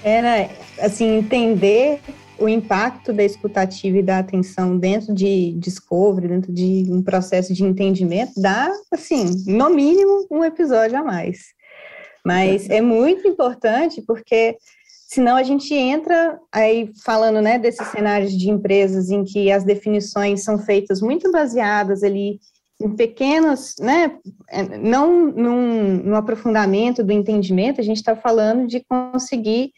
Era, 0.04 0.50
assim, 0.80 1.18
entender 1.18 2.02
o 2.38 2.50
impacto 2.50 3.14
da 3.14 3.24
escutativa 3.24 3.98
e 3.98 4.04
da 4.04 4.20
atenção 4.20 4.78
dentro 4.78 5.16
de 5.16 5.54
discovery, 5.54 6.28
dentro 6.28 6.52
de 6.52 6.86
um 6.90 7.02
processo 7.02 7.54
de 7.54 7.64
entendimento, 7.64 8.34
dá, 8.36 8.70
assim, 8.92 9.26
no 9.48 9.70
mínimo, 9.70 10.28
um 10.30 10.44
episódio 10.44 10.98
a 10.98 11.04
mais. 11.04 11.56
Mas 12.26 12.70
é 12.70 12.82
muito 12.82 13.26
importante 13.28 14.02
porque 14.02 14.58
senão 15.08 15.38
a 15.38 15.44
gente 15.44 15.74
entra 15.74 16.38
aí 16.52 16.92
falando, 17.04 17.42
né, 17.42 17.58
desses 17.58 17.88
cenários 17.88 18.38
de 18.38 18.50
empresas 18.50 19.10
em 19.10 19.24
que 19.24 19.50
as 19.52 19.64
definições 19.64 20.44
são 20.44 20.60
feitas 20.60 21.00
muito 21.00 21.32
baseadas 21.32 22.04
ali 22.04 22.40
em 22.80 22.96
pequenos, 22.96 23.76
né, 23.80 24.18
é, 24.50 24.78
não 24.78 25.28
num, 25.28 25.98
num 26.04 26.16
aprofundamento 26.16 27.04
do 27.04 27.12
entendimento, 27.12 27.80
a 27.80 27.84
gente 27.84 27.98
está 27.98 28.16
falando 28.16 28.68
de 28.68 28.84
conseguir 28.84 29.72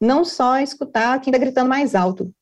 não 0.00 0.24
só 0.24 0.58
escutar 0.60 1.20
quem 1.20 1.30
está 1.30 1.38
gritando 1.38 1.68
mais 1.68 1.94
alto, 1.94 2.32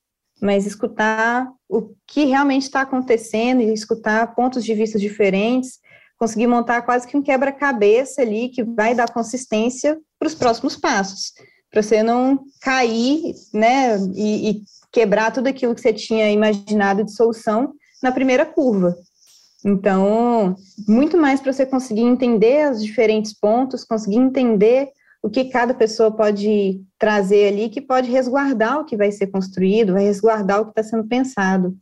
mas 0.40 0.66
escutar 0.66 1.50
o 1.68 1.94
que 2.06 2.24
realmente 2.24 2.64
está 2.64 2.82
acontecendo 2.82 3.60
e 3.60 3.72
escutar 3.72 4.34
pontos 4.34 4.64
de 4.64 4.74
vista 4.74 4.98
diferentes, 4.98 5.80
conseguir 6.18 6.46
montar 6.46 6.82
quase 6.82 7.06
que 7.06 7.16
um 7.16 7.22
quebra-cabeça 7.22 8.22
ali 8.22 8.48
que 8.48 8.62
vai 8.62 8.94
dar 8.94 9.12
consistência 9.12 9.98
para 10.18 10.28
os 10.28 10.34
próximos 10.34 10.76
passos, 10.76 11.32
para 11.70 11.82
você 11.82 12.02
não 12.02 12.44
cair, 12.60 13.34
né, 13.52 13.98
e, 14.14 14.50
e 14.50 14.62
quebrar 14.92 15.32
tudo 15.32 15.48
aquilo 15.48 15.74
que 15.74 15.80
você 15.80 15.92
tinha 15.92 16.30
imaginado 16.30 17.04
de 17.04 17.12
solução 17.12 17.72
na 18.02 18.12
primeira 18.12 18.46
curva. 18.46 18.96
Então, 19.68 20.56
muito 20.88 21.18
mais 21.18 21.40
para 21.40 21.52
você 21.52 21.66
conseguir 21.66 22.00
entender 22.00 22.70
os 22.70 22.82
diferentes 22.82 23.34
pontos, 23.38 23.84
conseguir 23.84 24.16
entender 24.16 24.88
o 25.22 25.28
que 25.28 25.44
cada 25.44 25.74
pessoa 25.74 26.10
pode 26.10 26.80
trazer 26.98 27.48
ali, 27.48 27.68
que 27.68 27.82
pode 27.82 28.10
resguardar 28.10 28.80
o 28.80 28.84
que 28.86 28.96
vai 28.96 29.12
ser 29.12 29.26
construído, 29.26 29.92
vai 29.92 30.04
resguardar 30.04 30.60
o 30.60 30.64
que 30.64 30.70
está 30.70 30.82
sendo 30.82 31.06
pensado. 31.06 31.76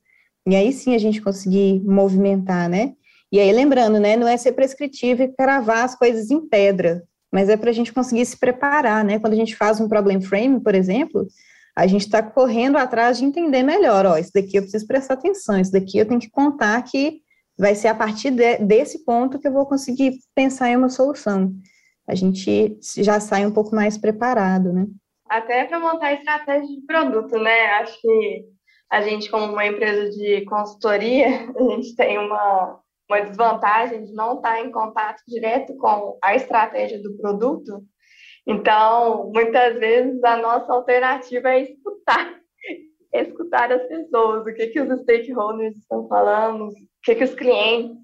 E 0.48 0.56
aí 0.56 0.72
sim 0.72 0.96
a 0.96 0.98
gente 0.98 1.22
conseguir 1.22 1.80
movimentar, 1.84 2.68
né? 2.68 2.94
E 3.30 3.38
aí 3.38 3.52
lembrando, 3.52 4.00
né, 4.00 4.16
não 4.16 4.26
é 4.26 4.36
ser 4.36 4.52
prescritivo 4.52 5.22
e 5.22 5.28
cravar 5.28 5.84
as 5.84 5.94
coisas 5.94 6.28
em 6.30 6.40
pedra, 6.40 7.04
mas 7.32 7.48
é 7.48 7.56
para 7.56 7.70
a 7.70 7.72
gente 7.72 7.92
conseguir 7.92 8.26
se 8.26 8.36
preparar, 8.36 9.04
né? 9.04 9.20
Quando 9.20 9.34
a 9.34 9.36
gente 9.36 9.54
faz 9.54 9.80
um 9.80 9.88
problem 9.88 10.20
frame, 10.20 10.60
por 10.60 10.74
exemplo, 10.74 11.26
a 11.76 11.86
gente 11.86 12.02
está 12.02 12.20
correndo 12.20 12.78
atrás 12.78 13.18
de 13.18 13.24
entender 13.24 13.62
melhor, 13.62 14.06
ó, 14.06 14.16
isso 14.16 14.32
daqui 14.34 14.56
eu 14.56 14.62
preciso 14.62 14.86
prestar 14.88 15.14
atenção, 15.14 15.60
isso 15.60 15.70
daqui 15.70 15.98
eu 15.98 16.06
tenho 16.06 16.20
que 16.20 16.30
contar 16.30 16.82
que 16.82 17.20
vai 17.58 17.74
ser 17.74 17.88
a 17.88 17.94
partir 17.94 18.30
de, 18.30 18.58
desse 18.58 19.04
ponto 19.04 19.38
que 19.38 19.48
eu 19.48 19.52
vou 19.52 19.66
conseguir 19.66 20.18
pensar 20.34 20.68
em 20.68 20.76
uma 20.76 20.88
solução 20.88 21.52
a 22.06 22.14
gente 22.14 22.78
já 22.98 23.18
sai 23.18 23.44
um 23.44 23.52
pouco 23.52 23.74
mais 23.74 23.98
preparado, 23.98 24.72
né? 24.72 24.86
Até 25.28 25.64
para 25.64 25.80
montar 25.80 26.12
estratégia 26.12 26.68
de 26.68 26.86
produto, 26.86 27.36
né? 27.38 27.66
Acho 27.80 28.00
que 28.00 28.44
a 28.88 29.02
gente, 29.02 29.28
como 29.28 29.52
uma 29.52 29.66
empresa 29.66 30.10
de 30.10 30.44
consultoria, 30.44 31.26
a 31.56 31.62
gente 31.70 31.96
tem 31.96 32.16
uma, 32.18 32.80
uma 33.10 33.20
desvantagem 33.20 34.04
de 34.04 34.12
não 34.14 34.36
estar 34.36 34.60
em 34.60 34.70
contato 34.70 35.20
direto 35.26 35.76
com 35.76 36.16
a 36.22 36.36
estratégia 36.36 37.02
do 37.02 37.16
produto. 37.16 37.82
Então, 38.46 39.32
muitas 39.34 39.76
vezes 39.80 40.22
a 40.22 40.36
nossa 40.36 40.72
alternativa 40.72 41.48
é 41.48 41.62
escutar, 41.62 42.38
escutar 43.12 43.72
as 43.72 43.82
pessoas, 43.86 44.42
o 44.42 44.54
que, 44.54 44.66
que 44.68 44.80
os 44.80 45.00
stakeholders 45.00 45.76
estão 45.76 46.06
falando, 46.08 46.68
o 46.68 46.72
que, 47.02 47.14
que 47.14 47.24
os 47.24 47.34
clientes 47.34 47.96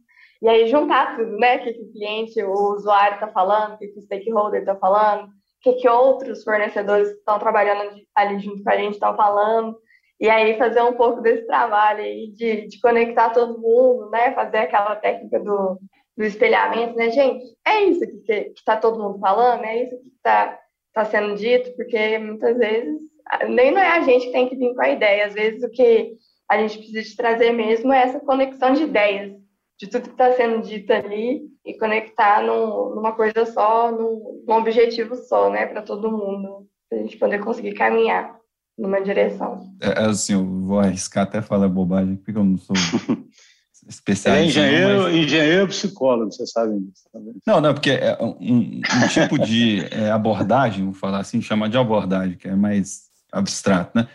e 0.42 0.48
aí 0.48 0.66
juntar 0.66 1.16
tudo, 1.16 1.38
né? 1.38 1.56
O 1.56 1.62
que, 1.62 1.72
que 1.72 1.82
o 1.82 1.92
cliente, 1.92 2.42
o 2.42 2.74
usuário 2.74 3.14
está 3.14 3.28
falando, 3.28 3.74
o 3.74 3.78
que, 3.78 3.86
que 3.86 3.98
o 4.00 4.02
stakeholder 4.02 4.60
está 4.60 4.74
falando, 4.74 5.26
o 5.26 5.30
que, 5.62 5.74
que 5.74 5.88
outros 5.88 6.42
fornecedores 6.42 7.10
que 7.10 7.18
estão 7.18 7.38
trabalhando 7.38 7.94
ali 8.16 8.40
junto 8.40 8.60
com 8.64 8.70
a 8.70 8.76
gente 8.76 8.94
estão 8.94 9.14
falando. 9.14 9.78
E 10.20 10.28
aí 10.28 10.58
fazer 10.58 10.82
um 10.82 10.94
pouco 10.94 11.20
desse 11.20 11.46
trabalho 11.46 12.00
aí 12.00 12.32
de, 12.32 12.66
de 12.66 12.80
conectar 12.80 13.30
todo 13.30 13.60
mundo, 13.60 14.10
né? 14.10 14.32
Fazer 14.32 14.58
aquela 14.58 14.96
técnica 14.96 15.38
do, 15.38 15.78
do 16.16 16.24
espelhamento, 16.24 16.96
né, 16.96 17.10
gente? 17.10 17.44
É 17.64 17.82
isso 17.84 18.00
que 18.00 18.52
está 18.56 18.76
todo 18.76 19.00
mundo 19.00 19.20
falando, 19.20 19.64
é 19.64 19.84
isso 19.84 19.96
que 20.02 20.08
está 20.08 20.58
tá 20.92 21.04
sendo 21.04 21.36
dito, 21.36 21.72
porque 21.76 22.18
muitas 22.18 22.58
vezes 22.58 22.98
nem 23.48 23.70
não 23.70 23.80
é 23.80 23.98
a 23.98 24.02
gente 24.02 24.26
que 24.26 24.32
tem 24.32 24.48
que 24.48 24.56
vir 24.56 24.74
com 24.74 24.82
a 24.82 24.90
ideia, 24.90 25.26
às 25.26 25.34
vezes 25.34 25.62
o 25.62 25.70
que 25.70 26.12
a 26.50 26.58
gente 26.58 26.78
precisa 26.78 27.02
de 27.02 27.16
trazer 27.16 27.52
mesmo 27.52 27.92
é 27.92 28.02
essa 28.02 28.20
conexão 28.20 28.72
de 28.72 28.82
ideias, 28.82 29.32
de 29.78 29.86
tudo 29.86 30.04
que 30.04 30.10
está 30.10 30.32
sendo 30.32 30.62
dito 30.62 30.92
ali 30.92 31.42
e 31.64 31.78
conectar 31.78 32.42
num, 32.42 32.94
numa 32.94 33.12
coisa 33.12 33.46
só, 33.46 33.90
num, 33.90 34.44
num 34.46 34.54
objetivo 34.54 35.16
só, 35.16 35.50
né, 35.50 35.66
para 35.66 35.82
todo 35.82 36.10
mundo, 36.10 36.66
para 36.88 36.98
a 36.98 37.02
gente 37.02 37.16
poder 37.16 37.40
conseguir 37.40 37.74
caminhar 37.74 38.36
numa 38.76 39.00
direção. 39.00 39.60
É, 39.80 39.88
é, 39.88 40.06
assim, 40.06 40.34
eu 40.34 40.44
vou 40.44 40.78
arriscar 40.78 41.24
até 41.24 41.40
falar 41.40 41.68
bobagem, 41.68 42.16
porque 42.16 42.38
eu 42.38 42.44
não 42.44 42.58
sou 42.58 42.76
especialista. 43.88 44.60
É 44.60 44.66
engenheiro, 44.66 45.02
mas... 45.02 45.14
engenheiro 45.14 45.68
psicólogo, 45.68 46.32
você 46.32 46.46
sabe 46.46 46.78
disso. 46.78 47.04
Tá 47.12 47.20
não, 47.46 47.60
não, 47.60 47.74
porque 47.74 47.90
é 47.90 48.16
um, 48.20 48.36
um 48.40 49.08
tipo 49.08 49.38
de 49.38 49.86
é, 49.90 50.10
abordagem, 50.10 50.84
vou 50.84 50.94
falar 50.94 51.20
assim, 51.20 51.40
chama 51.40 51.68
de 51.68 51.78
abordagem, 51.78 52.36
que 52.36 52.48
é 52.48 52.54
mais 52.54 53.11
abstrato, 53.32 53.92
né? 53.94 54.08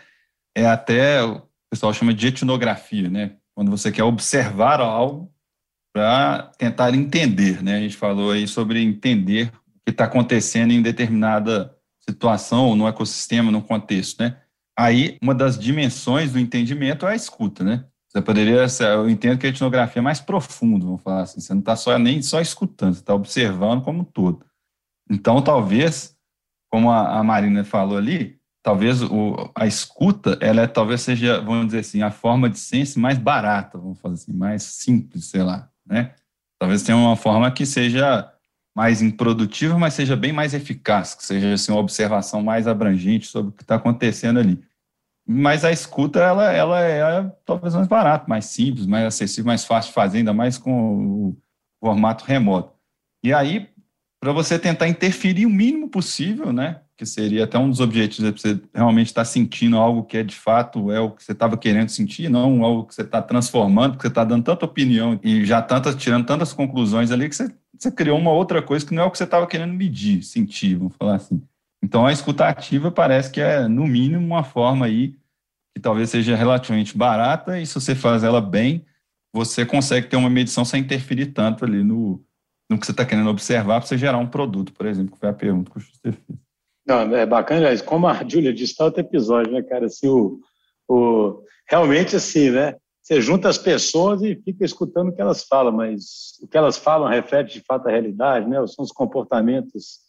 É 0.56 0.66
até, 0.66 1.22
o 1.22 1.42
pessoal 1.70 1.92
chama 1.92 2.14
de 2.14 2.28
etnografia, 2.28 3.10
né? 3.10 3.36
Quando 3.54 3.70
você 3.70 3.90
quer 3.90 4.04
observar 4.04 4.80
algo 4.80 5.32
para 5.92 6.52
tentar 6.56 6.94
entender, 6.94 7.62
né? 7.62 7.76
A 7.76 7.80
gente 7.80 7.96
falou 7.96 8.30
aí 8.30 8.46
sobre 8.46 8.82
entender 8.82 9.48
o 9.48 9.80
que 9.84 9.90
está 9.90 10.04
acontecendo 10.04 10.72
em 10.72 10.80
determinada 10.80 11.74
situação, 12.08 12.74
no 12.74 12.86
ecossistema, 12.86 13.50
no 13.50 13.62
contexto, 13.62 14.22
né? 14.22 14.40
Aí, 14.78 15.18
uma 15.20 15.34
das 15.34 15.58
dimensões 15.58 16.32
do 16.32 16.38
entendimento 16.38 17.04
é 17.06 17.12
a 17.12 17.16
escuta, 17.16 17.64
né? 17.64 17.84
Você 18.08 18.22
poderia, 18.22 18.66
eu 18.94 19.10
entendo 19.10 19.38
que 19.38 19.46
a 19.46 19.50
etnografia 19.50 20.00
é 20.00 20.02
mais 20.02 20.20
profunda, 20.20 20.86
vamos 20.86 21.02
falar 21.02 21.22
assim, 21.22 21.40
você 21.40 21.52
não 21.52 21.60
está 21.60 21.76
só, 21.76 21.98
nem 21.98 22.22
só 22.22 22.40
escutando, 22.40 22.94
você 22.94 23.00
está 23.00 23.14
observando 23.14 23.82
como 23.82 24.00
um 24.00 24.04
todo. 24.04 24.46
Então, 25.10 25.42
talvez, 25.42 26.16
como 26.70 26.90
a, 26.90 27.18
a 27.18 27.24
Marina 27.24 27.64
falou 27.64 27.98
ali, 27.98 28.37
talvez 28.68 29.02
o, 29.02 29.50
a 29.54 29.66
escuta, 29.66 30.36
ela 30.42 30.60
é, 30.60 30.66
talvez 30.66 31.00
seja, 31.00 31.40
vamos 31.40 31.68
dizer 31.68 31.78
assim, 31.78 32.02
a 32.02 32.10
forma 32.10 32.50
de 32.50 32.58
ciência 32.58 33.00
mais 33.00 33.16
barata, 33.16 33.78
vamos 33.78 33.98
falar 33.98 34.12
assim, 34.12 34.34
mais 34.34 34.62
simples, 34.62 35.30
sei 35.30 35.42
lá 35.42 35.70
né? 35.88 36.14
Talvez 36.60 36.82
tenha 36.82 36.98
uma 36.98 37.16
forma 37.16 37.50
que 37.50 37.64
seja 37.64 38.30
mais 38.76 39.00
improdutiva, 39.00 39.78
mas 39.78 39.94
seja 39.94 40.14
bem 40.14 40.34
mais 40.34 40.52
eficaz, 40.52 41.14
que 41.14 41.24
seja 41.24 41.54
assim, 41.54 41.72
uma 41.72 41.80
observação 41.80 42.42
mais 42.42 42.68
abrangente 42.68 43.26
sobre 43.26 43.48
o 43.48 43.52
que 43.52 43.62
está 43.62 43.76
acontecendo 43.76 44.38
ali. 44.38 44.62
Mas 45.26 45.64
a 45.64 45.72
escuta, 45.72 46.20
ela, 46.20 46.52
ela 46.52 46.82
é 46.82 47.32
talvez 47.46 47.74
mais 47.74 47.88
barata, 47.88 48.26
mais 48.28 48.44
simples, 48.44 48.86
mais 48.86 49.06
acessível, 49.06 49.46
mais 49.46 49.64
fácil 49.64 49.88
de 49.88 49.94
fazer, 49.94 50.18
ainda 50.18 50.34
mais 50.34 50.58
com 50.58 51.30
o 51.30 51.36
formato 51.80 52.26
remoto. 52.26 52.74
E 53.24 53.32
aí, 53.32 53.70
para 54.20 54.32
você 54.32 54.58
tentar 54.58 54.88
interferir 54.88 55.46
o 55.46 55.50
mínimo 55.50 55.88
possível, 55.88 56.52
né? 56.52 56.80
que 56.98 57.06
seria 57.06 57.44
até 57.44 57.56
um 57.56 57.70
dos 57.70 57.78
objetivos, 57.78 58.28
é 58.28 58.32
você 58.32 58.60
realmente 58.74 59.06
estar 59.06 59.20
tá 59.20 59.24
sentindo 59.24 59.76
algo 59.76 60.02
que 60.02 60.16
é 60.16 60.24
de 60.24 60.34
fato 60.34 60.90
é 60.90 60.98
o 60.98 61.12
que 61.12 61.22
você 61.22 61.30
estava 61.30 61.56
querendo 61.56 61.90
sentir, 61.90 62.28
não 62.28 62.64
algo 62.64 62.84
que 62.86 62.94
você 62.94 63.02
está 63.02 63.22
transformando, 63.22 63.92
porque 63.92 64.02
você 64.02 64.10
está 64.10 64.24
dando 64.24 64.42
tanta 64.42 64.64
opinião 64.64 65.18
e 65.22 65.44
já 65.44 65.62
tantas, 65.62 65.94
tirando 65.94 66.26
tantas 66.26 66.52
conclusões 66.52 67.12
ali 67.12 67.28
que 67.28 67.36
você, 67.36 67.54
você 67.78 67.92
criou 67.92 68.18
uma 68.18 68.32
outra 68.32 68.60
coisa 68.60 68.84
que 68.84 68.92
não 68.92 69.04
é 69.04 69.06
o 69.06 69.12
que 69.12 69.16
você 69.16 69.22
estava 69.22 69.46
querendo 69.46 69.72
medir, 69.74 70.24
sentir, 70.24 70.74
vamos 70.74 70.96
falar 70.96 71.14
assim. 71.14 71.40
Então 71.80 72.04
a 72.04 72.10
escuta 72.10 72.48
ativa 72.48 72.90
parece 72.90 73.30
que 73.30 73.40
é, 73.40 73.68
no 73.68 73.86
mínimo, 73.86 74.26
uma 74.26 74.42
forma 74.42 74.86
aí 74.86 75.14
que 75.72 75.80
talvez 75.80 76.10
seja 76.10 76.34
relativamente 76.34 76.98
barata 76.98 77.60
e 77.60 77.64
se 77.64 77.74
você 77.74 77.94
faz 77.94 78.24
ela 78.24 78.40
bem, 78.40 78.84
você 79.32 79.64
consegue 79.64 80.08
ter 80.08 80.16
uma 80.16 80.28
medição 80.28 80.64
sem 80.64 80.80
interferir 80.80 81.26
tanto 81.26 81.64
ali 81.64 81.84
no, 81.84 82.20
no 82.68 82.78
que 82.78 82.86
você 82.86 82.92
está 82.92 83.04
querendo 83.04 83.30
observar 83.30 83.80
para 83.80 83.88
você 83.88 83.96
gerar 83.96 84.18
um 84.18 84.26
produto, 84.26 84.72
por 84.72 84.86
exemplo, 84.86 85.12
que 85.12 85.18
foi 85.18 85.28
a 85.28 85.34
pergunta 85.34 85.70
que 85.70 85.78
o 85.78 85.80
Schuster 85.80 86.12
fez. 86.12 86.38
Não, 86.86 87.14
é 87.14 87.26
bacana, 87.26 87.76
como 87.82 88.06
a 88.06 88.14
Júlia 88.26 88.52
disse, 88.52 88.72
está 88.72 88.84
outro 88.86 89.00
episódio, 89.00 89.52
né, 89.52 89.62
cara? 89.62 89.86
Assim, 89.86 90.08
o, 90.08 90.40
o, 90.88 91.42
realmente, 91.68 92.16
assim, 92.16 92.50
né? 92.50 92.76
Você 93.02 93.20
junta 93.20 93.48
as 93.48 93.58
pessoas 93.58 94.22
e 94.22 94.34
fica 94.36 94.64
escutando 94.64 95.08
o 95.08 95.12
que 95.14 95.20
elas 95.20 95.44
falam, 95.44 95.72
mas 95.72 96.38
o 96.42 96.48
que 96.48 96.56
elas 96.56 96.76
falam 96.76 97.08
reflete 97.08 97.54
de 97.54 97.64
fato 97.64 97.88
a 97.88 97.90
realidade, 97.90 98.48
né? 98.48 98.56
São 98.66 98.84
os 98.84 98.92
comportamentos 98.92 100.00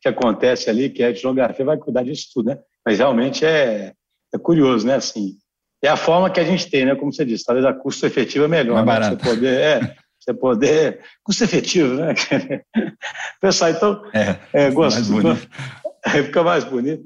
que 0.00 0.08
acontecem 0.08 0.72
ali, 0.72 0.90
que 0.90 1.02
a 1.02 1.10
etnografia 1.10 1.64
vai 1.64 1.76
cuidar 1.76 2.04
disso 2.04 2.28
tudo, 2.34 2.50
né? 2.50 2.58
Mas 2.84 2.98
realmente 2.98 3.44
é, 3.44 3.92
é 4.32 4.38
curioso, 4.38 4.86
né? 4.86 4.94
Assim, 4.94 5.36
é 5.82 5.88
a 5.88 5.96
forma 5.96 6.30
que 6.30 6.40
a 6.40 6.44
gente 6.44 6.68
tem, 6.68 6.84
né? 6.84 6.94
Como 6.94 7.12
você 7.12 7.24
disse, 7.24 7.44
talvez 7.44 7.64
a 7.66 7.72
custo 7.72 8.06
efetivo 8.06 8.44
é 8.44 8.48
melhor, 8.48 8.84
né? 8.84 9.02
Você 9.02 9.16
poder, 9.16 9.60
é, 9.60 9.96
você 10.28 10.34
poder 10.34 11.00
custo 11.24 11.44
efetivo, 11.44 11.94
né? 11.94 12.14
Pessoal, 13.40 13.70
então, 13.70 14.02
é, 14.12 14.66
é 14.66 14.70
gosto, 14.70 15.00
Aí 16.04 16.22
fica 16.24 16.42
mais 16.42 16.64
bonito. 16.64 17.04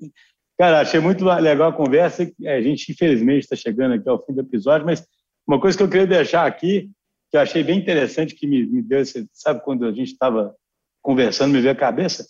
Cara, 0.59 0.81
achei 0.81 1.01
muito 1.01 1.25
legal 1.25 1.71
a 1.71 1.73
conversa. 1.73 2.31
A 2.47 2.61
gente, 2.61 2.93
infelizmente, 2.93 3.45
está 3.45 3.57
chegando 3.57 3.95
aqui 3.95 4.09
ao 4.09 4.25
fim 4.25 4.33
do 4.33 4.41
episódio, 4.41 4.87
mas 4.87 5.05
uma 5.47 5.61
coisa 5.61 5.77
que 5.77 5.83
eu 5.83 5.89
queria 5.89 6.07
deixar 6.07 6.47
aqui, 6.47 6.91
que 7.31 7.37
eu 7.37 7.41
achei 7.41 7.63
bem 7.63 7.79
interessante, 7.79 8.35
que 8.35 8.47
me, 8.47 8.67
me 8.67 8.83
deu, 8.83 9.01
esse, 9.01 9.29
sabe, 9.33 9.63
quando 9.65 9.87
a 9.87 9.93
gente 9.93 10.13
estava 10.13 10.55
conversando, 11.01 11.53
me 11.53 11.61
veio 11.61 11.73
a 11.73 11.77
cabeça, 11.77 12.25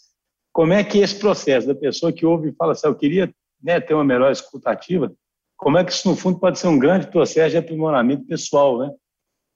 como 0.53 0.73
é 0.73 0.85
que 0.85 0.99
esse 0.99 1.19
processo 1.19 1.67
da 1.67 1.75
pessoa 1.75 2.13
que 2.13 2.25
ouve 2.25 2.51
e 2.51 2.55
fala 2.55 2.73
assim, 2.73 2.87
eu 2.87 2.95
queria 2.95 3.33
né, 3.63 3.81
ter 3.81 3.95
uma 3.95 4.05
melhor 4.05 4.31
escutativa, 4.33 5.13
como 5.57 5.79
é 5.79 5.85
que 5.85 5.93
isso, 5.93 6.09
no 6.09 6.17
fundo, 6.17 6.41
pode 6.41 6.59
ser 6.59 6.69
um 6.69 6.79
grande 6.79 7.07
processo 7.07 7.51
de 7.51 7.57
aprimoramento 7.57 8.27
pessoal, 8.27 8.79
né? 8.79 8.91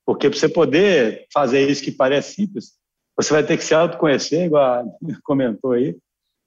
Porque 0.06 0.30
para 0.30 0.38
você 0.38 0.48
poder 0.48 1.26
fazer 1.32 1.68
isso 1.68 1.82
que 1.82 1.90
parece 1.90 2.34
simples, 2.34 2.74
você 3.16 3.32
vai 3.32 3.44
ter 3.44 3.56
que 3.56 3.64
se 3.64 3.74
autoconhecer, 3.74 4.46
igual 4.46 4.64
a 4.64 4.84
comentou 5.24 5.72
aí, 5.72 5.96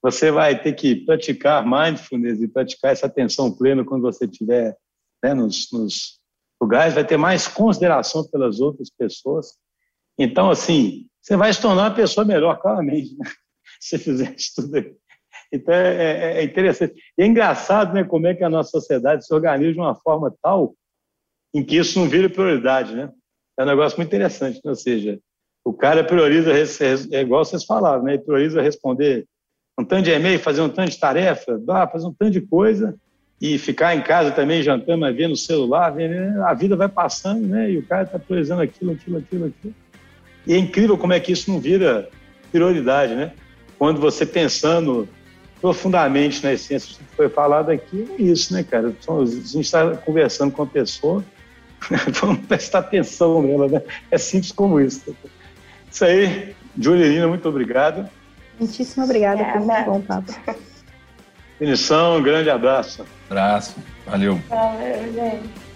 você 0.02 0.32
vai 0.32 0.60
ter 0.60 0.74
que 0.74 0.96
praticar 0.96 1.66
mindfulness 1.66 2.42
e 2.42 2.48
praticar 2.48 2.94
essa 2.94 3.06
atenção 3.06 3.52
plena 3.52 3.84
quando 3.84 4.04
você 4.04 4.26
estiver 4.26 4.78
né, 5.22 5.34
nos, 5.34 5.68
nos 5.74 6.20
lugares, 6.62 6.94
vai 6.94 7.06
ter 7.06 7.18
mais 7.18 7.48
consideração 7.48 8.24
pelas 8.30 8.62
outras 8.62 8.90
pessoas. 8.90 9.56
Então, 10.18 10.50
assim, 10.50 11.08
você 11.22 11.36
vai 11.36 11.52
se 11.54 11.62
tornar 11.62 11.84
uma 11.84 11.96
pessoa 11.96 12.26
melhor, 12.26 12.60
claramente, 12.62 13.18
né? 13.18 13.30
se 13.80 13.98
fizer 13.98 14.34
isso 14.36 14.54
tudo 14.56 14.76
aí. 14.76 14.96
Então, 15.52 15.74
é, 15.74 15.96
é, 15.96 16.38
é, 16.40 16.44
interessante. 16.44 16.94
E 17.18 17.24
é 17.24 17.26
engraçado 17.26 17.94
né, 17.94 18.04
como 18.04 18.28
é 18.28 18.36
que 18.36 18.44
a 18.44 18.50
nossa 18.50 18.70
sociedade 18.70 19.26
se 19.26 19.34
organiza 19.34 19.74
de 19.74 19.80
uma 19.80 19.96
forma 19.96 20.34
tal 20.42 20.76
em 21.54 21.64
que 21.64 21.78
isso 21.78 22.00
não 22.00 22.08
vira 22.08 22.30
prioridade, 22.30 22.96
né? 22.96 23.12
É 23.60 23.64
um 23.64 23.66
negócio 23.66 23.98
muito 23.98 24.08
interessante, 24.08 24.62
né? 24.64 24.72
ou 24.72 24.76
seja, 24.76 25.20
o 25.66 25.74
cara 25.74 26.02
prioriza, 26.02 26.54
é 27.12 27.20
igual 27.20 27.44
vocês 27.44 27.66
falaram, 27.66 28.04
né? 28.04 28.14
ele 28.14 28.24
prioriza 28.24 28.62
responder 28.62 29.26
um 29.78 29.84
tanto 29.84 30.04
de 30.04 30.12
e-mail, 30.12 30.40
fazer 30.40 30.62
um 30.62 30.70
tanto 30.70 30.92
de 30.92 30.98
tarefa, 30.98 31.60
fazer 31.92 32.08
um 32.08 32.14
tanto 32.14 32.32
de 32.32 32.40
coisa 32.40 32.96
e 33.42 33.58
ficar 33.58 33.94
em 33.94 34.02
casa 34.02 34.32
também 34.32 34.64
jantando, 34.64 35.00
mas 35.00 35.14
vendo 35.14 35.34
o 35.34 35.38
celular, 35.38 35.90
vendo, 35.90 36.12
né? 36.12 36.42
a 36.46 36.54
vida 36.54 36.78
vai 36.78 36.88
passando, 36.88 37.46
né? 37.48 37.70
E 37.70 37.78
o 37.78 37.86
cara 37.86 38.04
está 38.04 38.18
priorizando 38.18 38.62
aquilo, 38.62 38.94
aquilo, 38.94 39.18
aquilo, 39.18 39.46
aquilo. 39.48 39.76
E 40.48 40.54
é 40.54 40.58
incrível 40.58 40.98
como 40.98 41.12
é 41.12 41.20
que 41.20 41.34
isso 41.34 41.52
não 41.52 41.60
vira 41.60 42.08
prioridade, 42.54 43.14
né? 43.14 43.34
Quando 43.78 44.00
você 44.00 44.26
pensando 44.26 45.08
profundamente 45.60 46.42
na 46.46 46.54
essência 46.54 46.96
que 46.96 47.16
foi 47.16 47.28
falado 47.28 47.72
aqui, 47.72 48.08
é 48.18 48.22
isso, 48.22 48.54
né, 48.54 48.64
cara? 48.64 48.88
A 48.88 49.26
gente 49.26 49.60
está 49.60 49.98
conversando 49.98 50.52
com 50.54 50.64
a 50.64 50.68
pessoa, 50.68 51.24
vamos 52.22 52.46
prestar 52.46 52.80
atenção 52.80 53.42
nela, 53.42 53.68
né? 53.68 53.82
É 54.12 54.18
simples 54.18 54.52
como 54.52 54.80
isso. 54.80 55.16
Isso 55.92 56.06
aí, 56.06 56.56
Juliana, 56.78 57.28
muito 57.28 57.48
obrigado. 57.48 58.10
Muitíssimo 58.60 59.06
obrigada 59.06 59.42
é, 59.42 59.52
por 59.54 59.62
um 59.62 59.84
bom 59.86 60.02
papo. 60.02 60.34
Finição, 61.58 62.18
um 62.18 62.24
grande 62.24 62.50
abraço. 62.50 63.06
Abraço, 63.30 63.76
valeu. 64.06 64.40
Valeu, 64.50 65.14
gente. 65.14 65.69